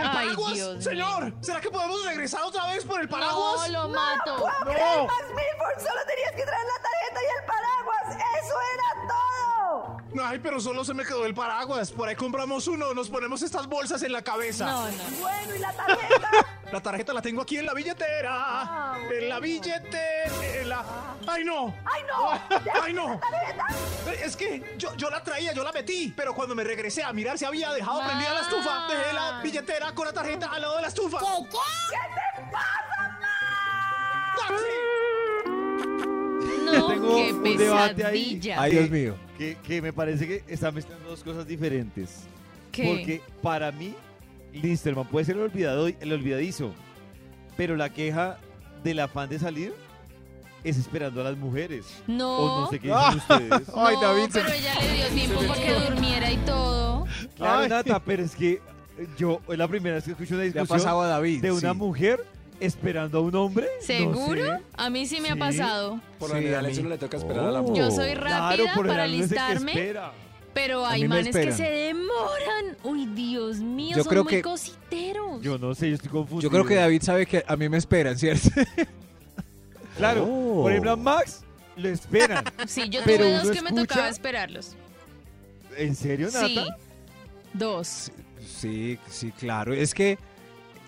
¿El 0.00 0.06
Ay, 0.06 0.12
paraguas? 0.28 0.54
Dios 0.54 0.72
mío. 0.76 0.82
Señor, 0.82 1.34
¿será 1.40 1.60
que 1.60 1.70
podemos 1.70 2.04
regresar 2.06 2.42
otra 2.44 2.66
vez 2.72 2.84
por 2.84 3.00
el 3.00 3.08
paraguas? 3.08 3.68
No, 3.70 3.82
lo 3.82 3.88
mato. 3.88 4.36
¡Puedo 4.36 4.72
creer, 4.72 5.02
Max 5.02 5.24
Milford! 5.30 5.78
Solo 5.88 6.00
tenías 6.06 6.30
que 6.30 6.42
traer 6.44 6.64
la 6.64 6.82
tarjeta 6.82 7.20
y 7.20 7.40
el 7.40 7.44
paraguas. 7.44 8.26
¡Eso 8.40 8.54
era 8.74 9.08
todo! 9.08 10.24
Ay, 10.26 10.38
pero 10.38 10.60
solo 10.60 10.84
se 10.84 10.94
me 10.94 11.04
quedó 11.04 11.26
el 11.26 11.34
paraguas. 11.34 11.90
Por 11.90 12.08
ahí 12.08 12.14
compramos 12.14 12.68
uno, 12.68 12.94
nos 12.94 13.10
ponemos 13.10 13.42
estas 13.42 13.66
bolsas 13.66 14.00
en 14.04 14.12
la 14.12 14.22
cabeza. 14.24 14.66
No, 14.66 14.86
no. 14.90 15.04
Bueno, 15.20 15.54
¿y 15.54 15.58
la 15.58 15.72
tarjeta? 15.72 16.30
La 16.72 16.80
tarjeta 16.80 17.12
la 17.12 17.22
tengo 17.22 17.40
aquí 17.42 17.58
en 17.58 17.66
la 17.66 17.74
billetera. 17.74 18.30
Ah, 18.32 18.98
En 19.08 19.28
la 19.28 19.38
billetera. 19.38 20.60
En 20.60 20.68
la... 20.68 20.84
¡Ay, 21.24 21.44
no! 21.44 21.72
¡Ay, 21.84 22.02
no! 22.08 22.60
¡Ay, 22.82 22.92
no! 22.92 23.20
¿Tarjeta? 23.20 23.66
Es 24.24 24.34
que 24.36 24.74
yo, 24.76 24.92
yo 24.96 25.08
la 25.08 25.22
traía, 25.22 25.52
yo 25.52 25.62
la 25.62 25.70
metí, 25.70 26.12
pero 26.16 26.34
cuando 26.34 26.56
me 26.56 26.64
regresé 26.64 27.04
a 27.04 27.12
mirar 27.12 27.38
si 27.38 27.44
había 27.44 27.70
dejado 27.72 28.00
prendida 28.04 28.34
la 28.34 28.40
estufa, 28.40 28.88
dejé 28.88 29.12
la 29.12 29.40
billetera 29.40 29.94
con 29.94 30.06
la 30.06 30.12
tarjeta 30.12 30.46
al 30.50 30.62
lado 30.62 30.74
de 30.76 30.82
la 30.82 30.88
estufa. 30.88 31.18
¿Qué 31.20 31.26
te 32.34 32.50
pasa, 32.50 33.14
No, 36.64 36.86
Tengo 36.88 37.16
qué 37.16 37.32
un 37.32 37.56
debate 37.56 38.04
ahí. 38.04 38.40
Ay, 38.56 38.70
Dios 38.72 38.90
mío. 38.90 39.16
Que, 39.38 39.56
que 39.58 39.80
me 39.80 39.92
parece 39.92 40.26
que 40.26 40.44
están 40.52 40.74
mezclando 40.74 41.08
dos 41.08 41.22
cosas 41.22 41.46
diferentes. 41.46 42.24
¿Qué? 42.72 42.84
Porque 42.84 43.22
para 43.42 43.70
mí, 43.70 43.94
Listerman 44.54 45.06
puede 45.08 45.26
ser 45.26 45.36
el, 45.36 45.42
olvidado, 45.42 45.86
el 45.88 46.12
olvidadizo, 46.12 46.72
pero 47.56 47.76
la 47.76 47.88
queja 47.90 48.38
del 48.82 49.00
afán 49.00 49.28
de 49.28 49.38
salir 49.38 49.74
es 50.62 50.78
esperando 50.78 51.20
a 51.20 51.24
las 51.24 51.36
mujeres. 51.36 51.84
No. 52.06 52.36
O 52.38 52.60
no 52.62 52.70
sé 52.70 52.78
qué 52.80 52.88
dicen 52.88 53.16
ustedes. 53.50 53.68
Ay, 53.74 53.96
no, 53.96 54.00
David, 54.02 54.30
se- 54.30 54.40
pero 54.40 54.52
ella 54.52 54.74
le 54.80 54.94
dio 54.94 55.06
tiempo 55.08 55.40
para 55.46 55.60
que 55.62 55.74
durmiera 55.74 56.32
y 56.32 56.36
todo. 56.38 57.06
Claro, 57.36 57.58
Ay. 57.62 57.68
Nata, 57.68 58.00
pero 58.00 58.22
es 58.22 58.34
que 58.34 58.60
yo 59.18 59.40
es 59.48 59.58
la 59.58 59.68
primera 59.68 59.96
vez 59.96 60.04
que 60.04 60.12
escucho 60.12 60.34
una 60.34 60.42
ha 60.42 60.46
discusión 60.46 60.78
pasado 60.78 61.00
a 61.02 61.06
David. 61.08 61.42
de 61.42 61.52
una 61.52 61.72
sí. 61.72 61.76
mujer 61.76 62.24
esperando 62.60 63.18
a 63.18 63.20
un 63.22 63.34
hombre. 63.34 63.66
no 63.80 63.84
¿Seguro? 63.86 64.42
sé. 64.44 64.62
A 64.76 64.88
mí 64.88 65.04
sí 65.06 65.20
me 65.20 65.30
ha 65.30 65.36
pasado. 65.36 66.00
Por 66.18 66.30
lo 66.30 66.36
Sí, 66.36 66.42
general, 66.42 66.64
a 66.64 66.68
a 66.68 66.70
mí. 66.70 66.72
eso 66.74 66.82
no 66.84 66.88
le 66.90 66.98
toca 66.98 67.16
esperar 67.16 67.44
a 67.46 67.50
la 67.50 67.60
mujer. 67.62 67.76
Yo 67.76 67.90
soy 67.90 68.12
Claro, 68.14 68.56
rápida 68.56 68.74
por 68.74 68.86
para 68.86 69.02
alistarme, 69.02 69.72
espera. 69.72 70.12
Pero 70.54 70.86
hay 70.86 71.06
manes 71.08 71.34
que 71.34 71.52
se 71.52 71.64
demoran. 71.70 72.76
Uy, 72.84 73.06
Dios 73.06 73.58
mío, 73.58 73.96
Yo 73.96 74.04
son 74.04 74.10
creo 74.10 74.24
muy 74.24 74.30
que- 74.32 74.42
cositeros. 74.42 75.42
Yo 75.42 75.58
no 75.58 75.74
sé, 75.74 75.88
yo 75.90 75.96
estoy 75.96 76.10
confundido. 76.10 76.42
Yo 76.42 76.50
creo 76.50 76.64
que 76.64 76.76
David 76.76 77.02
sabe 77.02 77.26
que 77.26 77.44
a 77.46 77.56
mí 77.56 77.68
me 77.68 77.76
esperan, 77.76 78.16
¿cierto? 78.16 78.48
Claro, 79.96 80.24
Oh. 80.28 80.62
por 80.62 80.72
ejemplo 80.72 80.90
a 80.92 80.96
Max 80.96 81.42
lo 81.76 81.88
esperan. 81.88 82.44
Sí, 82.66 82.88
yo 82.88 83.00
Pero 83.04 83.24
tuve 83.24 83.34
dos 83.34 83.44
uno 83.44 83.52
que 83.52 83.62
me 83.62 83.68
escucha- 83.70 83.86
tocaba 83.86 84.08
esperarlos. 84.08 84.76
¿En 85.76 85.94
serio, 85.94 86.26
Nata? 86.32 86.46
Sí. 86.46 86.66
Dos. 87.52 88.10
Sí, 88.44 88.98
sí, 89.08 89.30
claro. 89.32 89.72
Es 89.72 89.94
que, 89.94 90.18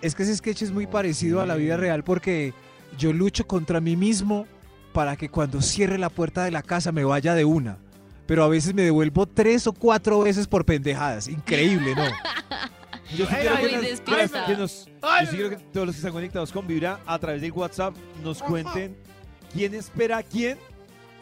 es 0.02 0.14
que 0.14 0.22
ese 0.24 0.36
sketch 0.36 0.62
es 0.62 0.70
muy 0.72 0.86
parecido 0.86 1.40
a 1.40 1.46
la 1.46 1.54
vida 1.54 1.76
real 1.76 2.02
porque 2.04 2.52
yo 2.98 3.12
lucho 3.12 3.46
contra 3.46 3.80
mí 3.80 3.96
mismo 3.96 4.46
para 4.92 5.16
que 5.16 5.28
cuando 5.28 5.60
cierre 5.62 5.98
la 5.98 6.08
puerta 6.10 6.44
de 6.44 6.50
la 6.50 6.62
casa 6.62 6.90
me 6.92 7.04
vaya 7.04 7.34
de 7.34 7.44
una. 7.44 7.78
Pero 8.26 8.42
a 8.44 8.48
veces 8.48 8.74
me 8.74 8.82
devuelvo 8.82 9.26
tres 9.26 9.66
o 9.66 9.72
cuatro 9.72 10.20
veces 10.20 10.46
por 10.46 10.64
pendejadas. 10.64 11.28
Increíble, 11.28 11.94
¿no? 11.94 12.04
Yo 13.16 13.24
sí 13.26 13.34
quiero 13.40 13.56
que, 13.56 13.68
que 14.46 14.56
nos- 14.56 14.86
yo 14.86 15.30
sí 15.30 15.36
quiero 15.36 15.50
que 15.50 15.56
todos 15.72 15.86
los 15.86 15.94
que 15.94 15.98
están 16.00 16.12
conectados 16.12 16.50
con 16.50 16.66
Vibra 16.66 16.98
a 17.06 17.18
través 17.18 17.40
del 17.40 17.52
WhatsApp 17.52 17.94
nos 18.24 18.42
cuenten 18.42 18.96
quién 19.52 19.74
espera 19.74 20.18
a 20.18 20.22
quién 20.24 20.58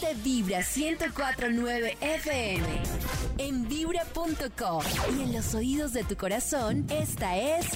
De 0.00 0.14
Vibra 0.22 0.58
1049 0.58 1.96
FM. 2.00 2.66
En 3.38 3.68
vibra.com. 3.68 4.82
Y 5.16 5.22
en 5.22 5.32
los 5.32 5.54
oídos 5.54 5.92
de 5.92 6.02
tu 6.02 6.16
corazón, 6.16 6.86
esta 6.90 7.36
es. 7.36 7.66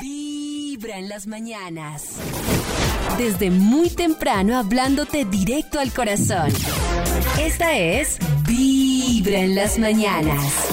Vibra 0.00 0.98
en 0.98 1.08
las 1.08 1.26
mañanas. 1.26 2.16
Desde 3.18 3.50
muy 3.50 3.90
temprano 3.90 4.56
hablándote 4.56 5.24
directo 5.24 5.80
al 5.80 5.92
corazón. 5.92 6.52
Esta 7.40 7.76
es 7.76 8.18
Vibra 8.46 9.38
en 9.38 9.54
las 9.56 9.78
mañanas. 9.78 10.68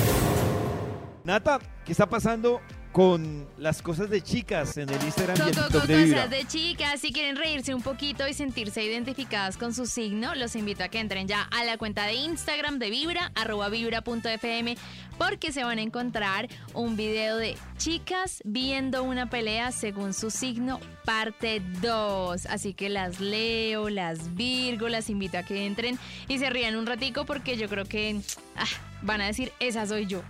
Nata, 1.24 1.60
¿qué 1.86 1.92
está 1.92 2.08
pasando 2.08 2.62
con 2.92 3.48
las 3.58 3.82
cosas 3.82 4.10
de 4.10 4.22
chicas 4.22 4.78
en 4.78 4.90
el 4.90 5.02
Instagram 5.04 5.38
y 5.38 5.42
el 5.42 5.56
de 5.56 5.96
Vibra? 5.96 6.24
cosas 6.24 6.30
de 6.30 6.46
chicas, 6.46 7.00
si 7.00 7.12
quieren 7.14 7.36
reírse 7.36 7.76
un 7.76 7.82
poquito 7.82 8.28
y 8.28 8.34
sentirse 8.34 8.84
identificadas 8.84 9.58
con 9.58 9.74
su 9.74 9.86
signo, 9.86 10.34
los 10.36 10.56
invito 10.56 10.84
a 10.84 10.90
que 10.90 11.00
entren 11.00 11.28
ya 11.28 11.44
a 11.44 11.64
la 11.64 11.78
cuenta 11.78 12.06
de 12.06 12.14
Instagram 12.14 12.80
de 12.80 12.90
Vibra, 12.90 13.32
arroba 13.36 13.70
vibra.fm, 13.70 14.76
porque 15.18 15.52
se 15.52 15.64
van 15.64 15.78
a 15.78 15.82
encontrar 15.82 16.48
un 16.74 16.96
video 16.96 17.38
de 17.38 17.58
chicas 17.78 18.42
viendo 18.44 19.04
una 19.04 19.30
pelea 19.30 19.72
según 19.72 20.14
su 20.14 20.32
signo, 20.32 20.80
parte 21.06 21.62
2. 21.82 22.48
Así 22.48 22.74
que 22.74 22.90
las 22.90 23.20
leo, 23.20 23.90
las 23.90 24.36
virgo, 24.36 24.90
las 24.90 25.10
invito 25.10 25.38
a 25.38 25.44
que 25.44 25.66
entren 25.66 26.00
y 26.28 26.40
se 26.40 26.50
rían 26.50 26.76
un 26.76 26.86
ratico 26.86 27.26
porque 27.26 27.56
yo 27.56 27.70
creo 27.70 27.86
que 27.86 28.22
ah, 28.56 28.66
van 29.02 29.22
a 29.22 29.28
decir, 29.28 29.52
esa 29.60 29.86
soy 29.86 30.08
yo. 30.08 30.24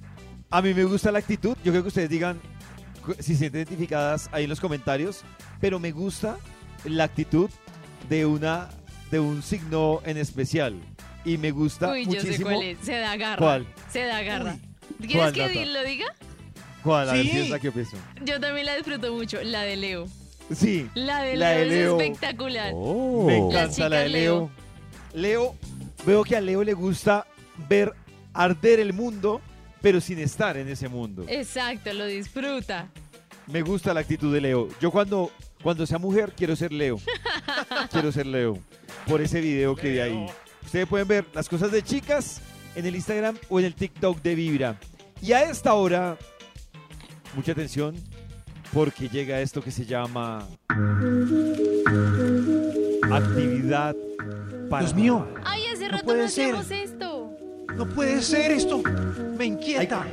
A 0.51 0.61
mí 0.61 0.73
me 0.73 0.83
gusta 0.83 1.11
la 1.11 1.19
actitud. 1.19 1.55
Yo 1.63 1.71
creo 1.71 1.83
que 1.83 1.89
ustedes 1.89 2.09
digan 2.09 2.39
si 3.19 3.33
se 3.33 3.39
sienten 3.39 3.61
identificadas 3.61 4.29
ahí 4.31 4.43
en 4.43 4.49
los 4.49 4.59
comentarios. 4.59 5.21
Pero 5.61 5.79
me 5.79 5.91
gusta 5.91 6.37
la 6.85 7.03
actitud 7.05 7.49
de 8.09 8.25
una 8.25 8.69
de 9.11 9.19
un 9.19 9.41
signo 9.43 10.01
en 10.05 10.17
especial. 10.17 10.75
Y 11.25 11.37
me 11.37 11.51
gusta 11.51 11.91
Uy, 11.91 12.05
yo 12.05 12.11
sé 12.13 12.17
muchísimo. 12.27 12.49
cuál 12.51 12.63
es, 12.63 12.77
se 12.81 12.93
da 12.97 13.15
garra. 13.17 13.37
¿Cuál? 13.37 13.67
Se 13.91 14.03
da 14.05 14.21
garra. 14.23 14.57
¿cuál, 15.11 15.33
¿Quieres 15.33 15.53
que 15.53 15.65
Nata? 15.65 15.79
lo 15.79 15.83
diga? 15.83 16.05
¿Cuál? 16.83 17.09
A 17.09 17.13
ver 17.13 17.25
Sí. 17.25 17.31
si 17.31 17.37
es 17.39 17.49
la 17.49 17.59
que 17.59 17.65
yo 17.65 17.73
pienso. 17.73 17.97
Yo 18.23 18.39
también 18.39 18.65
la 18.65 18.75
disfruto 18.75 19.13
mucho, 19.13 19.37
la 19.43 19.61
de 19.63 19.75
Leo. 19.75 20.05
Sí. 20.55 20.89
La 20.95 21.21
de 21.23 21.35
La 21.35 21.51
Leo, 21.55 21.59
de 21.59 21.65
Leo. 21.69 21.99
es 21.99 22.03
espectacular. 22.07 22.71
Oh. 22.73 23.25
Me 23.27 23.37
encanta 23.37 23.89
la 23.89 23.99
de 23.99 24.09
Leo. 24.09 24.49
Leo, 25.13 25.55
veo 26.05 26.23
que 26.23 26.35
a 26.35 26.41
Leo 26.41 26.63
le 26.63 26.73
gusta 26.73 27.27
ver 27.67 27.93
arder 28.33 28.79
el 28.79 28.93
mundo, 28.93 29.41
pero 29.81 30.01
sin 30.01 30.19
estar 30.19 30.57
en 30.57 30.67
ese 30.69 30.87
mundo. 30.89 31.25
Exacto, 31.27 31.91
lo 31.93 32.05
disfruta. 32.05 32.89
Me 33.47 33.61
gusta 33.61 33.93
la 33.93 34.01
actitud 34.01 34.33
de 34.33 34.41
Leo. 34.41 34.67
Yo 34.79 34.91
cuando, 34.91 35.31
cuando 35.63 35.85
sea 35.85 35.97
mujer 35.97 36.33
quiero 36.35 36.55
ser 36.55 36.71
Leo. 36.71 36.99
quiero 37.91 38.11
ser 38.11 38.25
Leo. 38.27 38.59
Por 39.07 39.21
ese 39.21 39.41
video 39.41 39.75
que 39.75 39.89
vi 39.91 39.99
ahí. 39.99 40.25
Ustedes 40.63 40.87
pueden 40.87 41.07
ver 41.07 41.25
las 41.33 41.49
cosas 41.49 41.71
de 41.71 41.81
chicas 41.81 42.41
en 42.75 42.85
el 42.85 42.95
Instagram 42.95 43.37
o 43.49 43.59
en 43.59 43.65
el 43.65 43.73
TikTok 43.73 44.21
de 44.21 44.35
Vibra. 44.35 44.79
Y 45.21 45.31
a 45.33 45.43
esta 45.43 45.73
hora, 45.73 46.17
mucha 47.35 47.53
atención, 47.53 47.95
porque 48.71 49.09
llega 49.09 49.41
esto 49.41 49.61
que 49.63 49.71
se 49.71 49.85
llama 49.85 50.47
actividad 53.11 53.95
para 54.69 54.83
Dios 54.83 54.95
mío. 54.95 55.27
Ay, 55.43 55.63
hace 55.73 55.83
No 55.85 55.89
rato 55.89 55.97
no 56.03 56.03
puede 56.03 56.29
ser. 56.29 56.55
hacíamos 56.55 56.71
esto. 56.71 57.28
No 57.79 57.87
puede 57.87 58.21
ser 58.21 58.51
esto. 58.51 58.83
Me 59.37 59.45
inquieta. 59.45 60.05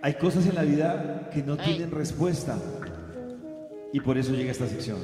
hay 0.00 0.14
cosas 0.14 0.46
en 0.46 0.54
la 0.54 0.62
vida 0.62 1.28
que 1.34 1.42
no 1.42 1.56
Ay. 1.58 1.72
tienen 1.74 1.90
respuesta. 1.90 2.56
Y 3.92 3.98
por 3.98 4.16
eso 4.16 4.32
llega 4.32 4.52
esta 4.52 4.68
sección. 4.68 4.98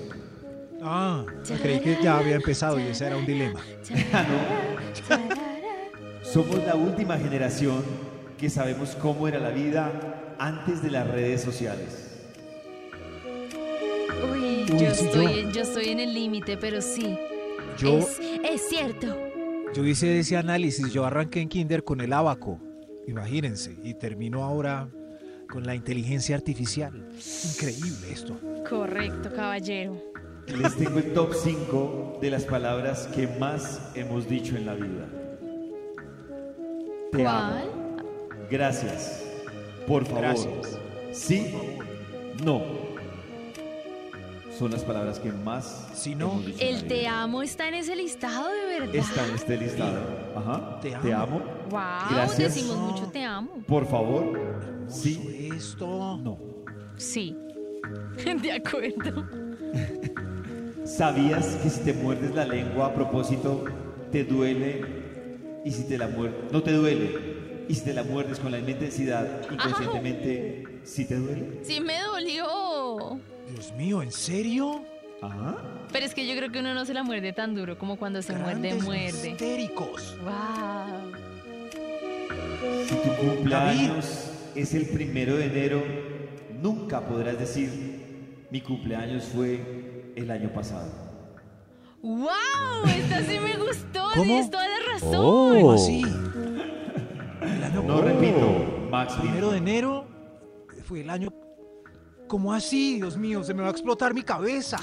Ah, 0.80 1.24
creí 1.60 1.80
que 1.80 1.98
ya 2.00 2.18
había 2.18 2.36
empezado 2.36 2.78
y 2.78 2.84
ese 2.84 3.08
era 3.08 3.16
un 3.16 3.26
dilema. 3.26 3.60
Somos 6.22 6.64
la 6.64 6.76
última 6.76 7.18
generación 7.18 7.82
que 8.38 8.48
sabemos 8.50 8.90
cómo 9.02 9.26
era 9.26 9.40
la 9.40 9.50
vida 9.50 9.90
antes 10.38 10.84
de 10.84 10.92
las 10.92 11.08
redes 11.08 11.42
sociales. 11.42 12.20
Uy, 14.32 14.62
Uy, 14.62 14.66
yo, 14.78 14.94
sí, 14.94 15.06
estoy, 15.06 15.48
yo. 15.52 15.62
estoy 15.62 15.88
en 15.88 15.98
el 15.98 16.14
límite, 16.14 16.56
pero 16.56 16.80
sí. 16.80 17.18
Yo, 17.78 17.98
Es, 17.98 18.20
es 18.44 18.68
cierto. 18.68 19.08
Yo 19.74 19.84
hice 19.84 20.18
ese 20.18 20.36
análisis. 20.36 20.92
Yo 20.92 21.04
arranqué 21.04 21.40
en 21.40 21.48
Kinder 21.48 21.84
con 21.84 22.00
el 22.00 22.12
abaco. 22.12 22.60
Imagínense. 23.06 23.76
Y 23.82 23.94
termino 23.94 24.42
ahora 24.42 24.88
con 25.48 25.64
la 25.64 25.74
inteligencia 25.74 26.36
artificial. 26.36 27.08
Increíble 27.54 28.12
esto. 28.12 28.38
Correcto, 28.68 29.30
caballero. 29.34 30.00
Les 30.46 30.76
tengo 30.76 30.98
el 30.98 31.12
top 31.12 31.34
5 31.34 32.18
de 32.20 32.30
las 32.30 32.44
palabras 32.44 33.08
que 33.08 33.26
más 33.26 33.90
hemos 33.94 34.28
dicho 34.28 34.56
en 34.56 34.66
la 34.66 34.74
vida. 34.74 35.08
Te 37.12 37.26
amo. 37.26 37.70
¿Cuál? 37.96 38.46
Gracias. 38.50 39.24
Por 39.86 40.04
favor. 40.04 40.22
Gracias. 40.22 40.78
Sí. 41.12 41.52
No. 42.44 42.85
Son 44.58 44.70
las 44.70 44.84
palabras 44.84 45.18
que 45.18 45.30
más 45.32 45.88
Si 45.94 46.14
no, 46.14 46.40
El 46.58 46.86
te 46.86 47.06
amo 47.06 47.42
está 47.42 47.68
en 47.68 47.74
ese 47.74 47.94
listado, 47.94 48.48
de 48.48 48.80
verdad. 48.80 48.94
Está 48.94 49.26
en 49.26 49.34
este 49.34 49.56
listado. 49.58 49.98
Ajá. 50.34 50.80
Te 50.80 50.90
Te 50.90 51.12
amo. 51.12 51.36
amo. 51.36 51.42
Wow, 51.70 51.80
Gracias. 52.10 52.54
decimos 52.54 52.76
mucho 52.78 53.04
te 53.12 53.22
amo. 53.22 53.62
Por 53.66 53.86
favor. 53.86 54.84
Sí. 54.88 55.50
esto. 55.54 56.16
No. 56.22 56.38
Sí. 56.96 57.36
De 58.42 58.52
acuerdo. 58.52 59.26
¿Sabías 60.84 61.56
que 61.56 61.68
si 61.68 61.80
te 61.80 61.92
muerdes 61.92 62.34
la 62.34 62.46
lengua 62.46 62.86
a 62.86 62.94
propósito, 62.94 63.64
te 64.12 64.24
duele? 64.24 65.60
Y 65.64 65.70
si 65.72 65.82
te 65.84 65.98
la 65.98 66.08
muerdes, 66.08 66.52
no 66.52 66.62
te 66.62 66.72
duele. 66.72 67.64
Y 67.68 67.74
si 67.74 67.80
te 67.84 67.92
la 67.92 68.04
muerdes 68.04 68.38
con 68.38 68.52
la 68.52 68.58
misma 68.58 68.72
intensidad, 68.72 69.26
inconscientemente, 69.50 70.80
¿sí 70.84 71.04
te 71.04 71.16
duele? 71.16 71.60
Sí 71.64 71.80
me 71.80 72.00
dolió. 72.00 73.18
Dios 73.48 73.72
mío, 73.72 74.02
¿en 74.02 74.12
serio? 74.12 74.84
Ajá. 75.22 75.56
Pero 75.92 76.04
es 76.04 76.14
que 76.14 76.26
yo 76.26 76.34
creo 76.36 76.50
que 76.50 76.58
uno 76.60 76.74
no 76.74 76.84
se 76.84 76.92
la 76.94 77.02
muerde 77.02 77.32
tan 77.32 77.54
duro 77.54 77.78
como 77.78 77.96
cuando 77.96 78.20
se 78.22 78.32
muerde, 78.34 78.68
Grandes 78.68 78.84
muerde. 78.84 79.30
Histéricos. 79.30 80.16
Wow. 80.22 81.12
Si 82.86 82.94
tu 82.94 83.26
cumpleaños 83.26 84.30
es 84.54 84.74
el 84.74 84.86
primero 84.88 85.36
de 85.36 85.46
enero, 85.46 85.82
nunca 86.60 87.00
podrás 87.00 87.38
decir, 87.38 88.46
mi 88.50 88.60
cumpleaños 88.60 89.24
fue 89.24 90.12
el 90.16 90.30
año 90.30 90.52
pasado. 90.52 90.90
¡Wow! 92.02 92.28
Esta 92.88 93.22
sí 93.22 93.38
me 93.38 93.56
gustó. 93.56 94.08
¿Cómo? 94.14 94.24
Tienes 94.24 94.50
toda 94.50 94.68
la 94.68 94.92
razón. 94.92 95.60
¿Cómo 95.60 95.72
así? 95.72 96.02
No 97.84 98.00
repito, 98.00 98.88
Max. 98.90 99.14
primero 99.20 99.50
de 99.50 99.58
enero 99.58 100.06
fue 100.84 101.02
el 101.02 101.10
año. 101.10 101.28
¿Cómo 102.26 102.52
así? 102.52 102.96
Dios 102.96 103.16
mío, 103.16 103.44
se 103.44 103.54
me 103.54 103.62
va 103.62 103.68
a 103.68 103.70
explotar 103.70 104.12
mi 104.14 104.22
cabeza. 104.22 104.78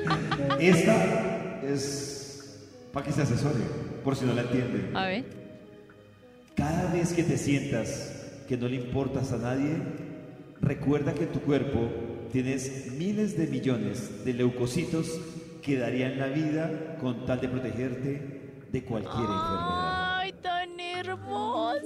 Esta 0.60 1.62
es 1.62 2.68
para 2.92 3.06
que 3.06 3.12
se 3.12 3.22
asesore, 3.22 3.60
por 4.02 4.16
si 4.16 4.24
no 4.24 4.34
la 4.34 4.42
entienden. 4.42 4.96
A 4.96 5.06
ver. 5.06 5.24
Cada 6.56 6.92
vez 6.92 7.12
que 7.12 7.22
te 7.22 7.38
sientas 7.38 8.42
que 8.48 8.56
no 8.56 8.66
le 8.66 8.76
importas 8.76 9.32
a 9.32 9.36
nadie, 9.36 9.76
recuerda 10.60 11.14
que 11.14 11.24
en 11.24 11.32
tu 11.32 11.40
cuerpo 11.40 11.88
tienes 12.32 12.92
miles 12.92 13.38
de 13.38 13.46
millones 13.46 14.24
de 14.24 14.32
leucocitos 14.34 15.20
que 15.62 15.78
darían 15.78 16.18
la 16.18 16.26
vida 16.26 16.96
con 17.00 17.26
tal 17.26 17.40
de 17.40 17.48
protegerte 17.48 18.64
de 18.72 18.84
cualquier 18.84 19.14
enfermedad. 19.22 20.18
¡Ay, 20.18 20.32
tan 20.32 20.80
hermoso! 20.80 21.78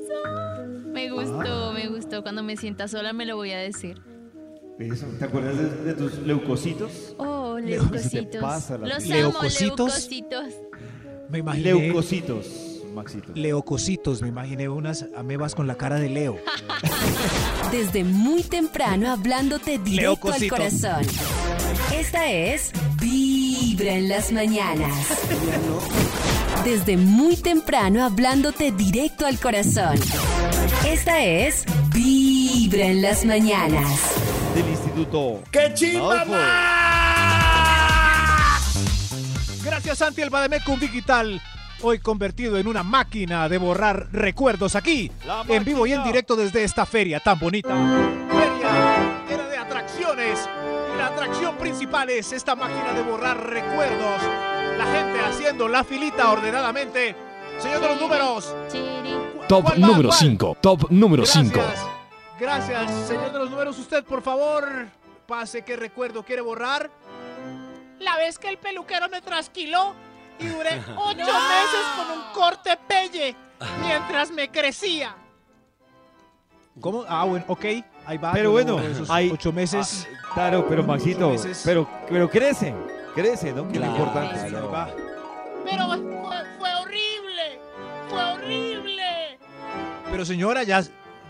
Me 0.87 1.11
gustó, 1.11 1.73
me 1.73 1.89
gustó. 1.89 2.23
Cuando 2.23 2.43
me 2.43 2.57
sienta 2.57 2.89
sola 2.89 3.13
me 3.13 3.27
lo 3.27 3.37
voy 3.37 3.51
a 3.53 3.59
decir. 3.59 4.12
Eso, 4.79 5.07
¿Te 5.19 5.25
acuerdas 5.25 5.57
de, 5.59 5.69
de 5.85 5.95
tus 5.95 6.19
leucocitos? 6.19 7.15
Oh, 7.19 7.59
leucocitos. 7.63 8.43
Los 8.43 8.71
amo, 8.71 8.87
¿Leucocitos? 8.87 9.61
leucocitos. 9.61 10.45
Me 11.29 11.39
imaginé. 11.39 11.75
Leucocitos, 11.75 12.47
Maxito. 12.95 13.33
Leucocitos, 13.35 14.23
me 14.23 14.29
imaginé 14.29 14.69
unas 14.69 15.07
amebas 15.17 15.55
con 15.55 15.67
la 15.67 15.77
cara 15.77 15.97
de 15.97 16.09
Leo. 16.09 16.37
Desde 17.73 18.05
muy 18.05 18.43
temprano 18.43 19.11
hablándote 19.11 19.79
directo 19.79 20.33
al 20.33 20.49
corazón. 20.49 21.07
Esta 21.95 22.31
es 22.31 22.73
Vibra 23.01 23.95
en 23.95 24.09
las 24.09 24.33
mañanas. 24.33 24.93
Desde 26.65 26.97
muy 26.97 27.37
temprano 27.37 28.05
hablándote 28.05 28.73
directo 28.73 29.27
al 29.27 29.39
corazón. 29.39 29.97
Esta 30.87 31.25
es 31.25 31.65
Vibra 31.95 32.87
en 32.87 33.03
las 33.03 33.25
mañanas. 33.25 34.22
Del 34.55 34.69
Instituto. 34.69 35.41
¡Qué 35.51 35.73
chimba 35.75 36.21
Adolfo. 36.23 36.35
Gracias 39.65 39.99
Santi 39.99 40.21
el 40.23 40.31
Bademecum 40.31 40.79
Digital. 40.79 41.41
Hoy 41.83 41.99
convertido 41.99 42.59
en 42.59 42.67
una 42.69 42.83
máquina 42.83 43.49
de 43.49 43.59
borrar 43.59 44.09
recuerdos 44.13 44.77
aquí, 44.77 45.11
en 45.49 45.65
vivo 45.65 45.85
y 45.87 45.93
en 45.93 46.05
directo 46.05 46.37
desde 46.37 46.63
esta 46.63 46.87
feria 46.87 47.19
tan 47.19 47.39
bonita. 47.41 47.71
Feria 47.71 49.25
llena 49.29 49.49
de 49.49 49.57
atracciones. 49.57 50.49
Y 50.95 50.99
la 50.99 51.07
atracción 51.09 51.57
principal 51.57 52.09
es 52.11 52.33
esta 52.33 52.55
máquina 52.55 52.93
de 52.93 53.03
borrar 53.03 53.45
recuerdos. 53.49 54.21
La 54.79 54.85
gente 54.87 55.21
haciendo 55.21 55.67
la 55.67 55.83
filita 55.83 56.31
ordenadamente. 56.31 57.17
Señor 57.59 57.81
de 57.81 57.89
los 57.89 58.01
números. 58.01 58.55
Chiri. 58.71 59.13
¿cu- 59.35 59.45
Top 59.49 59.77
número 59.77 60.09
¿Cuál? 60.11 60.19
5. 60.21 60.57
Top 60.61 60.91
número 60.91 61.27
5. 61.27 61.61
Gracias. 62.43 62.91
Señor 63.07 63.31
de 63.33 63.39
los 63.39 63.51
números. 63.51 63.79
Usted, 63.79 64.03
por 64.03 64.21
favor, 64.21 64.69
pase 65.29 65.63
qué 65.63 65.77
recuerdo 65.77 66.25
quiere 66.25 66.43
borrar. 66.43 66.91
La 68.01 68.17
vez 68.17 68.37
que 68.37 68.49
el 68.49 68.59
peluquero 68.59 69.09
me 69.09 69.23
trasquiló 69.23 69.95
y 70.41 70.49
duré 70.49 70.83
ocho 70.97 71.17
meses 71.19 71.87
con 71.97 72.19
un 72.19 72.25
corte 72.35 72.77
pelle 72.89 73.37
mientras 73.81 74.33
me 74.33 74.51
crecía. 74.51 75.15
¿Cómo? 76.81 77.05
Ah, 77.09 77.25
bueno, 77.27 77.45
ok. 77.47 77.65
Ahí 78.07 78.19
va. 78.19 78.33
Pero 78.33 78.51
bueno, 78.51 78.81
esos 78.81 79.09
hay 79.09 79.31
ocho 79.31 79.53
meses. 79.53 80.09
Ah, 80.13 80.31
claro, 80.35 80.67
pero 80.69 80.83
Maxito, 80.83 81.37
pero, 81.65 81.89
pero 82.09 82.29
crece, 82.29 82.75
crece, 83.15 83.53
¿no? 83.53 83.69
Que 83.69 83.75
es 83.75 83.85
lo 83.85 83.87
Claro. 83.87 83.97
importante. 84.05 84.41
Ahí 84.41 84.53
va. 84.53 84.89
Pero 85.65 85.87
fue, 85.87 86.45
fue 86.59 86.75
horrible. 86.75 87.61
Fue 88.09 88.25
horrible. 88.33 89.39
Pero 90.11 90.25
señora, 90.25 90.65
ya, 90.65 90.83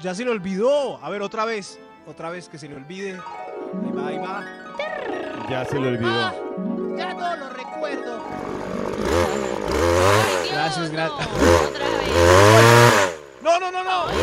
ya 0.02 0.14
se 0.14 0.24
le 0.24 0.30
olvidó. 0.30 0.98
A 1.02 1.10
ver, 1.10 1.22
otra 1.22 1.44
vez. 1.44 1.78
Otra 2.06 2.30
vez 2.30 2.48
que 2.48 2.58
se 2.58 2.68
le 2.68 2.74
olvide. 2.76 3.12
Ahí 3.12 3.92
va, 3.92 4.06
ahí 4.08 4.18
va. 4.18 4.44
Ya 5.48 5.64
se 5.64 5.78
lo 5.78 5.88
olvidó. 5.88 6.10
Ah, 6.10 6.34
ya 6.98 7.14
no 7.14 7.36
lo 7.36 7.48
recuerdo. 7.50 8.20
Ay, 10.04 10.42
Dios, 10.42 10.52
Gracias, 10.52 10.90
gracias. 10.90 11.28
Otra 11.28 11.88
vez. 11.88 13.18
No, 13.42 13.60
no, 13.60 13.70
no, 13.70 13.84
no. 13.84 14.02
Otra 14.04 14.14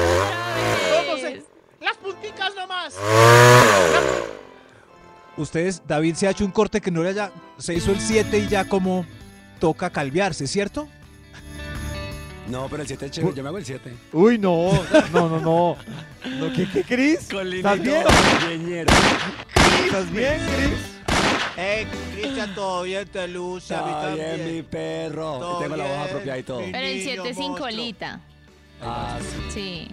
No, 1.04 1.12
no 1.14 1.18
sé. 1.18 1.34
vez. 1.36 1.44
Las 1.80 1.98
punticas 1.98 2.54
nomás. 2.56 2.96
Ustedes, 5.38 5.82
David 5.88 6.16
se 6.16 6.28
ha 6.28 6.32
hecho 6.32 6.44
un 6.44 6.52
corte 6.52 6.82
que 6.82 6.92
no 6.92 7.02
le 7.02 7.10
haya. 7.10 7.32
Se 7.58 7.74
hizo 7.74 7.92
el 7.92 8.02
7 8.02 8.38
y 8.40 8.48
ya 8.48 8.68
como 8.68 9.06
toca 9.60 9.90
calviarse, 9.90 10.48
¿cierto? 10.48 10.88
No, 12.50 12.68
pero 12.68 12.82
el 12.82 12.88
7 12.88 13.06
es 13.06 13.12
chévere. 13.12 13.36
Yo 13.36 13.44
me 13.44 13.50
hago 13.50 13.58
el 13.60 13.66
7. 13.66 13.94
Uy, 14.14 14.38
no, 14.40 14.72
no, 15.14 15.30
no, 15.30 15.40
no. 15.40 15.78
no 16.40 16.54
¿Qué, 16.54 16.68
qué, 16.72 16.84
Cris? 16.84 17.30
Con 17.32 17.52
¿Estás 17.54 17.80
bien? 17.80 18.04
¿Estás 19.86 20.12
bien, 20.12 20.42
Cris? 20.56 21.00
Eh, 21.58 21.86
Cristian, 22.14 22.56
todo 22.56 22.84
bien, 22.84 23.08
te 23.08 23.28
luce. 23.28 23.76
a 23.76 23.82
mí 23.84 23.92
Está 23.92 24.16
bien, 24.16 24.56
mi 24.56 24.64
perro. 24.64 25.40
Todo 25.40 25.60
Tengo 25.60 25.76
la 25.76 25.84
voz 25.84 25.94
bien, 25.94 26.08
apropiada 26.08 26.40
y 26.40 26.44
todo. 26.44 26.60
Pero 26.60 26.78
el 26.78 26.98
niño 26.98 27.24
7 27.24 27.34
sin 27.34 27.54
colita. 27.56 28.22
Ah, 28.82 29.18
sí. 29.50 29.52
Sí. 29.54 29.88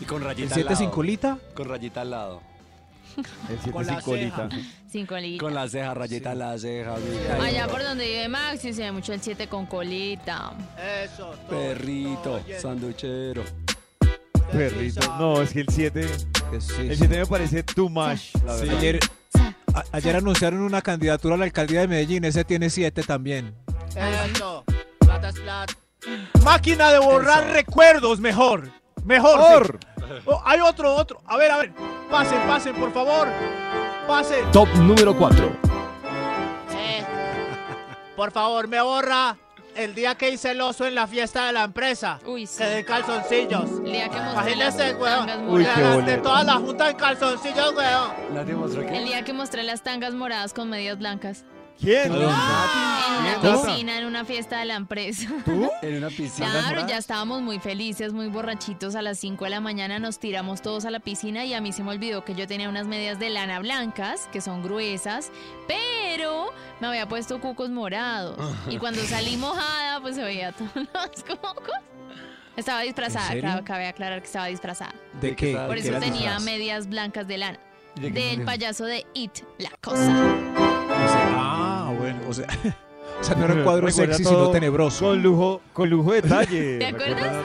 Y 0.00 0.04
con 0.04 0.22
¿El 0.22 0.28
rayita 0.28 0.54
7 0.54 0.68
al 0.70 0.76
sin 0.76 0.84
lado. 0.86 0.94
colita? 0.94 1.38
Con 1.54 1.68
rayita 1.68 2.00
al 2.00 2.10
lado. 2.10 2.42
El 3.16 3.56
7 3.58 3.70
Con 3.72 3.84
sin 3.84 3.94
la 3.94 4.00
colita. 4.02 4.48
Sin 4.90 5.06
colita. 5.06 5.44
Con 5.44 5.54
la 5.54 5.68
ceja, 5.68 5.94
rayita 5.94 6.32
en 6.32 6.38
la 6.38 6.58
ceja. 6.58 6.94
mira. 6.96 7.42
Allá 7.44 7.68
por 7.68 7.82
donde 7.82 8.06
vive 8.06 8.28
Maxi 8.28 8.72
se 8.72 8.82
ve 8.82 8.92
mucho 8.92 9.12
el 9.12 9.20
7 9.20 9.48
con 9.48 9.66
colita. 9.66 10.52
Eso, 11.04 11.34
todo, 11.48 11.58
Perrito, 11.58 12.22
todo 12.22 12.40
sanduchero. 12.60 13.42
Perrito. 14.52 15.00
No, 15.18 15.40
es 15.40 15.52
que 15.52 15.60
el 15.60 15.68
7, 15.68 16.06
Que 16.50 16.60
sí, 16.60 16.72
el 16.82 16.90
sí. 16.90 16.96
7 16.96 17.18
me 17.18 17.26
parece 17.26 17.62
too 17.62 17.88
much, 17.88 18.34
la 18.44 18.54
verdad. 18.56 18.76
Ayer, 18.78 19.00
a- 19.74 19.84
ayer 19.92 20.16
anunciaron 20.16 20.60
una 20.60 20.82
candidatura 20.82 21.34
a 21.34 21.38
la 21.38 21.44
alcaldía 21.44 21.80
de 21.80 21.88
Medellín. 21.88 22.24
Ese 22.24 22.44
tiene 22.44 22.68
7 22.68 23.02
también. 23.02 23.54
Eso. 24.34 24.64
Platas 24.98 25.34
plat. 25.36 25.70
Máquina 26.44 26.90
de 26.90 26.98
borrar 26.98 27.44
Eso. 27.44 27.52
recuerdos, 27.54 28.20
mejor. 28.20 28.70
Mejor. 29.04 29.38
Mejor. 29.38 29.78
Oh, 30.26 30.42
hay 30.44 30.60
otro, 30.60 30.94
otro. 30.94 31.20
A 31.26 31.36
ver, 31.36 31.50
a 31.50 31.58
ver. 31.58 31.72
Pasen, 32.10 32.40
pasen, 32.46 32.74
por 32.76 32.92
favor. 32.92 33.28
Pasen. 34.06 34.50
Top 34.52 34.68
número 34.76 35.16
4. 35.16 35.46
Eh, 36.74 37.04
Por 38.16 38.30
favor, 38.30 38.68
me 38.68 38.80
borra 38.82 39.36
el 39.74 39.94
día 39.94 40.14
que 40.16 40.28
hice 40.30 40.50
el 40.50 40.60
oso 40.60 40.86
en 40.86 40.94
la 40.94 41.06
fiesta 41.06 41.46
de 41.46 41.52
la 41.52 41.64
empresa. 41.64 42.18
Uy, 42.26 42.46
sí. 42.46 42.58
Que 42.58 42.64
de 42.66 42.84
calzoncillos. 42.84 43.70
El 43.84 43.92
día 43.92 44.08
que 44.08 44.20
mostré 44.20 44.56
las 44.56 44.74
Imagínese, 44.74 44.94
weón. 44.96 45.26
tangas 45.26 45.50
Uy, 45.52 45.66
qué. 45.74 46.02
De 46.10 46.16
toda 46.18 46.44
la 46.44 46.54
junta 46.54 46.90
en 46.90 46.96
calzoncillos, 46.96 47.74
weón. 47.74 48.10
¿La 48.34 48.44
demostró 48.44 48.82
El 48.82 49.04
día 49.06 49.24
que 49.24 49.32
mostré 49.32 49.62
las 49.62 49.82
tangas 49.82 50.12
moradas 50.14 50.52
con 50.52 50.68
medias 50.68 50.98
blancas. 50.98 51.44
¿Quién? 51.80 52.08
¿Dónde? 52.10 52.24
En 52.26 52.30
una 52.30 53.38
¿Cómo? 53.40 53.64
piscina, 53.64 53.98
en 53.98 54.04
una 54.04 54.24
fiesta 54.24 54.58
de 54.60 54.64
la 54.66 54.74
empresa. 54.76 55.28
¿Tú? 55.44 55.68
En 55.82 55.96
una 55.96 56.08
piscina. 56.08 56.50
Claro, 56.50 56.86
ya 56.86 56.96
estábamos 56.98 57.42
muy 57.42 57.58
felices, 57.58 58.12
muy 58.12 58.28
borrachitos. 58.28 58.94
A 58.94 59.02
las 59.02 59.18
5 59.18 59.44
de 59.44 59.50
la 59.50 59.60
mañana 59.60 59.98
nos 59.98 60.18
tiramos 60.20 60.62
todos 60.62 60.84
a 60.84 60.90
la 60.90 61.00
piscina 61.00 61.44
y 61.44 61.54
a 61.54 61.60
mí 61.60 61.72
se 61.72 61.82
me 61.82 61.90
olvidó 61.90 62.24
que 62.24 62.34
yo 62.34 62.46
tenía 62.46 62.68
unas 62.68 62.86
medias 62.86 63.18
de 63.18 63.30
lana 63.30 63.58
blancas, 63.58 64.28
que 64.32 64.40
son 64.40 64.62
gruesas, 64.62 65.30
pero 65.66 66.52
me 66.80 66.86
había 66.86 67.08
puesto 67.08 67.40
cucos 67.40 67.70
morados. 67.70 68.38
Y 68.68 68.78
cuando 68.78 69.00
salí 69.06 69.36
mojada, 69.36 70.00
pues 70.00 70.14
se 70.16 70.22
veía 70.22 70.52
todos 70.52 70.70
los 70.76 71.24
cucos. 71.24 71.74
Estaba 72.56 72.82
disfrazada, 72.82 73.28
serio? 73.28 73.62
cabe, 73.64 73.86
aclarar 73.88 74.20
que 74.20 74.26
estaba 74.26 74.46
disfrazada. 74.46 74.94
¿De 75.20 75.28
¿De 75.30 75.36
qué 75.36 75.56
Por 75.66 75.74
¿De 75.74 75.80
eso 75.80 75.92
qué 75.92 76.00
tenía 76.00 76.20
disfraz? 76.34 76.42
medias 76.44 76.86
blancas 76.86 77.26
de 77.26 77.38
lana. 77.38 77.58
¿De 77.96 78.10
Del 78.10 78.44
payaso 78.44 78.84
de 78.84 79.06
It, 79.14 79.40
la 79.58 79.70
cosa. 79.80 80.71
O 82.32 82.34
sea, 82.34 82.46
o 83.20 83.24
sea, 83.24 83.34
no 83.36 83.44
era 83.44 83.54
un 83.54 83.62
cuadro 83.62 83.90
sexy, 83.90 84.24
sino 84.24 84.50
tenebroso. 84.50 85.06
Con 85.06 85.22
lujo, 85.22 85.60
con 85.72 85.88
lujo 85.88 86.12
de 86.12 86.22
detalle. 86.22 86.78
¿Te 86.80 86.86
acuerdas? 86.86 87.44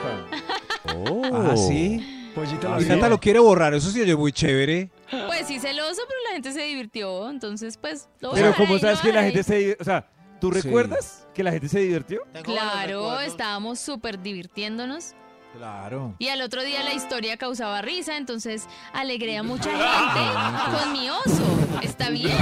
Oh. 0.95 1.21
Ah, 1.33 1.55
sí. 1.55 2.31
Pollito 2.33 2.71
Ah, 2.71 2.79
sí. 2.79 2.85
Nata 2.87 3.09
lo 3.09 3.19
quiere 3.19 3.39
borrar, 3.39 3.73
eso 3.73 3.89
sí 3.89 3.99
oye 4.01 4.15
muy 4.15 4.31
chévere. 4.31 4.89
Pues 5.09 5.47
sí, 5.47 5.59
celoso, 5.59 6.01
pero 6.07 6.19
la 6.27 6.33
gente 6.33 6.51
se 6.53 6.61
divirtió. 6.61 7.29
Entonces, 7.29 7.77
pues, 7.77 8.09
lo 8.19 8.29
voy 8.29 8.37
a 8.39 8.41
Pero 8.41 8.47
dejar 8.51 8.67
como 8.67 8.79
sabes 8.79 8.99
que 8.99 9.11
la 9.13 9.23
gente 9.23 9.43
se... 9.43 9.59
div- 9.59 9.77
O 9.79 9.83
sea, 9.83 10.07
¿tú 10.39 10.51
Sí. 10.53 10.61
recuerdas 10.61 11.27
que 11.33 11.43
la 11.43 11.51
gente 11.51 11.67
se 11.67 11.79
divirtió? 11.79 12.21
Claro, 12.43 13.19
estábamos 13.21 13.79
súper 13.79 14.21
divirtiéndonos. 14.21 15.15
Claro. 15.57 16.13
Y 16.19 16.27
al 16.27 16.41
otro 16.41 16.61
día 16.63 16.83
la 16.83 16.93
historia 16.93 17.37
causaba 17.37 17.81
risa, 17.81 18.17
entonces 18.17 18.67
alegré 18.93 19.37
a 19.37 19.43
mucha 19.43 19.71
gente 19.71 20.77
con 20.79 20.91
mi 20.93 21.09
oso. 21.09 21.79
Está 21.81 22.09
bien. 22.11 22.37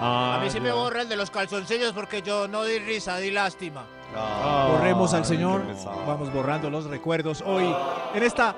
A 0.00 0.40
mí 0.42 0.50
sí 0.50 0.60
me 0.60 0.72
borra 0.72 1.02
el 1.02 1.08
de 1.08 1.16
los 1.16 1.30
calzoncillos 1.30 1.92
porque 1.92 2.20
yo 2.22 2.48
no 2.48 2.64
di 2.64 2.78
risa, 2.78 3.16
di 3.18 3.30
lástima. 3.30 3.84
Borremos 4.70 5.14
al 5.14 5.24
Señor, 5.24 5.62
vamos 6.06 6.32
borrando 6.32 6.70
los 6.70 6.84
recuerdos 6.86 7.42
hoy 7.46 7.64
en 8.14 8.22
esta 8.22 8.54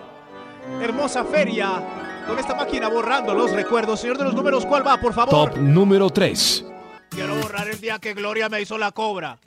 hermosa 0.81 1.25
feria, 1.25 1.83
con 2.27 2.39
esta 2.39 2.55
máquina 2.55 2.89
borrando 2.89 3.35
los 3.35 3.53
recuerdos. 3.53 4.01
Señor 4.01 4.19
de 4.19 4.25
los 4.25 4.35
números, 4.35 4.67
¿cuál 4.67 4.87
va, 4.87 4.99
por 4.99 5.13
favor? 5.15 5.31
Top 5.51 5.57
número 5.59 6.11
3. 6.11 6.65
Quiero 7.11 7.37
borrar 7.37 7.69
el 7.69 7.81
día 7.81 7.99
que 7.99 8.15
Gloria 8.15 8.49
me 8.49 8.61
hizo 8.61 8.77
la 8.77 8.91
cobra. 8.93 9.39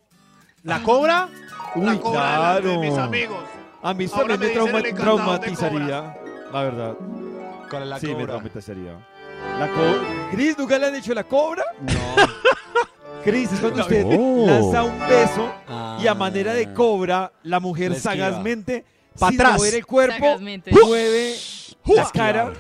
¿La 0.64 0.82
cobra? 0.82 1.28
la 1.76 1.92
Uy, 1.94 2.00
cobra 2.00 2.32
delante 2.32 2.68
de 2.68 2.74
claro. 2.76 2.82
mis 2.82 2.98
amigos. 2.98 3.44
A 3.84 3.94
mí 3.94 4.08
también 4.08 4.40
me 4.40 4.48
me 4.48 4.54
trauma- 4.54 4.82
traumatizaría, 4.96 6.18
la 6.52 6.64
verdad. 6.64 6.94
Con 7.70 7.90
la 7.90 8.00
sí, 8.00 8.08
me 8.08 8.14
cobra. 8.14 8.26
traumatizaría. 8.28 9.08
La 9.60 9.68
cobra. 9.70 10.30
Cris, 10.32 10.58
¿nunca 10.58 10.78
le 10.78 10.88
han 10.88 10.96
hecho 10.96 11.14
la 11.14 11.24
cobra? 11.24 11.64
No. 11.82 11.94
Cris, 13.24 13.52
es 13.52 13.60
cuando 13.60 13.82
usted 13.82 14.06
Oh. 14.08 14.46
lanza 14.48 14.84
un 14.84 15.00
beso 15.00 15.52
y 16.02 16.08
a 16.08 16.12
Ah. 16.12 16.16
manera 16.16 16.54
de 16.54 16.74
cobra, 16.74 17.32
la 17.44 17.60
mujer 17.60 17.92
La 17.92 18.00
sagazmente, 18.00 18.86
Pa' 19.20 19.30
sin 19.30 19.42
atrás. 19.42 19.58
mover 19.58 19.76
el 19.76 19.86
cuerpo, 19.86 20.24
Sagazmente. 20.26 20.72
mueve 20.72 21.36
la 21.86 22.10
cara 22.12 22.54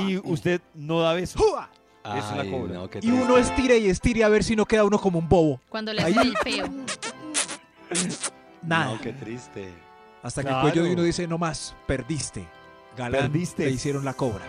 y 0.00 0.16
usted 0.18 0.60
no 0.74 1.00
da 1.00 1.14
beso. 1.14 1.38
Es 1.38 2.24
la 2.34 2.42
Ay, 2.42 2.50
cobra. 2.50 2.74
no, 2.74 2.88
Y 3.00 3.10
uno 3.10 3.36
estire 3.38 3.78
y 3.78 3.88
estire 3.88 4.24
a 4.24 4.28
ver 4.28 4.42
si 4.44 4.56
no 4.56 4.66
queda 4.66 4.84
uno 4.84 4.98
como 4.98 5.18
un 5.18 5.28
bobo. 5.28 5.60
Cuando 5.68 5.92
le 5.92 6.02
Ahí. 6.02 6.12
hacen 6.12 6.28
el 6.28 6.36
feo. 6.38 6.66
Nada. 8.62 8.92
No, 8.92 9.00
qué 9.00 9.12
triste. 9.12 9.68
Hasta 10.22 10.42
que 10.42 10.48
Claro. 10.48 10.66
el 10.66 10.72
cuello 10.72 10.86
de 10.88 10.94
uno 10.94 11.02
dice, 11.02 11.26
no 11.26 11.38
más, 11.38 11.74
perdiste. 11.86 12.46
Galán, 12.98 13.30
Perdiste. 13.30 13.64
te 13.64 13.70
hicieron 13.70 14.04
la 14.04 14.12
cobra. 14.14 14.44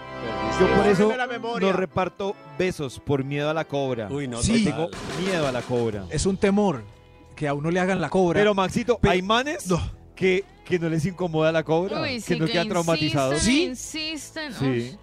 Yo 0.60 0.68
por 0.76 0.88
eso 0.88 1.04
Bórreme 1.06 1.18
la 1.18 1.28
memoria. 1.28 1.68
no 1.72 1.74
reparto 1.78 2.36
besos 2.58 3.00
por 3.00 3.24
miedo 3.24 3.50
a 3.50 3.54
la 3.54 3.64
cobra. 3.66 4.08
Uy, 4.12 4.28
no, 4.28 4.42
Sí. 4.42 4.66
Tengo 4.66 4.90
miedo 5.24 5.48
a 5.48 5.52
la 5.54 5.62
cobra. 5.62 6.04
Es 6.10 6.26
un 6.26 6.36
temor 6.36 6.84
que 7.36 7.48
a 7.48 7.54
uno 7.54 7.72
le 7.72 7.80
hagan 7.80 8.02
la 8.02 8.10
cobra. 8.10 8.40
Pero 8.40 8.54
Maxito, 8.54 8.98
Pe- 8.98 9.10
hay 9.10 9.22
manes 9.22 9.68
No. 9.68 9.80
que, 10.16 10.44
que 10.66 10.78
no 10.80 10.90
les 10.90 11.06
incomoda 11.06 11.52
la 11.54 11.64
cobra, 11.64 12.02
Uy, 12.02 12.16
que 12.16 12.22
sí, 12.22 12.40
no 12.40 12.46
que 12.48 12.52
quedan 12.52 12.68
traumatizados. 12.68 13.48
insisten, 13.48 13.76
¿Sí? 13.76 14.10
insisten. 14.10 14.54
Sí. 14.54 14.98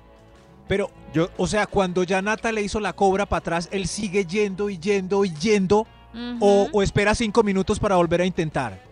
Pero, 0.68 0.90
Yo, 1.14 1.30
o 1.38 1.47
sea, 1.47 1.66
cuando 1.66 2.03
ya 2.03 2.20
Nata 2.20 2.53
le 2.53 2.61
hizo 2.61 2.78
la 2.80 2.92
cobra 2.92 3.24
para 3.24 3.38
atrás, 3.38 3.68
él 3.72 3.86
sigue 3.88 4.26
yendo 4.26 4.68
y 4.68 4.76
yendo 4.78 5.24
y 5.24 5.32
yendo. 5.32 5.86
O, 6.40 6.68
o 6.72 6.82
espera 6.82 7.14
cinco 7.14 7.42
minutos 7.42 7.78
para 7.78 7.97
volver 7.97 8.20
a 8.22 8.26
intentar. 8.26 8.82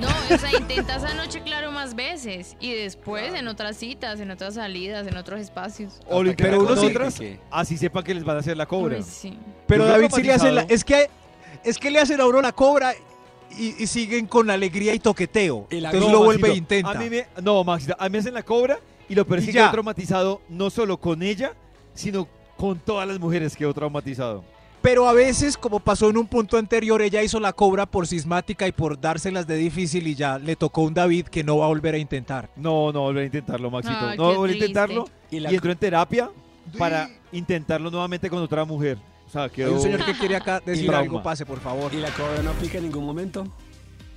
No, 0.00 0.08
o 0.34 0.38
sea, 0.38 0.50
intentas 0.58 1.04
anoche, 1.04 1.40
claro, 1.42 1.72
más 1.72 1.94
veces. 1.94 2.56
Y 2.60 2.72
después 2.74 3.32
en 3.34 3.48
otras 3.48 3.76
citas, 3.76 4.20
en 4.20 4.30
otras 4.30 4.54
salidas, 4.54 5.06
en 5.06 5.16
otros 5.16 5.40
espacios. 5.40 5.94
o 6.08 6.22
lo 6.22 6.30
Hasta 6.30 6.42
que 6.44 6.48
intentan 6.50 6.58
uno 6.60 6.68
con 6.68 6.78
sí- 6.78 6.86
otras, 6.94 7.20
así 7.50 7.76
sepan 7.78 8.04
que 8.04 8.14
les 8.14 8.24
van 8.24 8.36
a 8.36 8.40
hacer 8.40 8.56
la 8.56 8.66
cobra. 8.66 9.00
Sí. 9.02 9.38
Pero 9.66 9.84
Yo 9.84 9.90
David 9.90 10.08
sí 10.14 10.22
le 10.22 10.32
hace 10.32 10.52
la, 10.52 10.62
es 10.62 10.84
que 10.84 11.08
es 11.64 11.78
que 11.78 11.90
le 11.90 11.98
hacen 11.98 12.20
a 12.20 12.26
uno 12.26 12.40
la 12.42 12.52
cobra 12.52 12.92
y, 13.58 13.82
y 13.82 13.86
siguen 13.86 14.26
con 14.26 14.50
alegría 14.50 14.94
y 14.94 14.98
toqueteo. 14.98 15.66
Y 15.70 15.80
la 15.80 15.90
Entonces 15.90 16.10
No, 16.12 16.18
lo 16.18 16.24
vuelve 16.24 16.50
e 16.50 16.54
intenta. 16.56 16.90
A 16.90 16.94
mí 16.94 17.08
me, 17.08 17.26
no, 17.42 17.64
Maxito, 17.64 17.96
a 17.98 18.04
mí 18.04 18.10
me 18.10 18.18
hacen 18.18 18.34
la 18.34 18.42
cobra 18.42 18.78
y 19.08 19.14
lo 19.14 19.24
peor 19.26 19.38
es 19.38 19.48
Y 19.48 19.52
que 19.52 19.58
traumatizado 19.70 20.42
no 20.48 20.68
solo 20.70 20.98
con 20.98 21.22
ella, 21.22 21.54
sino 21.94 22.28
con 22.56 22.78
todas 22.78 23.06
las 23.08 23.18
mujeres 23.18 23.56
quedo 23.56 23.72
traumatizado. 23.72 24.44
Pero 24.86 25.08
a 25.08 25.12
veces, 25.12 25.56
como 25.56 25.80
pasó 25.80 26.08
en 26.10 26.16
un 26.16 26.28
punto 26.28 26.56
anterior, 26.56 27.02
ella 27.02 27.20
hizo 27.20 27.40
la 27.40 27.52
cobra 27.52 27.86
por 27.86 28.06
sismática 28.06 28.68
y 28.68 28.72
por 28.72 29.00
dárselas 29.00 29.44
de 29.44 29.56
difícil 29.56 30.06
y 30.06 30.14
ya 30.14 30.38
le 30.38 30.54
tocó 30.54 30.82
un 30.82 30.94
David 30.94 31.26
que 31.26 31.42
no 31.42 31.58
va 31.58 31.64
a 31.64 31.68
volver 31.68 31.96
a 31.96 31.98
intentar. 31.98 32.50
No, 32.54 32.92
no 32.92 33.00
volver 33.00 33.24
a 33.24 33.26
intentarlo, 33.26 33.68
Maxito. 33.68 33.98
Ay, 33.98 34.16
no 34.16 34.30
qué 34.30 34.36
volver 34.36 34.52
a 34.52 34.58
intentarlo 34.58 35.04
Y 35.28 35.44
entro 35.44 35.72
en 35.72 35.78
terapia 35.78 36.30
para 36.78 37.10
intentarlo 37.32 37.90
nuevamente 37.90 38.30
con 38.30 38.38
otra 38.38 38.64
mujer. 38.64 38.96
O 39.26 39.28
sea, 39.28 39.42
Hay 39.42 39.50
quedó... 39.50 39.74
un 39.74 39.80
señor 39.80 40.04
que 40.04 40.12
quiere 40.12 40.36
acá 40.36 40.62
decir 40.64 40.88
algo, 40.94 41.20
pase 41.20 41.44
por 41.44 41.58
favor. 41.58 41.92
¿Y 41.92 41.96
la 41.96 42.10
cobra 42.10 42.40
no 42.44 42.52
pica 42.52 42.78
en 42.78 42.84
ningún 42.84 43.04
momento? 43.04 43.44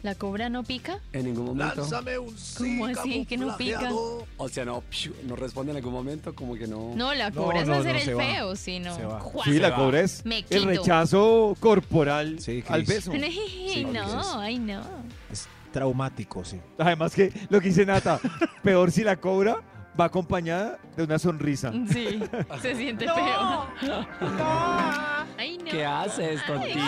¿La 0.01 0.15
cobra 0.15 0.47
no 0.49 0.63
pica? 0.63 0.99
En 1.11 1.25
ningún 1.25 1.45
momento. 1.47 1.81
Lánzame 1.81 2.17
un 2.17 2.33
¿Cómo 2.57 2.85
así 2.85 3.25
que 3.25 3.35
no 3.37 3.57
pica? 3.57 3.91
O 4.37 4.47
sea, 4.49 4.63
no, 4.63 4.81
pshu, 4.89 5.13
no 5.27 5.35
responde 5.35 5.71
en 5.71 5.77
algún 5.77 5.91
momento, 5.91 6.33
como 6.33 6.55
que 6.55 6.67
no. 6.67 6.93
No, 6.95 7.13
la 7.13 7.29
No, 7.31 7.43
cobra 7.43 7.61
es 7.61 7.67
no, 7.67 7.73
hacer 7.75 7.95
no, 7.95 8.01
el 8.13 8.17
va. 8.17 8.23
feo, 8.23 8.55
sí, 8.55 8.79
no. 8.79 8.95
Se 8.95 9.03
va. 9.03 9.19
¡Juas! 9.19 9.45
Sí, 9.45 9.59
la 9.59 9.75
cobra 9.75 9.99
es 9.99 10.25
Me 10.25 10.45
el 10.49 10.63
rechazo 10.63 11.55
corporal 11.59 12.39
Sí, 12.39 12.63
al 12.69 12.83
beso. 12.83 13.11
Ay, 13.11 13.85
no, 13.91 14.39
ay, 14.39 14.57
no. 14.59 14.81
Es 15.31 15.47
traumático, 15.73 16.45
sí. 16.45 16.57
Además 16.77 17.13
que 17.13 17.31
lo 17.49 17.59
que 17.59 17.67
dice 17.67 17.85
Nata, 17.85 18.19
peor 18.63 18.91
si 18.91 19.03
la 19.03 19.17
cobra 19.17 19.57
va 19.99 20.05
acompañada 20.05 20.77
de 20.95 21.03
una 21.03 21.19
sonrisa. 21.19 21.71
Sí, 21.91 22.21
se 22.61 22.75
siente 22.75 23.05
No. 23.07 23.15
feo. 23.15 23.67
No. 23.81 24.07
Ay, 25.37 25.57
no. 25.57 25.65
¿Qué 25.65 25.85
haces, 25.85 26.45
tontín? 26.45 26.79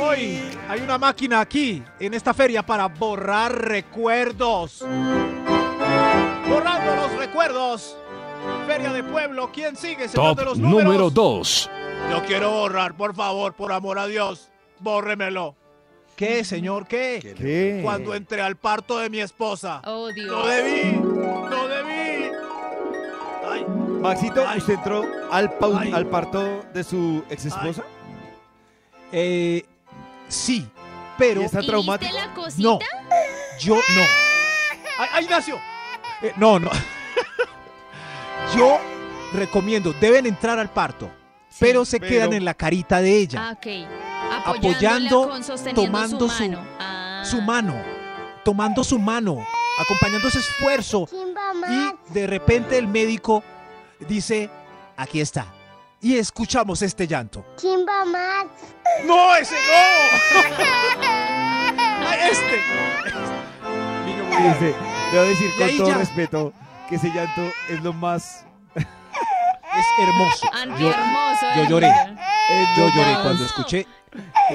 Hoy 0.00 0.40
hay 0.68 0.80
una 0.80 0.98
máquina 0.98 1.40
aquí, 1.40 1.82
en 1.98 2.14
esta 2.14 2.32
feria, 2.32 2.64
para 2.64 2.86
borrar 2.88 3.52
recuerdos. 3.52 4.84
Borrando 6.48 6.96
los 6.96 7.12
recuerdos. 7.18 7.96
Feria 8.66 8.92
de 8.92 9.02
pueblo. 9.02 9.50
¿Quién 9.52 9.76
sigue, 9.76 10.08
señor 10.08 10.28
Top 10.30 10.38
de 10.38 10.44
los 10.46 10.58
números? 10.58 10.84
número 10.84 11.10
2. 11.10 11.70
Yo 12.10 12.22
quiero 12.24 12.50
borrar, 12.50 12.94
por 12.96 13.14
favor, 13.14 13.52
por 13.54 13.72
amor 13.72 13.98
a 13.98 14.06
Dios. 14.06 14.48
Bórremelo. 14.78 15.54
¿Qué, 16.20 16.44
señor? 16.44 16.86
¿Qué? 16.86 17.34
¿Qué? 17.38 17.80
Cuando 17.82 18.14
entré 18.14 18.42
al 18.42 18.54
parto 18.56 18.98
de 18.98 19.08
mi 19.08 19.20
esposa. 19.20 19.80
Oh, 19.86 20.08
No 20.08 20.12
Dios. 20.14 20.46
debí. 20.50 20.92
No 21.00 21.66
debí. 21.66 22.30
Ay, 23.50 23.64
Maxito, 24.02 24.44
Ay. 24.46 24.58
¿usted 24.58 24.74
entró 24.74 25.06
al, 25.30 25.50
pau- 25.56 25.78
Ay. 25.78 25.90
al 25.94 26.04
parto 26.08 26.62
de 26.74 26.84
su 26.84 27.24
ex 27.30 27.46
esposa? 27.46 27.84
Eh, 29.12 29.64
sí, 30.28 30.68
pero 31.16 31.40
¿Y 31.40 31.44
está 31.46 31.62
¿Y 31.62 31.66
traumático? 31.66 32.12
la 32.14 32.34
cosita? 32.34 32.62
no. 32.68 32.78
Yo 33.58 33.76
no. 33.76 34.02
ay, 34.98 35.08
ay, 35.14 35.26
nació. 35.30 35.56
Eh, 36.20 36.32
no, 36.36 36.58
no. 36.58 36.70
Yo 38.54 38.78
recomiendo, 39.32 39.94
deben 39.94 40.26
entrar 40.26 40.58
al 40.58 40.68
parto, 40.68 41.10
Sí. 41.48 41.56
pero 41.60 41.86
se 41.86 41.98
Pero- 41.98 42.10
quedan 42.10 42.32
en 42.34 42.44
la 42.44 42.52
carita 42.52 43.00
de 43.00 43.16
ella, 43.16 43.48
Ah, 43.48 43.52
ok. 43.56 43.66
Apoyando, 44.30 45.28
con, 45.28 45.74
tomando 45.74 46.28
su 46.28 46.34
su- 46.36 46.42
mano. 46.42 46.66
Ah. 46.78 47.22
su 47.24 47.40
mano, 47.42 47.74
tomando 48.44 48.84
su 48.84 48.98
mano, 48.98 49.46
acompañando 49.78 50.28
ese 50.28 50.38
esfuerzo. 50.38 51.08
Y 51.68 52.12
de 52.12 52.26
repente 52.26 52.78
el 52.78 52.88
médico 52.88 53.42
dice, 54.00 54.50
aquí 54.96 55.20
está. 55.20 55.46
Y 56.00 56.16
escuchamos 56.16 56.80
este 56.82 57.06
llanto. 57.06 57.44
No, 59.06 59.36
ese 59.36 59.54
no. 59.54 59.60
Este. 62.30 62.60
Dice, 64.42 64.74
debo 65.12 65.24
decir 65.24 65.50
con 65.58 65.76
todo 65.76 65.88
ya. 65.88 65.98
respeto 65.98 66.52
que 66.88 66.96
ese 66.96 67.08
llanto 67.10 67.42
es 67.68 67.82
lo 67.82 67.92
más... 67.92 68.44
Es 68.74 69.86
hermoso. 70.00 70.46
Yo, 70.80 70.90
hermoso. 70.90 71.46
yo 71.56 71.62
eh. 71.62 71.66
lloré. 71.68 71.92
Es 72.50 72.68
yo 72.76 72.88
lo 72.88 72.94
lloré 72.94 73.22
cuando 73.22 73.44
escuché. 73.44 73.86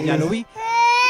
Ya 0.04 0.18
lo 0.18 0.28
vi. 0.28 0.46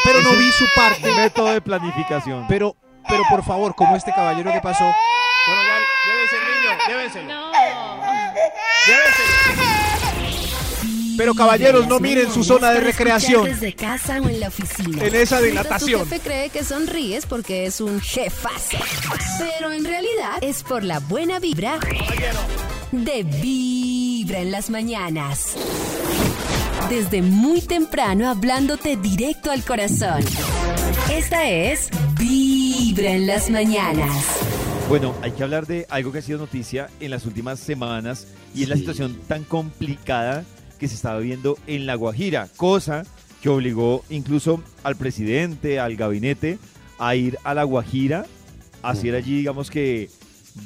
Pero 0.03 0.21
no 0.21 0.31
vi 0.31 0.51
su 0.51 0.65
parte. 0.75 1.11
Método 1.15 1.51
de 1.53 1.61
planificación. 1.61 2.45
Pero, 2.47 2.75
pero 3.07 3.23
por 3.29 3.43
favor, 3.43 3.75
como 3.75 3.95
este 3.95 4.11
caballero 4.11 4.51
que 4.51 4.61
pasó, 4.61 4.83
Bueno, 4.83 5.61
ya, 5.63 5.79
llévense 6.07 6.35
el 6.37 6.43
niño, 6.61 6.69
llévenselo. 6.87 7.33
No. 7.33 7.51
Llévenselo. 8.85 9.85
Pero 11.17 11.33
caballeros, 11.33 11.87
no 11.87 11.99
miren 11.99 12.31
su 12.31 12.43
zona 12.43 12.71
de 12.71 12.81
recreación. 12.81 13.45
Desde 13.45 13.73
casa 13.73 14.19
o 14.21 14.27
en 14.27 14.39
la 14.39 14.49
oficina. 14.49 15.03
En 15.03 15.15
esa 15.15 15.39
dilatación. 15.39 16.01
Tu 16.01 16.09
jefe 16.09 16.19
cree 16.21 16.49
que 16.49 16.63
sonríes 16.63 17.25
porque 17.25 17.65
es 17.65 17.79
un 17.79 18.01
jefazo. 18.01 18.77
Pero 19.39 19.71
en 19.71 19.85
realidad 19.85 20.37
es 20.41 20.63
por 20.63 20.83
la 20.83 20.99
buena 20.99 21.39
vibra 21.39 21.79
de 22.91 23.23
Vibra 23.23 24.39
en 24.39 24.51
las 24.51 24.69
mañanas. 24.69 25.55
Desde 26.89 27.23
muy 27.23 27.61
temprano 27.61 28.29
hablándote 28.29 28.95
directo 28.95 29.49
al 29.49 29.63
corazón. 29.63 30.21
Esta 31.11 31.49
es 31.49 31.89
Vibra 32.19 33.09
en 33.11 33.25
las 33.25 33.49
mañanas. 33.49 34.23
Bueno, 34.87 35.15
hay 35.23 35.31
que 35.31 35.41
hablar 35.41 35.65
de 35.65 35.87
algo 35.89 36.11
que 36.11 36.19
ha 36.19 36.21
sido 36.21 36.37
noticia 36.37 36.91
en 36.99 37.09
las 37.09 37.25
últimas 37.25 37.59
semanas 37.59 38.27
y 38.53 38.61
es 38.61 38.69
la 38.69 38.75
situación 38.75 39.19
tan 39.27 39.43
complicada 39.45 40.45
que 40.77 40.87
se 40.87 40.93
estaba 40.93 41.17
viendo 41.17 41.57
en 41.65 41.87
La 41.87 41.95
Guajira, 41.95 42.49
cosa 42.55 43.03
que 43.41 43.49
obligó 43.49 44.03
incluso 44.09 44.61
al 44.83 44.95
presidente, 44.95 45.79
al 45.79 45.95
gabinete, 45.95 46.59
a 46.99 47.15
ir 47.15 47.39
a 47.43 47.55
La 47.55 47.63
Guajira, 47.63 48.27
a 48.83 48.89
hacer 48.91 49.15
allí, 49.15 49.37
digamos 49.37 49.71
que, 49.71 50.11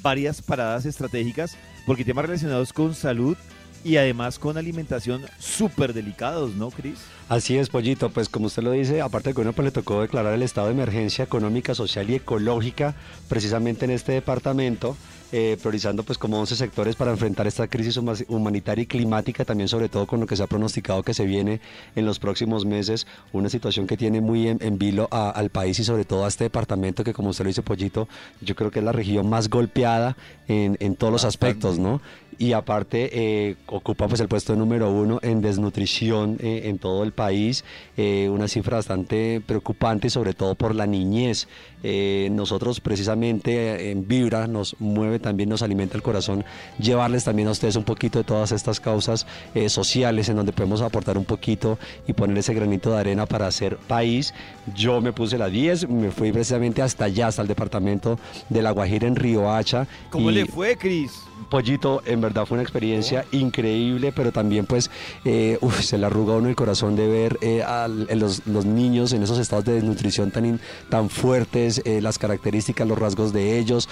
varias 0.02 0.42
paradas 0.42 0.86
estratégicas, 0.86 1.56
porque 1.86 2.04
temas 2.04 2.26
relacionados 2.26 2.74
con 2.74 2.94
salud 2.94 3.38
y 3.84 3.98
además 3.98 4.40
con 4.40 4.58
alimentación 4.58 5.22
súper 5.40 5.94
delicados, 5.94 6.56
¿no, 6.56 6.70
Cris? 6.70 7.00
Así 7.30 7.58
es, 7.58 7.70
Pollito. 7.70 8.10
Pues 8.10 8.28
como 8.28 8.48
usted 8.48 8.64
lo 8.64 8.72
dice, 8.72 9.02
aparte 9.02 9.30
de 9.30 9.36
que 9.36 9.42
uno 9.42 9.54
pues, 9.54 9.66
le 9.66 9.72
tocó 9.72 10.02
declarar 10.02 10.34
el 10.34 10.42
estado 10.44 10.68
de 10.68 10.74
emergencia 10.74 11.24
económica, 11.24 11.76
social 11.76 12.10
y 12.10 12.16
ecológica 12.16 12.96
precisamente 13.28 13.86
en 13.86 13.92
este 13.92 14.14
departamento, 14.14 14.98
eh, 15.32 15.58
priorizando 15.62 16.02
pues 16.02 16.18
como 16.18 16.40
11 16.40 16.56
sectores 16.56 16.96
para 16.96 17.12
enfrentar 17.12 17.46
esta 17.46 17.68
crisis 17.68 17.98
huma- 17.98 18.26
humanitaria 18.30 18.82
y 18.82 18.88
climática, 18.88 19.46
también 19.46 19.68
sobre 19.70 19.88
todo 19.88 20.08
con 20.08 20.20
lo 20.20 20.26
que 20.26 20.36
se 20.36 20.42
ha 20.42 20.48
pronosticado 20.48 21.04
que 21.04 21.14
se 21.14 21.26
viene 21.26 21.62
en 21.96 22.08
los 22.08 22.18
próximos 22.18 22.66
meses, 22.66 23.06
una 23.32 23.48
situación 23.48 23.86
que 23.86 23.96
tiene 23.96 24.22
muy 24.22 24.48
en, 24.48 24.58
en 24.64 24.80
vilo 24.80 25.08
a- 25.12 25.30
al 25.30 25.52
país 25.52 25.78
y 25.80 25.84
sobre 25.84 26.04
todo 26.04 26.26
a 26.26 26.30
este 26.30 26.46
departamento 26.46 27.04
que 27.04 27.14
como 27.14 27.30
usted 27.30 27.44
lo 27.46 27.50
dice, 27.50 27.62
Pollito, 27.62 28.08
yo 28.42 28.56
creo 28.56 28.72
que 28.72 28.80
es 28.80 28.86
la 28.86 28.92
región 28.92 29.30
más 29.30 29.50
golpeada 29.50 30.18
en, 30.48 30.78
en 30.80 30.96
todos 30.96 31.14
los 31.14 31.26
aspectos, 31.26 31.78
¿no? 31.78 32.02
Y 32.40 32.54
aparte 32.54 33.10
eh, 33.12 33.56
ocupa 33.68 34.08
pues 34.08 34.22
el 34.22 34.28
puesto 34.30 34.56
número 34.56 34.90
uno 34.92 35.20
en 35.22 35.42
desnutrición 35.42 36.38
eh, 36.40 36.62
en 36.66 36.80
todo 36.80 37.04
el 37.04 37.12
país, 37.12 37.64
eh, 37.98 38.30
una 38.32 38.48
cifra 38.48 38.78
bastante 38.78 39.42
preocupante 39.46 40.10
sobre 40.10 40.34
todo 40.34 40.56
por 40.56 40.74
la 40.74 40.88
niñez. 40.88 41.48
Eh, 41.84 42.30
nosotros 42.32 42.80
precisamente 42.82 43.92
en 43.92 44.08
Vibra 44.08 44.48
nos 44.48 44.76
mueve 44.80 45.20
también, 45.20 45.50
nos 45.50 45.62
alimenta 45.62 45.96
el 45.98 46.02
corazón, 46.04 46.44
llevarles 46.80 47.26
también 47.26 47.48
a 47.50 47.52
ustedes 47.52 47.76
un 47.76 47.84
poquito 47.84 48.20
de 48.20 48.24
todas 48.26 48.52
estas 48.54 48.80
causas 48.80 49.28
sociales 49.68 50.28
en 50.30 50.36
donde 50.38 50.52
podemos 50.54 50.82
aportar 50.82 51.18
un 51.18 51.26
poquito 51.26 51.78
y 52.08 52.14
poner 52.14 52.38
ese 52.38 52.54
granito 52.54 52.92
de 52.92 53.00
arena 53.00 53.26
para 53.26 53.48
hacer 53.48 53.78
país. 53.78 54.34
Yo 54.76 55.02
me 55.02 55.12
puse 55.14 55.38
la 55.38 55.48
10, 55.50 55.90
me 55.90 56.12
fui 56.12 56.32
precisamente 56.32 56.82
hasta 56.82 57.06
allá, 57.06 57.28
hasta 57.28 57.42
el 57.42 57.48
departamento 57.50 58.18
de 58.50 58.62
La 58.62 58.72
Guajira 58.72 59.08
en 59.08 59.16
Río 59.16 59.52
Hacha. 59.52 59.88
¿Cómo 60.10 60.32
y- 60.32 60.36
le 60.36 60.46
fue, 60.46 60.78
Cris? 60.78 61.12
Pollito, 61.50 62.02
en 62.06 62.20
verdad 62.22 62.29
fue 62.46 62.56
una 62.56 62.64
experiencia 62.64 63.26
increíble, 63.32 64.12
pero 64.12 64.32
también 64.32 64.66
pues 64.66 64.90
eh, 65.26 65.58
se 65.82 65.98
le 65.98 66.06
arruga 66.06 66.36
uno 66.36 66.50
el 66.50 66.56
corazón 66.56 66.96
de 66.96 67.08
ver 67.08 67.38
eh, 67.42 67.64
a 67.64 67.88
los, 67.88 68.42
niños 68.66 69.14
en 69.14 69.24
esos 69.24 69.40
estados 69.40 69.66
de 69.66 69.74
desnutrición 69.74 70.32
tan, 70.32 70.60
tan 70.90 71.10
fuertes, 71.10 71.82
eh, 71.86 72.02
las 72.02 72.18
características, 72.18 72.88
los 72.88 73.00
rasgos 73.00 73.34
de 73.34 73.58
ellos, 73.58 73.90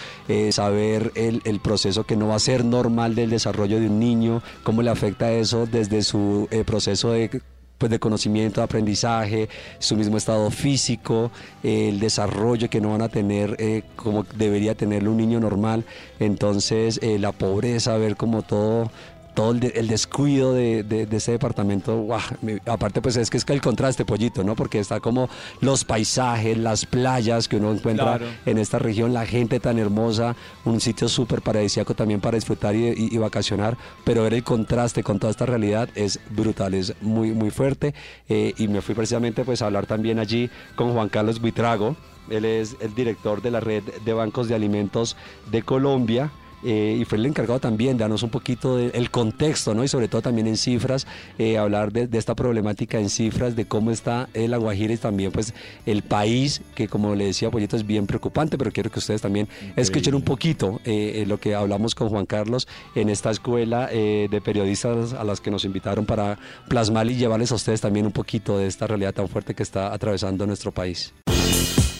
saber 0.52 1.12
el, 1.16 1.60
proceso 1.60 2.04
que 2.04 2.16
no 2.16 2.28
va 2.28 2.36
a 2.36 2.40
ser 2.40 2.64
normal 2.64 3.16
del 3.16 3.30
desarrollo 3.30 3.80
de 3.80 3.88
un 3.88 4.00
niño, 4.00 4.42
cómo 4.64 4.82
le 4.84 4.90
afecta 4.90 5.32
eso 5.32 5.66
desde 5.66 6.04
su 6.04 6.48
proceso 6.66 7.12
de 7.12 7.42
pues 7.78 7.92
de 7.92 8.00
conocimiento, 8.00 8.62
de 8.62 8.66
aprendizaje, 8.66 9.50
su 9.80 9.96
mismo 9.96 10.18
estado 10.18 10.50
físico, 10.50 11.32
el 11.64 12.00
desarrollo 12.00 12.70
que 12.70 12.82
no 12.82 12.92
van 12.92 13.02
a 13.02 13.10
tener 13.10 13.56
eh, 13.60 13.84
como 13.96 14.24
debería 14.24 14.76
tenerlo 14.76 15.12
un 15.12 15.18
niño 15.18 15.40
normal. 15.40 15.86
Entonces, 16.20 17.00
eh, 17.02 17.20
la 17.20 17.32
pobreza, 17.32 17.98
ver 17.98 18.16
como 18.16 18.42
todo 18.42 18.92
todo 19.38 19.52
el, 19.52 19.60
de- 19.60 19.68
el 19.76 19.88
descuido 19.88 20.52
de, 20.52 20.82
de- 20.82 21.06
de 21.06 21.18
ese 21.18 21.34
departamento, 21.34 22.08
me- 22.42 22.60
aparte 22.66 23.04
pues 23.04 23.18
es 23.18 23.30
que 23.30 23.38
es 23.38 23.46
que 23.46 23.54
el 23.54 23.62
contraste, 23.62 24.04
pollito, 24.04 24.44
¿no? 24.44 24.56
Porque 24.56 24.80
está 24.80 25.00
como 25.00 25.30
los 25.62 25.86
paisajes, 25.86 26.58
las 26.58 26.88
playas 26.88 27.48
que 27.48 27.58
uno 27.58 27.72
encuentra 27.72 28.18
Claro. 28.18 28.26
en 28.48 28.58
esta 28.58 28.80
región, 28.80 29.14
la 29.14 29.28
gente 29.28 29.60
tan 29.60 29.78
hermosa, 29.78 30.36
un 30.66 30.82
sitio 30.82 31.08
súper 31.08 31.44
paradisíaco 31.44 31.94
también 31.94 32.20
para 32.20 32.36
disfrutar 32.36 32.76
y, 32.76 32.88
y- 32.88 33.10
y 33.12 33.18
vacacionar, 33.20 33.78
pero 34.04 34.24
ver 34.24 34.34
el 34.34 34.44
contraste 34.44 35.04
con 35.04 35.20
toda 35.20 35.30
esta 35.30 35.46
realidad 35.46 35.88
es 35.94 36.20
brutal, 36.32 36.74
es 36.74 36.96
muy, 37.02 37.32
muy 37.32 37.52
fuerte. 37.52 37.94
eh, 38.30 38.56
y 38.58 38.68
me 38.68 38.82
fui 38.82 38.96
precisamente 38.96 39.44
pues 39.46 39.62
a 39.62 39.68
hablar 39.68 39.86
también 39.86 40.18
allí 40.18 40.50
con 40.76 40.94
Juan 40.94 41.10
Carlos 41.10 41.40
Buitrago, 41.40 41.96
él 42.32 42.44
es 42.44 42.76
el 42.82 42.96
director 42.96 43.44
de 43.44 43.52
la 43.52 43.60
red 43.60 43.84
de 44.04 44.14
bancos 44.14 44.48
de 44.48 44.56
alimentos 44.56 45.16
de 45.52 45.62
Colombia. 45.62 46.32
Eh, 46.68 46.98
y 47.00 47.06
fue 47.06 47.18
el 47.18 47.26
encargado 47.26 47.60
también 47.60 47.98
de 47.98 48.02
darnos 48.02 48.24
un 48.24 48.30
poquito 48.30 48.76
del 48.76 49.10
contexto, 49.10 49.74
¿no? 49.74 49.84
Y 49.84 49.88
sobre 49.88 50.10
todo 50.10 50.22
también 50.22 50.48
en 50.48 50.58
cifras, 50.58 51.08
eh, 51.38 51.58
hablar 51.58 51.94
de, 51.94 52.08
de 52.08 52.18
esta 52.18 52.36
problemática 52.36 53.00
en 53.00 53.10
cifras, 53.10 53.56
de 53.56 53.66
cómo 53.66 53.92
está 53.92 54.28
el 54.34 54.52
La 54.52 54.58
Guajira 54.58 54.94
y 54.94 54.98
también 54.98 55.32
pues 55.32 55.54
el 55.86 56.04
país, 56.04 56.62
que 56.76 56.88
como 56.88 57.16
le 57.16 57.26
decía 57.26 57.50
Pollito 57.50 57.78
es 57.78 57.88
bien 57.88 58.06
preocupante, 58.06 58.58
pero 58.58 58.72
quiero 58.72 58.92
que 58.92 59.00
ustedes 59.00 59.22
también 59.22 59.48
escuchen 59.76 60.16
un 60.16 60.22
poquito 60.22 60.82
eh, 60.84 61.22
eh, 61.22 61.26
lo 61.26 61.40
que 61.40 61.56
hablamos 61.56 61.96
con 61.96 62.10
Juan 62.10 62.26
Carlos 62.26 62.68
en 62.96 63.10
esta 63.10 63.32
escuela 63.32 63.90
eh, 63.92 64.28
de 64.30 64.42
periodistas 64.42 65.14
a 65.14 65.24
las 65.24 65.42
que 65.42 65.52
nos 65.52 65.66
invitaron 65.66 66.06
para 66.06 66.38
plasmar 66.68 67.08
y 67.08 67.16
llevarles 67.16 67.52
a 67.52 67.56
ustedes 67.56 67.82
también 67.82 68.06
un 68.06 68.12
poquito 68.12 68.58
de 68.58 68.68
esta 68.68 68.88
realidad 68.88 69.14
tan 69.14 69.28
fuerte 69.28 69.54
que 69.54 69.64
está 69.64 69.94
atravesando 69.94 70.46
nuestro 70.46 70.72
país. 70.72 71.14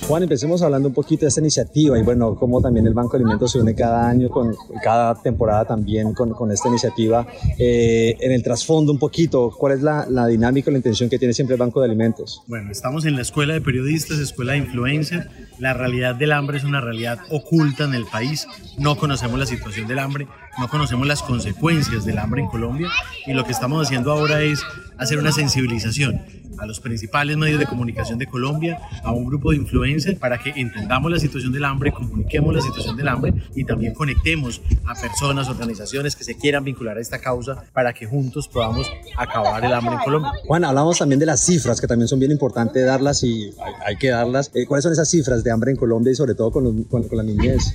Juan, 0.08 0.24
empecemos 0.24 0.62
hablando 0.62 0.88
un 0.88 0.94
poquito 0.94 1.26
de 1.26 1.28
esta 1.28 1.42
iniciativa 1.42 2.00
y 2.00 2.02
bueno, 2.02 2.34
cómo 2.36 2.62
también 2.62 2.88
el 2.88 2.94
Banco 2.94 3.18
de 3.18 3.24
Alimentos 3.24 3.52
se 3.52 3.60
une 3.60 3.76
cada 3.76 4.08
año, 4.08 4.30
con 4.30 4.56
cada 4.82 5.22
temporada 5.22 5.66
también 5.66 6.14
con, 6.14 6.30
con 6.30 6.50
esta 6.50 6.70
iniciativa. 6.70 7.28
Eh, 7.58 8.16
en 8.22 8.32
el 8.32 8.42
trasfondo 8.42 8.94
un 8.94 9.00
poquito, 9.00 9.52
¿cuál 9.58 9.74
es 9.74 9.82
la, 9.82 10.06
la 10.10 10.26
dinámica, 10.28 10.72
la 10.72 10.78
intención 10.78 11.10
que 11.10 11.20
tiene 11.20 11.34
siempre 11.34 11.56
el 11.56 11.60
Banco 11.60 11.82
de 11.82 11.88
Alimentos? 11.88 12.42
Bueno, 12.48 12.72
estamos 12.72 13.04
en 13.04 13.18
la 13.18 13.22
escuela 13.22 13.54
de 13.54 13.60
periodistas, 13.60 14.20
escuela 14.20 14.54
de 14.54 14.60
influencer. 14.60 15.30
La 15.60 15.74
realidad 15.74 16.16
del 16.16 16.32
hambre 16.32 16.58
es 16.58 16.64
una 16.64 16.80
realidad 16.80 17.20
oculta 17.30 17.84
en 17.84 17.94
el 17.94 18.06
país. 18.06 18.48
No 18.78 18.96
conocemos 18.96 19.38
la 19.38 19.46
situación 19.46 19.90
del 19.90 20.00
hambre, 20.00 20.26
no 20.58 20.70
conocemos 20.70 21.06
las 21.06 21.22
consecuencias 21.22 22.06
del 22.06 22.18
hambre 22.18 22.44
en 22.44 22.48
Colombia 22.48 22.88
y 23.26 23.34
lo 23.34 23.44
que 23.44 23.52
estamos 23.52 23.86
haciendo 23.86 24.14
ahora 24.14 24.42
es 24.42 24.62
hacer 24.98 25.18
una 25.20 25.34
sensibilización 25.34 26.22
a 26.60 26.66
los 26.66 26.80
principales 26.80 27.38
medios 27.38 27.60
de 27.60 27.66
comunicación 27.66 28.18
de 28.18 28.26
Colombia, 28.26 28.80
a 29.04 29.12
un 29.12 29.26
grupo 29.26 29.52
de 29.52 29.58
influencers 29.58 29.97
para 30.20 30.38
que 30.38 30.52
entendamos 30.56 31.12
la 31.12 31.20
situación 31.20 31.52
del 31.52 31.66
hambre, 31.66 31.92
comuniquemos 31.92 32.54
la 32.56 32.62
situación 32.62 32.96
del 32.98 33.08
hambre 33.08 33.34
y 33.56 33.64
también 33.64 33.94
conectemos 33.94 34.62
a 34.86 34.94
personas, 35.00 35.50
organizaciones 35.50 36.16
que 36.16 36.24
se 36.24 36.36
quieran 36.36 36.64
vincular 36.64 36.98
a 36.98 37.02
esta 37.02 37.20
causa 37.20 37.64
para 37.74 37.94
que 37.94 38.06
juntos 38.06 38.48
podamos 38.48 38.90
acabar 39.18 39.64
el 39.66 39.74
hambre 39.74 39.96
en 39.96 40.00
Colombia. 40.02 40.32
Juan, 40.46 40.64
hablamos 40.66 41.00
también 41.00 41.20
de 41.20 41.26
las 41.26 41.42
cifras, 41.44 41.80
que 41.82 41.88
también 41.88 42.08
son 42.08 42.20
bien 42.20 42.32
importantes 42.32 42.86
darlas 42.86 43.24
y 43.24 43.52
hay, 43.64 43.74
hay 43.86 43.96
que 43.98 44.10
darlas. 44.10 44.52
Eh, 44.54 44.66
¿Cuáles 44.66 44.84
son 44.84 44.94
esas 44.94 45.10
cifras 45.10 45.44
de 45.44 45.52
hambre 45.52 45.72
en 45.72 45.78
Colombia 45.78 46.12
y 46.12 46.16
sobre 46.16 46.36
todo 46.36 46.52
con, 46.52 46.64
los- 46.64 46.86
con- 46.88 47.08
con 47.08 47.18
la 47.18 47.24
niñez? 47.24 47.74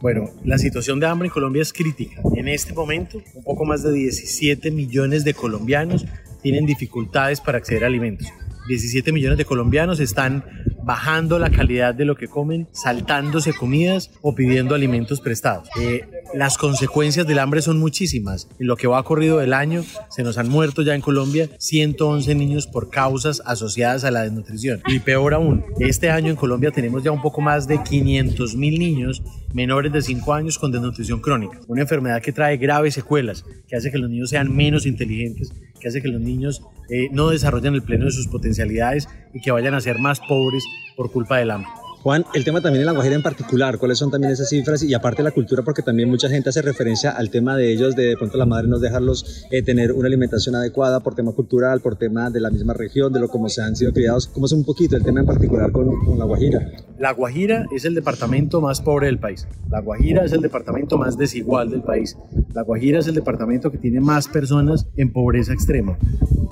Bueno, 0.00 0.30
la 0.44 0.56
situación 0.56 0.98
de 0.98 1.06
hambre 1.06 1.28
en 1.28 1.32
Colombia 1.34 1.60
es 1.62 1.72
crítica. 1.74 2.22
En 2.34 2.48
este 2.48 2.72
momento, 2.72 3.18
un 3.34 3.44
poco 3.44 3.64
más 3.66 3.82
de 3.82 3.92
17 3.92 4.70
millones 4.70 5.24
de 5.24 5.34
colombianos 5.34 6.06
tienen 6.42 6.64
dificultades 6.64 7.40
para 7.40 7.58
acceder 7.58 7.84
a 7.84 7.88
alimentos. 7.88 8.26
17 8.70 9.10
millones 9.10 9.36
de 9.36 9.44
colombianos 9.44 9.98
están 9.98 10.44
bajando 10.84 11.38
la 11.40 11.50
calidad 11.50 11.92
de 11.92 12.04
lo 12.04 12.14
que 12.14 12.28
comen, 12.28 12.68
saltándose 12.72 13.52
comidas 13.52 14.12
o 14.22 14.34
pidiendo 14.34 14.76
alimentos 14.76 15.20
prestados. 15.20 15.68
Eh, 15.80 16.02
las 16.34 16.56
consecuencias 16.56 17.26
del 17.26 17.40
hambre 17.40 17.62
son 17.62 17.78
muchísimas. 17.78 18.48
En 18.60 18.68
lo 18.68 18.76
que 18.76 18.86
va 18.86 19.02
corrido 19.02 19.38
del 19.38 19.54
año, 19.54 19.84
se 20.08 20.22
nos 20.22 20.38
han 20.38 20.48
muerto 20.48 20.82
ya 20.82 20.94
en 20.94 21.00
Colombia 21.00 21.50
111 21.58 22.34
niños 22.36 22.68
por 22.68 22.90
causas 22.90 23.42
asociadas 23.44 24.04
a 24.04 24.12
la 24.12 24.22
desnutrición. 24.22 24.80
Y 24.86 25.00
peor 25.00 25.34
aún, 25.34 25.64
este 25.80 26.10
año 26.10 26.30
en 26.30 26.36
Colombia 26.36 26.70
tenemos 26.70 27.02
ya 27.02 27.10
un 27.10 27.22
poco 27.22 27.40
más 27.40 27.66
de 27.66 27.82
500 27.82 28.54
mil 28.54 28.78
niños 28.78 29.22
menores 29.52 29.92
de 29.92 30.00
5 30.00 30.32
años 30.32 30.58
con 30.58 30.70
desnutrición 30.70 31.20
crónica. 31.20 31.58
Una 31.66 31.82
enfermedad 31.82 32.22
que 32.22 32.32
trae 32.32 32.56
graves 32.56 32.94
secuelas, 32.94 33.44
que 33.66 33.74
hace 33.74 33.90
que 33.90 33.98
los 33.98 34.08
niños 34.08 34.30
sean 34.30 34.54
menos 34.54 34.86
inteligentes, 34.86 35.52
que 35.80 35.88
hace 35.88 36.02
que 36.02 36.08
los 36.08 36.20
niños 36.20 36.62
eh, 36.88 37.08
no 37.10 37.30
desarrollen 37.30 37.74
el 37.74 37.82
pleno 37.82 38.04
de 38.04 38.12
sus 38.12 38.28
potencialidades 38.28 39.08
y 39.32 39.40
que 39.40 39.50
vayan 39.50 39.74
a 39.74 39.80
ser 39.80 39.98
más 39.98 40.20
pobres 40.20 40.64
por 40.96 41.10
culpa 41.10 41.38
del 41.38 41.50
hambre. 41.50 41.70
Juan, 42.02 42.24
el 42.32 42.44
tema 42.44 42.62
también 42.62 42.80
de 42.80 42.86
la 42.86 42.92
Guajira 42.92 43.14
en 43.14 43.22
particular, 43.22 43.76
¿cuáles 43.76 43.98
son 43.98 44.10
también 44.10 44.32
esas 44.32 44.48
cifras? 44.48 44.82
Y 44.82 44.94
aparte 44.94 45.22
la 45.22 45.32
cultura, 45.32 45.62
porque 45.62 45.82
también 45.82 46.08
mucha 46.08 46.30
gente 46.30 46.48
hace 46.48 46.62
referencia 46.62 47.10
al 47.10 47.28
tema 47.28 47.58
de 47.58 47.70
ellos, 47.70 47.94
de 47.94 48.04
de 48.04 48.16
pronto 48.16 48.38
la 48.38 48.46
madre 48.46 48.68
nos 48.68 48.80
dejarlos 48.80 49.46
eh, 49.50 49.62
tener 49.62 49.92
una 49.92 50.06
alimentación 50.06 50.54
adecuada 50.54 51.00
por 51.00 51.14
tema 51.14 51.32
cultural, 51.32 51.82
por 51.82 51.96
tema 51.96 52.30
de 52.30 52.40
la 52.40 52.48
misma 52.48 52.72
región, 52.72 53.12
de 53.12 53.20
lo 53.20 53.28
como 53.28 53.50
se 53.50 53.60
han 53.60 53.76
sido 53.76 53.92
criados. 53.92 54.26
¿Cómo 54.28 54.46
es 54.46 54.52
un 54.52 54.64
poquito 54.64 54.96
el 54.96 55.04
tema 55.04 55.20
en 55.20 55.26
particular 55.26 55.72
con, 55.72 55.94
con 56.06 56.18
la 56.18 56.24
Guajira? 56.24 56.66
La 56.98 57.12
Guajira 57.12 57.66
es 57.76 57.84
el 57.84 57.94
departamento 57.94 58.62
más 58.62 58.80
pobre 58.80 59.06
del 59.06 59.18
país. 59.18 59.46
La 59.68 59.80
Guajira 59.80 60.24
es 60.24 60.32
el 60.32 60.40
departamento 60.40 60.96
más 60.96 61.18
desigual 61.18 61.68
del 61.68 61.82
país. 61.82 62.16
La 62.54 62.62
Guajira 62.62 62.98
es 63.00 63.08
el 63.08 63.14
departamento 63.14 63.70
que 63.70 63.76
tiene 63.76 64.00
más 64.00 64.26
personas 64.26 64.86
en 64.96 65.12
pobreza 65.12 65.52
extrema. 65.52 65.98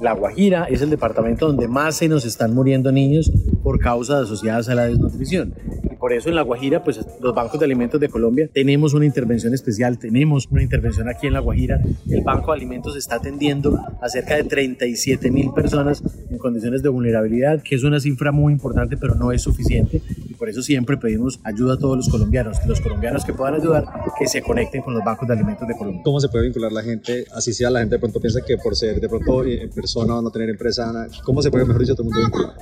La 0.01 0.13
Guajira 0.13 0.65
es 0.65 0.81
el 0.81 0.91
departamento 0.91 1.49
donde 1.49 1.67
más 1.67 1.97
se 1.97 2.09
nos 2.09 2.25
están 2.25 2.55
muriendo 2.55 2.93
niños 2.93 3.33
por 3.65 3.81
causas 3.81 4.25
asociadas 4.25 4.69
a 4.69 4.77
la 4.77 4.85
desnutrición. 4.85 5.38
Y 5.39 5.98
por 5.99 6.13
eso 6.13 6.29
en 6.29 6.35
La 6.35 6.43
Guajira, 6.43 6.85
pues 6.85 7.01
los 7.21 7.35
bancos 7.35 7.59
de 7.59 7.67
alimentos 7.67 8.01
de 8.01 8.09
Colombia 8.09 8.49
tenemos 8.53 8.95
una 8.95 9.05
intervención 9.05 9.55
especial, 9.55 9.99
tenemos 9.99 10.47
una 10.51 10.63
intervención 10.63 11.09
aquí 11.09 11.27
en 11.27 11.33
La 11.33 11.41
Guajira. 11.41 11.81
El 12.09 12.23
Banco 12.23 12.53
de 12.53 12.59
Alimentos 12.59 12.97
está 12.97 13.17
atendiendo 13.17 13.79
a 14.01 14.09
cerca 14.09 14.37
de 14.37 14.45
37 14.45 15.31
mil 15.31 15.53
personas 15.53 16.03
en 16.31 16.39
condiciones 16.39 16.83
de 16.83 16.89
vulnerabilidad, 16.89 17.63
que 17.63 17.75
es 17.75 17.85
una 17.85 18.01
cifra 18.01 18.33
muy 18.33 18.53
importante, 18.53 18.97
pero 18.97 19.15
no 19.15 19.33
es 19.33 19.43
suficiente. 19.43 20.03
Y 20.29 20.35
por 20.35 20.49
eso 20.49 20.63
siempre 20.63 20.97
pedimos 20.97 21.41
ayuda 21.43 21.75
a 21.75 21.79
todos 21.79 21.97
los 21.97 22.09
colombianos, 22.09 22.59
los 22.67 22.81
colombianos 22.81 23.25
que 23.25 23.33
puedan 23.33 23.55
ayudar, 23.55 23.85
que 24.19 24.27
se 24.27 24.43
conecten 24.43 24.83
con 24.83 24.95
los 24.95 25.05
bancos 25.05 25.27
de 25.27 25.35
alimentos 25.35 25.67
de 25.67 25.75
Colombia. 25.75 26.03
¿Cómo 26.05 26.21
se 26.21 26.29
puede 26.29 26.45
vincular 26.45 26.73
la 26.73 26.83
gente? 26.83 27.27
Así 27.35 27.53
sea, 27.53 27.71
la 27.71 27.81
gente 27.81 27.97
de 27.97 27.99
pronto 27.99 28.21
piensa 28.21 28.41
que 28.47 28.57
por 28.57 28.77
ser 28.77 29.01
de 29.01 29.09
pronto 29.09 29.45
eh, 29.45 29.63
en 29.63 29.71
persona 29.71 30.17
o 30.17 30.23
no 30.23 30.31
tener 30.31 30.51
empresa, 30.51 31.09
¿cómo 31.25 31.43
se 31.43 31.51
puede, 31.51 31.65
mejor 31.65 31.83
dicho, 31.83 31.95
todo 31.95 32.09
el 32.09 32.15
mundo 32.15 32.27
vincular? 32.27 32.55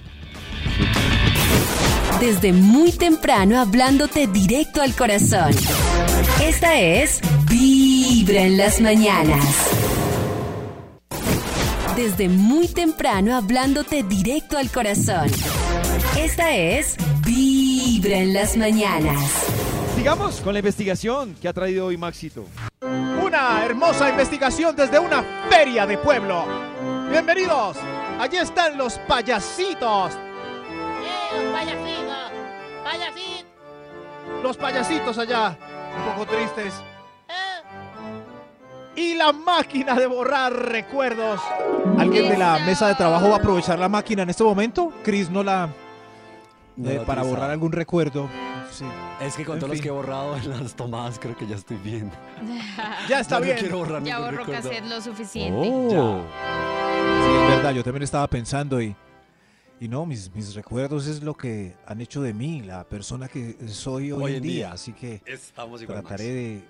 Desde 2.19 2.53
muy 2.53 2.91
temprano 2.91 3.59
hablándote 3.59 4.27
directo 4.27 4.81
al 4.81 4.95
corazón. 4.95 5.51
Esta 6.43 6.79
es 6.79 7.19
Vibra 8.23 8.41
en 8.41 8.55
las 8.55 8.79
mañanas. 8.79 9.43
Desde 11.95 12.29
muy 12.29 12.67
temprano 12.67 13.35
hablándote 13.35 14.03
directo 14.03 14.59
al 14.59 14.69
corazón. 14.69 15.25
Esta 16.15 16.55
es 16.55 16.97
Vibra 17.25 18.17
en 18.17 18.35
las 18.35 18.55
mañanas. 18.57 19.27
Sigamos 19.95 20.39
con 20.41 20.53
la 20.53 20.59
investigación 20.59 21.33
que 21.41 21.47
ha 21.47 21.53
traído 21.53 21.87
hoy 21.87 21.97
Maxito. 21.97 22.45
Una 22.81 23.65
hermosa 23.65 24.11
investigación 24.11 24.75
desde 24.75 24.99
una 24.99 25.23
feria 25.49 25.87
de 25.87 25.97
pueblo. 25.97 26.45
Bienvenidos. 27.09 27.77
Allí 28.19 28.37
están 28.37 28.77
los 28.77 28.99
payasitos. 29.07 30.13
¡Eh, 30.13 31.41
los 31.41 31.51
payasitos! 31.51 32.31
¡Payasitos! 32.83 33.45
Los 34.43 34.57
payasitos 34.57 35.17
allá, 35.17 35.57
un 35.97 36.13
poco 36.13 36.31
tristes. 36.31 36.71
Y 38.95 39.13
la 39.15 39.31
máquina 39.31 39.95
de 39.95 40.05
borrar 40.07 40.51
recuerdos. 40.53 41.39
¿Alguien 41.97 42.27
de 42.29 42.37
la 42.37 42.59
mesa 42.59 42.87
de 42.87 42.95
trabajo 42.95 43.29
va 43.29 43.35
a 43.35 43.37
aprovechar 43.39 43.79
la 43.79 43.87
máquina 43.89 44.23
en 44.23 44.29
este 44.29 44.43
momento? 44.43 44.91
Chris 45.03 45.29
no 45.29 45.43
la... 45.43 45.69
No 46.75 46.89
eh, 46.89 46.95
la 46.97 47.05
para 47.05 47.23
borrar 47.23 47.51
algún 47.51 47.71
recuerdo. 47.71 48.29
Sí. 48.71 48.85
Es 49.21 49.35
que 49.35 49.45
con 49.45 49.55
En 49.55 49.59
todos 49.59 49.69
los 49.69 49.77
fin. 49.77 49.83
que 49.83 49.89
he 49.89 49.91
borrado 49.91 50.35
en 50.37 50.49
las 50.49 50.73
tomadas 50.75 51.19
creo 51.19 51.35
que 51.37 51.45
ya 51.47 51.55
estoy 51.55 51.77
bien. 51.77 52.11
Ya 53.09 53.19
está 53.19 53.39
no 53.39 53.45
bien. 53.45 53.57
quiero 53.57 53.77
borrar 53.79 54.03
Ya 54.03 54.19
borró 54.19 54.37
recuerdo. 54.39 54.69
cassette 54.69 54.85
lo 54.85 55.01
suficiente. 55.01 55.69
Oh. 55.71 56.21
Sí, 56.23 57.33
es 57.43 57.55
verdad, 57.55 57.71
yo 57.73 57.83
también 57.83 58.03
estaba 58.03 58.27
pensando 58.27 58.81
y, 58.81 58.95
y 59.79 59.87
no, 59.87 60.05
mis, 60.05 60.33
mis 60.33 60.53
recuerdos 60.55 61.07
es 61.07 61.21
lo 61.23 61.33
que 61.35 61.75
han 61.85 62.01
hecho 62.01 62.21
de 62.21 62.33
mí, 62.33 62.61
la 62.61 62.83
persona 62.85 63.27
que 63.27 63.55
soy 63.67 64.11
hoy, 64.11 64.35
en 64.35 64.43
día, 64.43 64.71
así 64.71 64.93
que 64.93 65.21
Estamos 65.25 65.81
igual, 65.81 65.99
trataré 66.01 66.23
de 66.23 66.63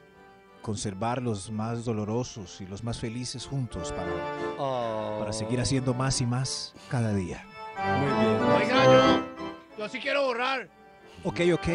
conservar 0.61 1.21
los 1.21 1.49
más 1.51 1.85
dolorosos 1.85 2.61
y 2.61 2.65
los 2.67 2.83
más 2.83 2.99
felices 2.99 3.45
juntos 3.45 3.91
para, 3.91 4.11
Oh. 4.57 5.17
para 5.19 5.33
seguir 5.33 5.59
haciendo 5.59 5.93
más 5.93 6.21
y 6.21 6.25
más 6.25 6.73
cada 6.89 7.13
día. 7.13 7.45
Muy 7.97 8.07
bien. 8.25 8.43
Oiga, 8.43 8.85
yo, 8.85 9.21
yo 9.79 9.89
sí 9.89 9.99
quiero 9.99 10.25
borrar. 10.25 10.67
Ok, 11.23 11.39
ok. 11.53 11.67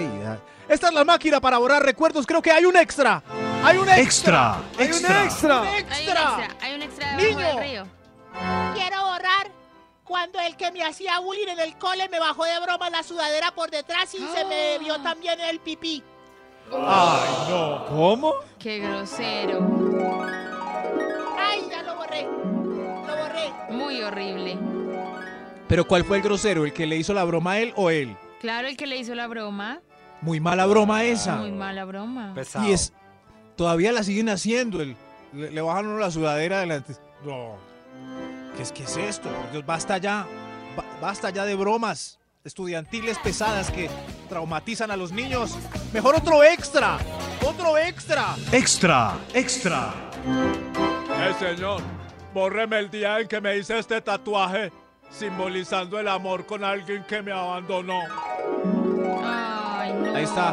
Esta 0.69 0.89
es 0.89 0.95
la 0.95 1.05
máquina 1.05 1.41
para 1.41 1.59
borrar 1.59 1.83
recuerdos, 1.83 2.27
creo 2.27 2.43
que 2.43 2.51
hay 2.51 2.65
un 2.65 2.77
extra. 2.77 3.23
Hay 3.65 3.77
un 3.79 3.89
extra. 3.89 4.59
Hay 4.79 4.87
un 4.93 5.05
extra. 5.05 5.61
¡Un 5.63 5.67
Hay 5.67 5.75
un 5.75 5.85
extra! 5.85 6.39
extra, 6.47 6.49
hay 6.61 6.75
un 6.75 6.83
extra 6.83 7.17
debajo 7.17 7.27
Niño. 7.41 7.47
del 7.49 7.59
río. 7.59 7.87
Quiero 8.75 9.03
borrar 9.03 9.51
cuando 10.05 10.39
el 10.41 10.57
que 10.57 10.71
me 10.73 10.85
hacía 10.85 11.19
bullying 11.21 11.49
en 11.49 11.61
el 11.61 11.77
cole 11.79 12.09
me 12.09 12.21
bajó 12.21 12.45
de 12.45 12.59
broma 12.61 12.91
la 12.91 13.03
sudadera 13.03 13.53
por 13.53 13.71
detrás 13.71 14.15
y 14.15 14.19
se 14.19 14.45
me 14.45 14.79
vio 14.79 15.01
también 15.03 15.41
el 15.41 15.59
pipí. 15.61 16.03
Ay, 16.73 17.31
no. 17.49 17.87
¿Cómo? 17.89 18.35
Qué 18.67 18.81
grosero. 18.81 19.61
¡Ay, 21.39 21.69
ya 21.71 21.85
lo 21.85 21.95
borré! 21.95 22.25
Lo 22.25 23.17
borré. 23.17 23.53
Muy 23.71 24.03
horrible. 24.03 24.59
Pero 25.69 25.87
¿cuál 25.87 26.05
fue 26.05 26.17
el 26.17 26.25
grosero? 26.25 26.65
¿El 26.65 26.73
que 26.73 26.85
le 26.85 26.97
hizo 26.97 27.15
la 27.15 27.23
broma 27.23 27.53
a 27.53 27.59
él 27.61 27.73
o 27.77 27.91
él? 27.91 28.17
Claro, 28.41 28.67
el 28.67 28.77
que 28.77 28.89
le 28.89 28.97
hizo 28.97 29.15
la 29.15 29.29
broma. 29.29 29.83
Muy 30.21 30.41
mala 30.41 30.67
broma 30.67 31.05
esa. 31.05 31.37
Muy 31.37 31.53
mala 31.53 31.85
broma. 31.85 32.35
Y 32.67 32.73
es. 32.73 32.93
Todavía 33.55 33.93
la 33.93 34.03
siguen 34.03 34.29
haciendo. 34.31 34.83
El, 34.83 34.97
le, 35.33 35.53
le 35.53 35.61
bajan 35.61 35.87
uno 35.87 35.99
la 36.01 36.11
sudadera 36.11 36.59
delante. 36.59 36.95
No. 37.25 37.53
¿Qué 38.57 38.65
es, 38.65 38.73
qué 38.73 38.83
es 38.83 38.97
esto? 38.97 39.29
Por 39.29 39.53
Dios, 39.53 39.65
basta 39.65 39.99
ya. 39.99 40.27
Ba- 40.77 40.85
basta 41.01 41.31
ya 41.31 41.45
de 41.45 41.55
bromas 41.55 42.19
estudiantiles 42.43 43.17
pesadas 43.19 43.71
que 43.71 43.89
traumatizan 44.29 44.91
a 44.91 44.97
los 44.97 45.13
niños. 45.13 45.57
Mejor 45.93 46.17
otro 46.17 46.43
extra. 46.43 46.99
Otro 47.47 47.79
extra. 47.79 48.35
Extra, 48.51 49.15
extra. 49.33 49.95
Eh, 50.25 51.35
señor, 51.39 51.81
bórreme 52.35 52.81
el 52.81 52.91
día 52.91 53.21
en 53.21 53.29
que 53.29 53.41
me 53.41 53.57
hice 53.57 53.79
este 53.79 54.01
tatuaje, 54.01 54.73
simbolizando 55.11 56.01
el 56.01 56.09
amor 56.09 56.45
con 56.45 56.65
alguien 56.65 57.05
que 57.05 57.23
me 57.23 57.31
abandonó. 57.31 58.01
Ay, 59.25 59.93
no. 59.93 60.15
Ahí 60.15 60.25
está. 60.25 60.53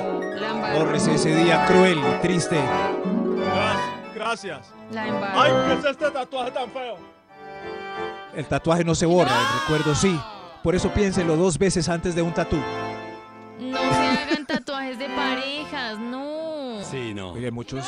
Bórrese 0.78 1.16
ese 1.16 1.36
día 1.36 1.66
cruel 1.66 1.98
y 1.98 2.22
triste. 2.22 2.62
Gracias. 4.14 4.14
gracias. 4.14 4.74
La. 4.92 5.04
Ay, 5.34 5.52
¿qué 5.68 5.80
es 5.80 5.86
este 5.86 6.12
tatuaje 6.12 6.52
tan 6.52 6.70
feo? 6.70 6.98
El 8.36 8.46
tatuaje 8.46 8.84
no 8.84 8.94
se 8.94 9.08
borra, 9.08 9.32
el 9.32 9.62
recuerdo 9.62 9.96
sí. 9.96 10.20
Por 10.62 10.76
eso 10.76 10.94
piénselo 10.94 11.36
dos 11.36 11.58
veces 11.58 11.90
antes 11.90 12.14
de 12.14 12.22
un 12.22 12.34
tatú. 12.34 12.58
No 13.60 13.80
se 13.80 14.08
hagan 14.08 14.46
tatuajes 14.46 15.00
de 15.00 15.10
parejas, 15.10 15.98
no. 15.98 16.53
Sí, 16.94 17.12
no. 17.16 17.32
Oye, 17.32 17.50
muchos 17.50 17.84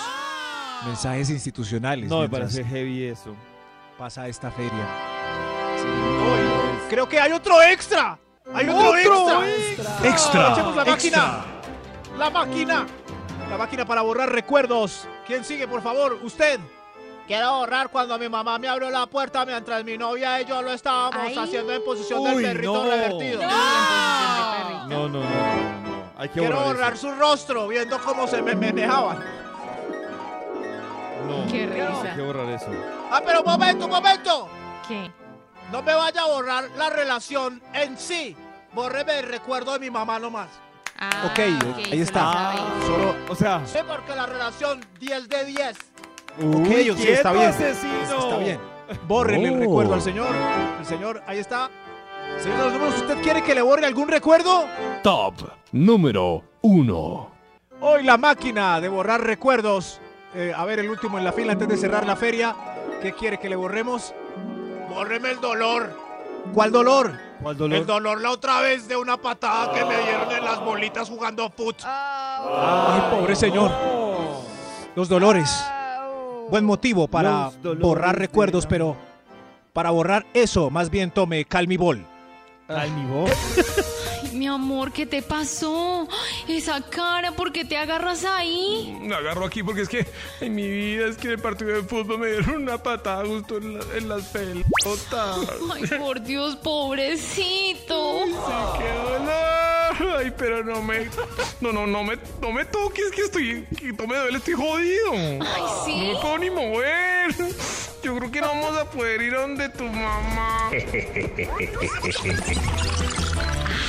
mensajes 0.84 1.30
institucionales. 1.30 2.10
No, 2.10 2.22
me 2.22 2.30
parece 2.30 2.64
heavy 2.64 3.06
eso. 3.06 3.36
Pasa 3.99 4.28
esta 4.28 4.49
feria. 4.49 4.72
Uy, 5.78 6.89
creo 6.89 7.08
que 7.08 7.20
hay 7.20 7.32
otro 7.32 7.62
extra. 7.62 8.18
Hay 8.51 8.68
otro, 8.68 8.97
extra. 8.97 10.10
Extra, 10.10 10.51
Echemos 10.53 10.76
la 10.76 10.82
extra. 10.84 11.22
máquina. 11.22 11.45
La 12.18 12.30
máquina. 12.32 12.86
La 13.47 13.58
máquina 13.60 13.86
para 13.86 14.01
borrar 14.01 14.32
recuerdos. 14.32 15.08
¿Quién 15.28 15.45
sigue, 15.45 15.68
por 15.68 15.84
favor? 15.84 16.20
Usted. 16.24 16.60
Quiero 17.28 17.58
borrar 17.58 17.89
cuando 17.89 18.18
mi 18.18 18.28
mamá 18.28 18.58
me 18.58 18.68
abrió 18.68 18.89
la 18.89 19.06
puerta 19.06 19.45
mientras 19.45 19.84
mi 19.84 19.99
novia 19.99 20.41
y 20.41 20.45
yo 20.45 20.64
lo 20.64 20.72
estábamos 20.72 21.16
Ay. 21.28 21.38
haciendo 21.38 21.74
en 21.74 21.84
posición 21.84 22.22
Uy, 22.22 22.43
del 22.43 22.53
perrito 22.53 22.74
no. 22.74 22.89
revertido. 22.89 23.41
No, 24.88 25.10
no, 25.10 25.10
no. 25.10 25.74
Hay 26.18 26.30
que 26.30 26.39
Quiero 26.39 26.61
borrar, 26.61 26.97
su 26.97 27.11
rostro 27.11 27.68
viendo 27.68 27.99
cómo 27.99 28.28
se 28.28 28.41
me 28.41 28.55
meneaban. 28.55 29.20
No, 31.28 31.45
Qué 31.51 31.61
hay 31.63 31.66
risa. 31.68 32.16
que 32.16 32.22
borrar 32.22 32.47
eso. 32.49 32.68
Ah, 33.11 33.22
pero 33.26 33.41
un 33.41 33.45
momento, 33.51 33.86
un 33.86 33.91
momento. 33.91 34.47
¿Qué? 34.88 35.11
No 35.72 35.82
me 35.82 35.93
vaya 35.93 36.22
a 36.22 36.28
borrar 36.28 36.70
la 36.78 36.89
relación 36.89 37.61
en 37.74 37.97
sí. 37.97 38.36
Bórreme 38.74 39.20
el 39.20 39.26
recuerdo 39.28 39.74
de 39.74 39.80
mi 39.80 39.89
mamá 39.89 40.20
nomás. 40.20 40.47
Ah, 40.99 41.28
Ok, 41.32 41.39
ahí 41.39 42.01
está. 42.01 42.20
sabe. 42.32 42.59
Solo, 42.86 43.16
o 43.30 43.36
sea, 43.36 43.61
Sí, 43.66 43.80
porque 43.88 44.16
la 44.16 44.26
relación 44.26 44.86
10 44.99 45.28
de 45.28 45.45
10. 45.45 45.78
uy, 46.39 46.89
ok, 46.91 46.97
sí, 46.97 47.07
está 47.09 47.34
bien. 47.34 47.49
asesino. 47.49 48.20
Está 48.20 48.38
bien. 48.38 48.59
Bórrele 49.07 49.47
el 49.49 49.55
Oh. 49.55 49.59
recuerdo 49.59 49.93
al 49.95 50.01
señor. 50.01 50.28
El 50.80 50.86
señor, 50.86 51.24
ahí 51.28 51.39
está. 51.39 51.70
Señor 52.39 52.57
de 52.57 52.63
los 52.63 52.73
números, 52.73 52.95
¿usted 53.01 53.21
quiere 53.21 53.41
que 53.43 53.55
le 53.55 53.61
borre 53.61 53.86
algún 53.86 54.07
recuerdo? 54.07 54.65
Top 55.03 55.36
número 55.71 56.43
1. 56.61 57.32
Hoy 57.82 58.03
la 58.03 58.17
máquina 58.17 58.80
de 58.80 58.89
borrar 58.89 59.21
recuerdos. 59.21 59.99
Eh, 60.34 60.53
a 60.55 60.65
ver, 60.65 60.80
el 60.80 60.89
último 60.89 61.17
en 61.17 61.23
la 61.23 61.32
fila 61.32 61.53
antes 61.53 61.67
de 61.67 61.78
cerrar 61.78 62.05
la 62.05 62.15
feria. 62.15 62.55
¿Qué 63.01 63.13
quiere 63.13 63.38
que 63.38 63.49
le 63.49 63.55
borremos? 63.55 64.13
Bórreme 64.89 65.32
el 65.32 65.39
dolor. 65.39 65.89
¿Cuál 66.53 66.71
dolor? 66.71 67.13
¿Cuál 67.41 67.57
dolor? 67.57 67.78
El 67.78 67.86
dolor 67.86 68.21
la 68.21 68.32
otra 68.32 68.61
vez 68.61 68.88
de 68.88 68.95
una 68.95 69.17
patada 69.17 69.73
que 69.73 69.84
me 69.84 69.97
dieron 69.97 70.32
en 70.32 70.43
las 70.43 70.59
bolitas 70.63 71.09
jugando 71.09 71.49
foot. 71.49 71.78
Ay, 71.86 73.01
pobre 73.11 73.36
señor. 73.36 73.71
Los 74.95 75.09
dolores. 75.09 75.63
Buen 76.49 76.63
motivo 76.63 77.07
para 77.07 77.49
borrar 77.80 78.17
recuerdos, 78.17 78.67
pero 78.67 78.95
para 79.73 79.89
borrar 79.89 80.26
eso, 80.34 80.69
más 80.69 80.89
bien 80.89 81.11
tome 81.11 81.43
Calmibol. 81.45 82.05
Calmivo. 82.68 83.26
Ay, 84.26 84.32
mi 84.36 84.47
amor, 84.47 84.91
¿qué 84.91 85.05
te 85.05 85.21
pasó? 85.21 86.07
Esa 86.47 86.82
cara, 86.82 87.32
¿por 87.34 87.51
qué 87.51 87.63
te 87.65 87.78
agarras 87.78 88.23
ahí? 88.26 88.97
Me 89.01 89.13
agarro 89.15 89.45
aquí 89.45 89.61
porque 89.63 89.82
es 89.82 89.89
que 89.89 90.05
en 90.41 90.55
mi 90.55 90.67
vida 90.67 91.07
es 91.07 91.17
que 91.17 91.28
en 91.28 91.34
el 91.34 91.39
partido 91.39 91.71
de 91.71 91.84
fútbol 91.84 92.19
me 92.19 92.28
dieron 92.28 92.63
una 92.63 92.78
patada 92.82 93.26
justo 93.26 93.57
en, 93.57 93.78
la- 93.78 93.86
en 93.97 94.09
las 94.09 94.23
pelotas. 94.30 94.65
Ay, 95.73 95.86
por 95.99 96.21
Dios, 96.21 96.55
pobrecito. 96.57 98.21
¡Qué 98.78 99.11
dolor! 99.11 99.45
Ay, 100.17 100.34
pero 100.38 100.63
no 100.63 100.82
me. 100.82 101.07
No, 101.61 101.71
no, 101.71 101.86
no 101.88 102.03
me, 102.03 102.17
no 102.41 102.51
me 102.51 102.65
toques, 102.65 103.11
que 103.11 103.21
estoy. 103.21 103.65
Que 103.78 103.93
no 103.93 104.07
me 104.07 104.17
duele, 104.17 104.38
estoy 104.39 104.53
jodido. 104.55 105.11
Ay, 105.13 105.63
sí. 105.86 106.07
No 106.07 106.13
me 106.13 106.19
puedo 106.21 106.38
ni 106.39 106.49
mover. 106.49 107.34
Yo 108.03 108.15
creo 108.17 108.32
que 108.32 108.41
no 108.41 108.47
vamos 108.47 108.78
a 108.78 108.89
poder 108.89 109.21
ir 109.21 109.36
a 109.36 109.41
donde 109.41 109.69
tu 109.69 109.84
mamá. 109.86 110.69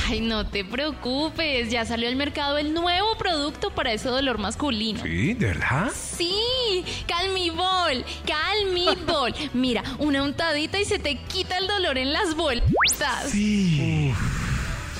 Ay, 0.09 0.21
no 0.21 0.47
te 0.47 0.65
preocupes, 0.65 1.69
ya 1.69 1.85
salió 1.85 2.09
al 2.09 2.15
mercado 2.15 2.59
el 2.59 2.73
nuevo 2.73 3.19
producto 3.19 3.71
para 3.71 3.93
ese 3.93 4.09
dolor 4.09 4.39
masculino. 4.39 5.03
¿Sí? 5.03 5.35
¿De 5.35 5.47
verdad? 5.47 5.91
Sí, 5.93 6.85
Calmibol, 7.09 8.05
Calmibol. 8.25 9.35
Mira, 9.53 9.83
una 9.99 10.23
untadita 10.23 10.79
y 10.79 10.85
se 10.85 11.01
te 11.01 11.17
quita 11.17 11.59
el 11.59 11.67
dolor 11.67 11.99
en 11.99 12.13
las 12.13 12.37
bolsas. 12.37 13.31
Sí. 13.31 14.13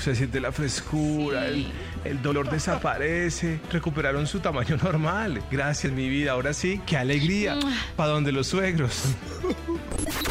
Se 0.03 0.13
siente 0.13 0.41
la 0.41 0.51
frescura, 0.51 1.47
el, 1.47 1.67
el 2.03 2.21
dolor 2.21 2.49
desaparece, 2.49 3.59
recuperaron 3.71 4.27
su 4.27 4.39
tamaño 4.39 4.77
normal. 4.77 5.41
Gracias, 5.51 5.91
mi 5.93 6.09
vida. 6.09 6.31
Ahora 6.31 6.53
sí, 6.53 6.81
qué 6.85 6.97
alegría. 6.97 7.57
¿Para 7.95 8.09
donde 8.09 8.31
los 8.31 8.47
suegros? 8.47 9.15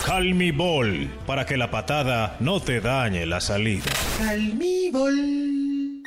Calmibol, 0.05 1.09
para 1.27 1.45
que 1.47 1.57
la 1.57 1.71
patada 1.71 2.37
no 2.41 2.61
te 2.61 2.81
dañe 2.81 3.27
la 3.27 3.41
salida. 3.41 3.91
¿Quién 4.19 6.03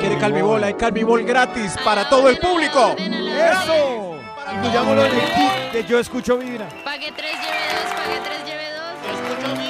quiere 0.00 0.18
Calmibol? 0.18 0.64
Hay 0.64 0.74
Calmibol 0.74 1.24
gratis 1.24 1.76
para 1.84 2.08
todo 2.08 2.28
el 2.28 2.38
público. 2.38 2.96
¡Eso! 2.98 4.18
Incluyámoslo 4.54 5.04
en 5.04 5.12
el 5.12 5.20
kit 5.20 5.72
de 5.72 5.84
Yo 5.86 5.98
Escucho 5.98 6.36
Vibra. 6.38 6.68
Pague 6.84 7.12
tres, 7.16 7.32
lleve 7.32 7.64
dos, 7.72 7.92
pague 7.94 8.20
tres, 8.24 8.44
lleve 8.44 8.72
dos. 8.72 8.80
Yo 9.04 9.10
escucho 9.12 9.52
vibra. 9.52 9.69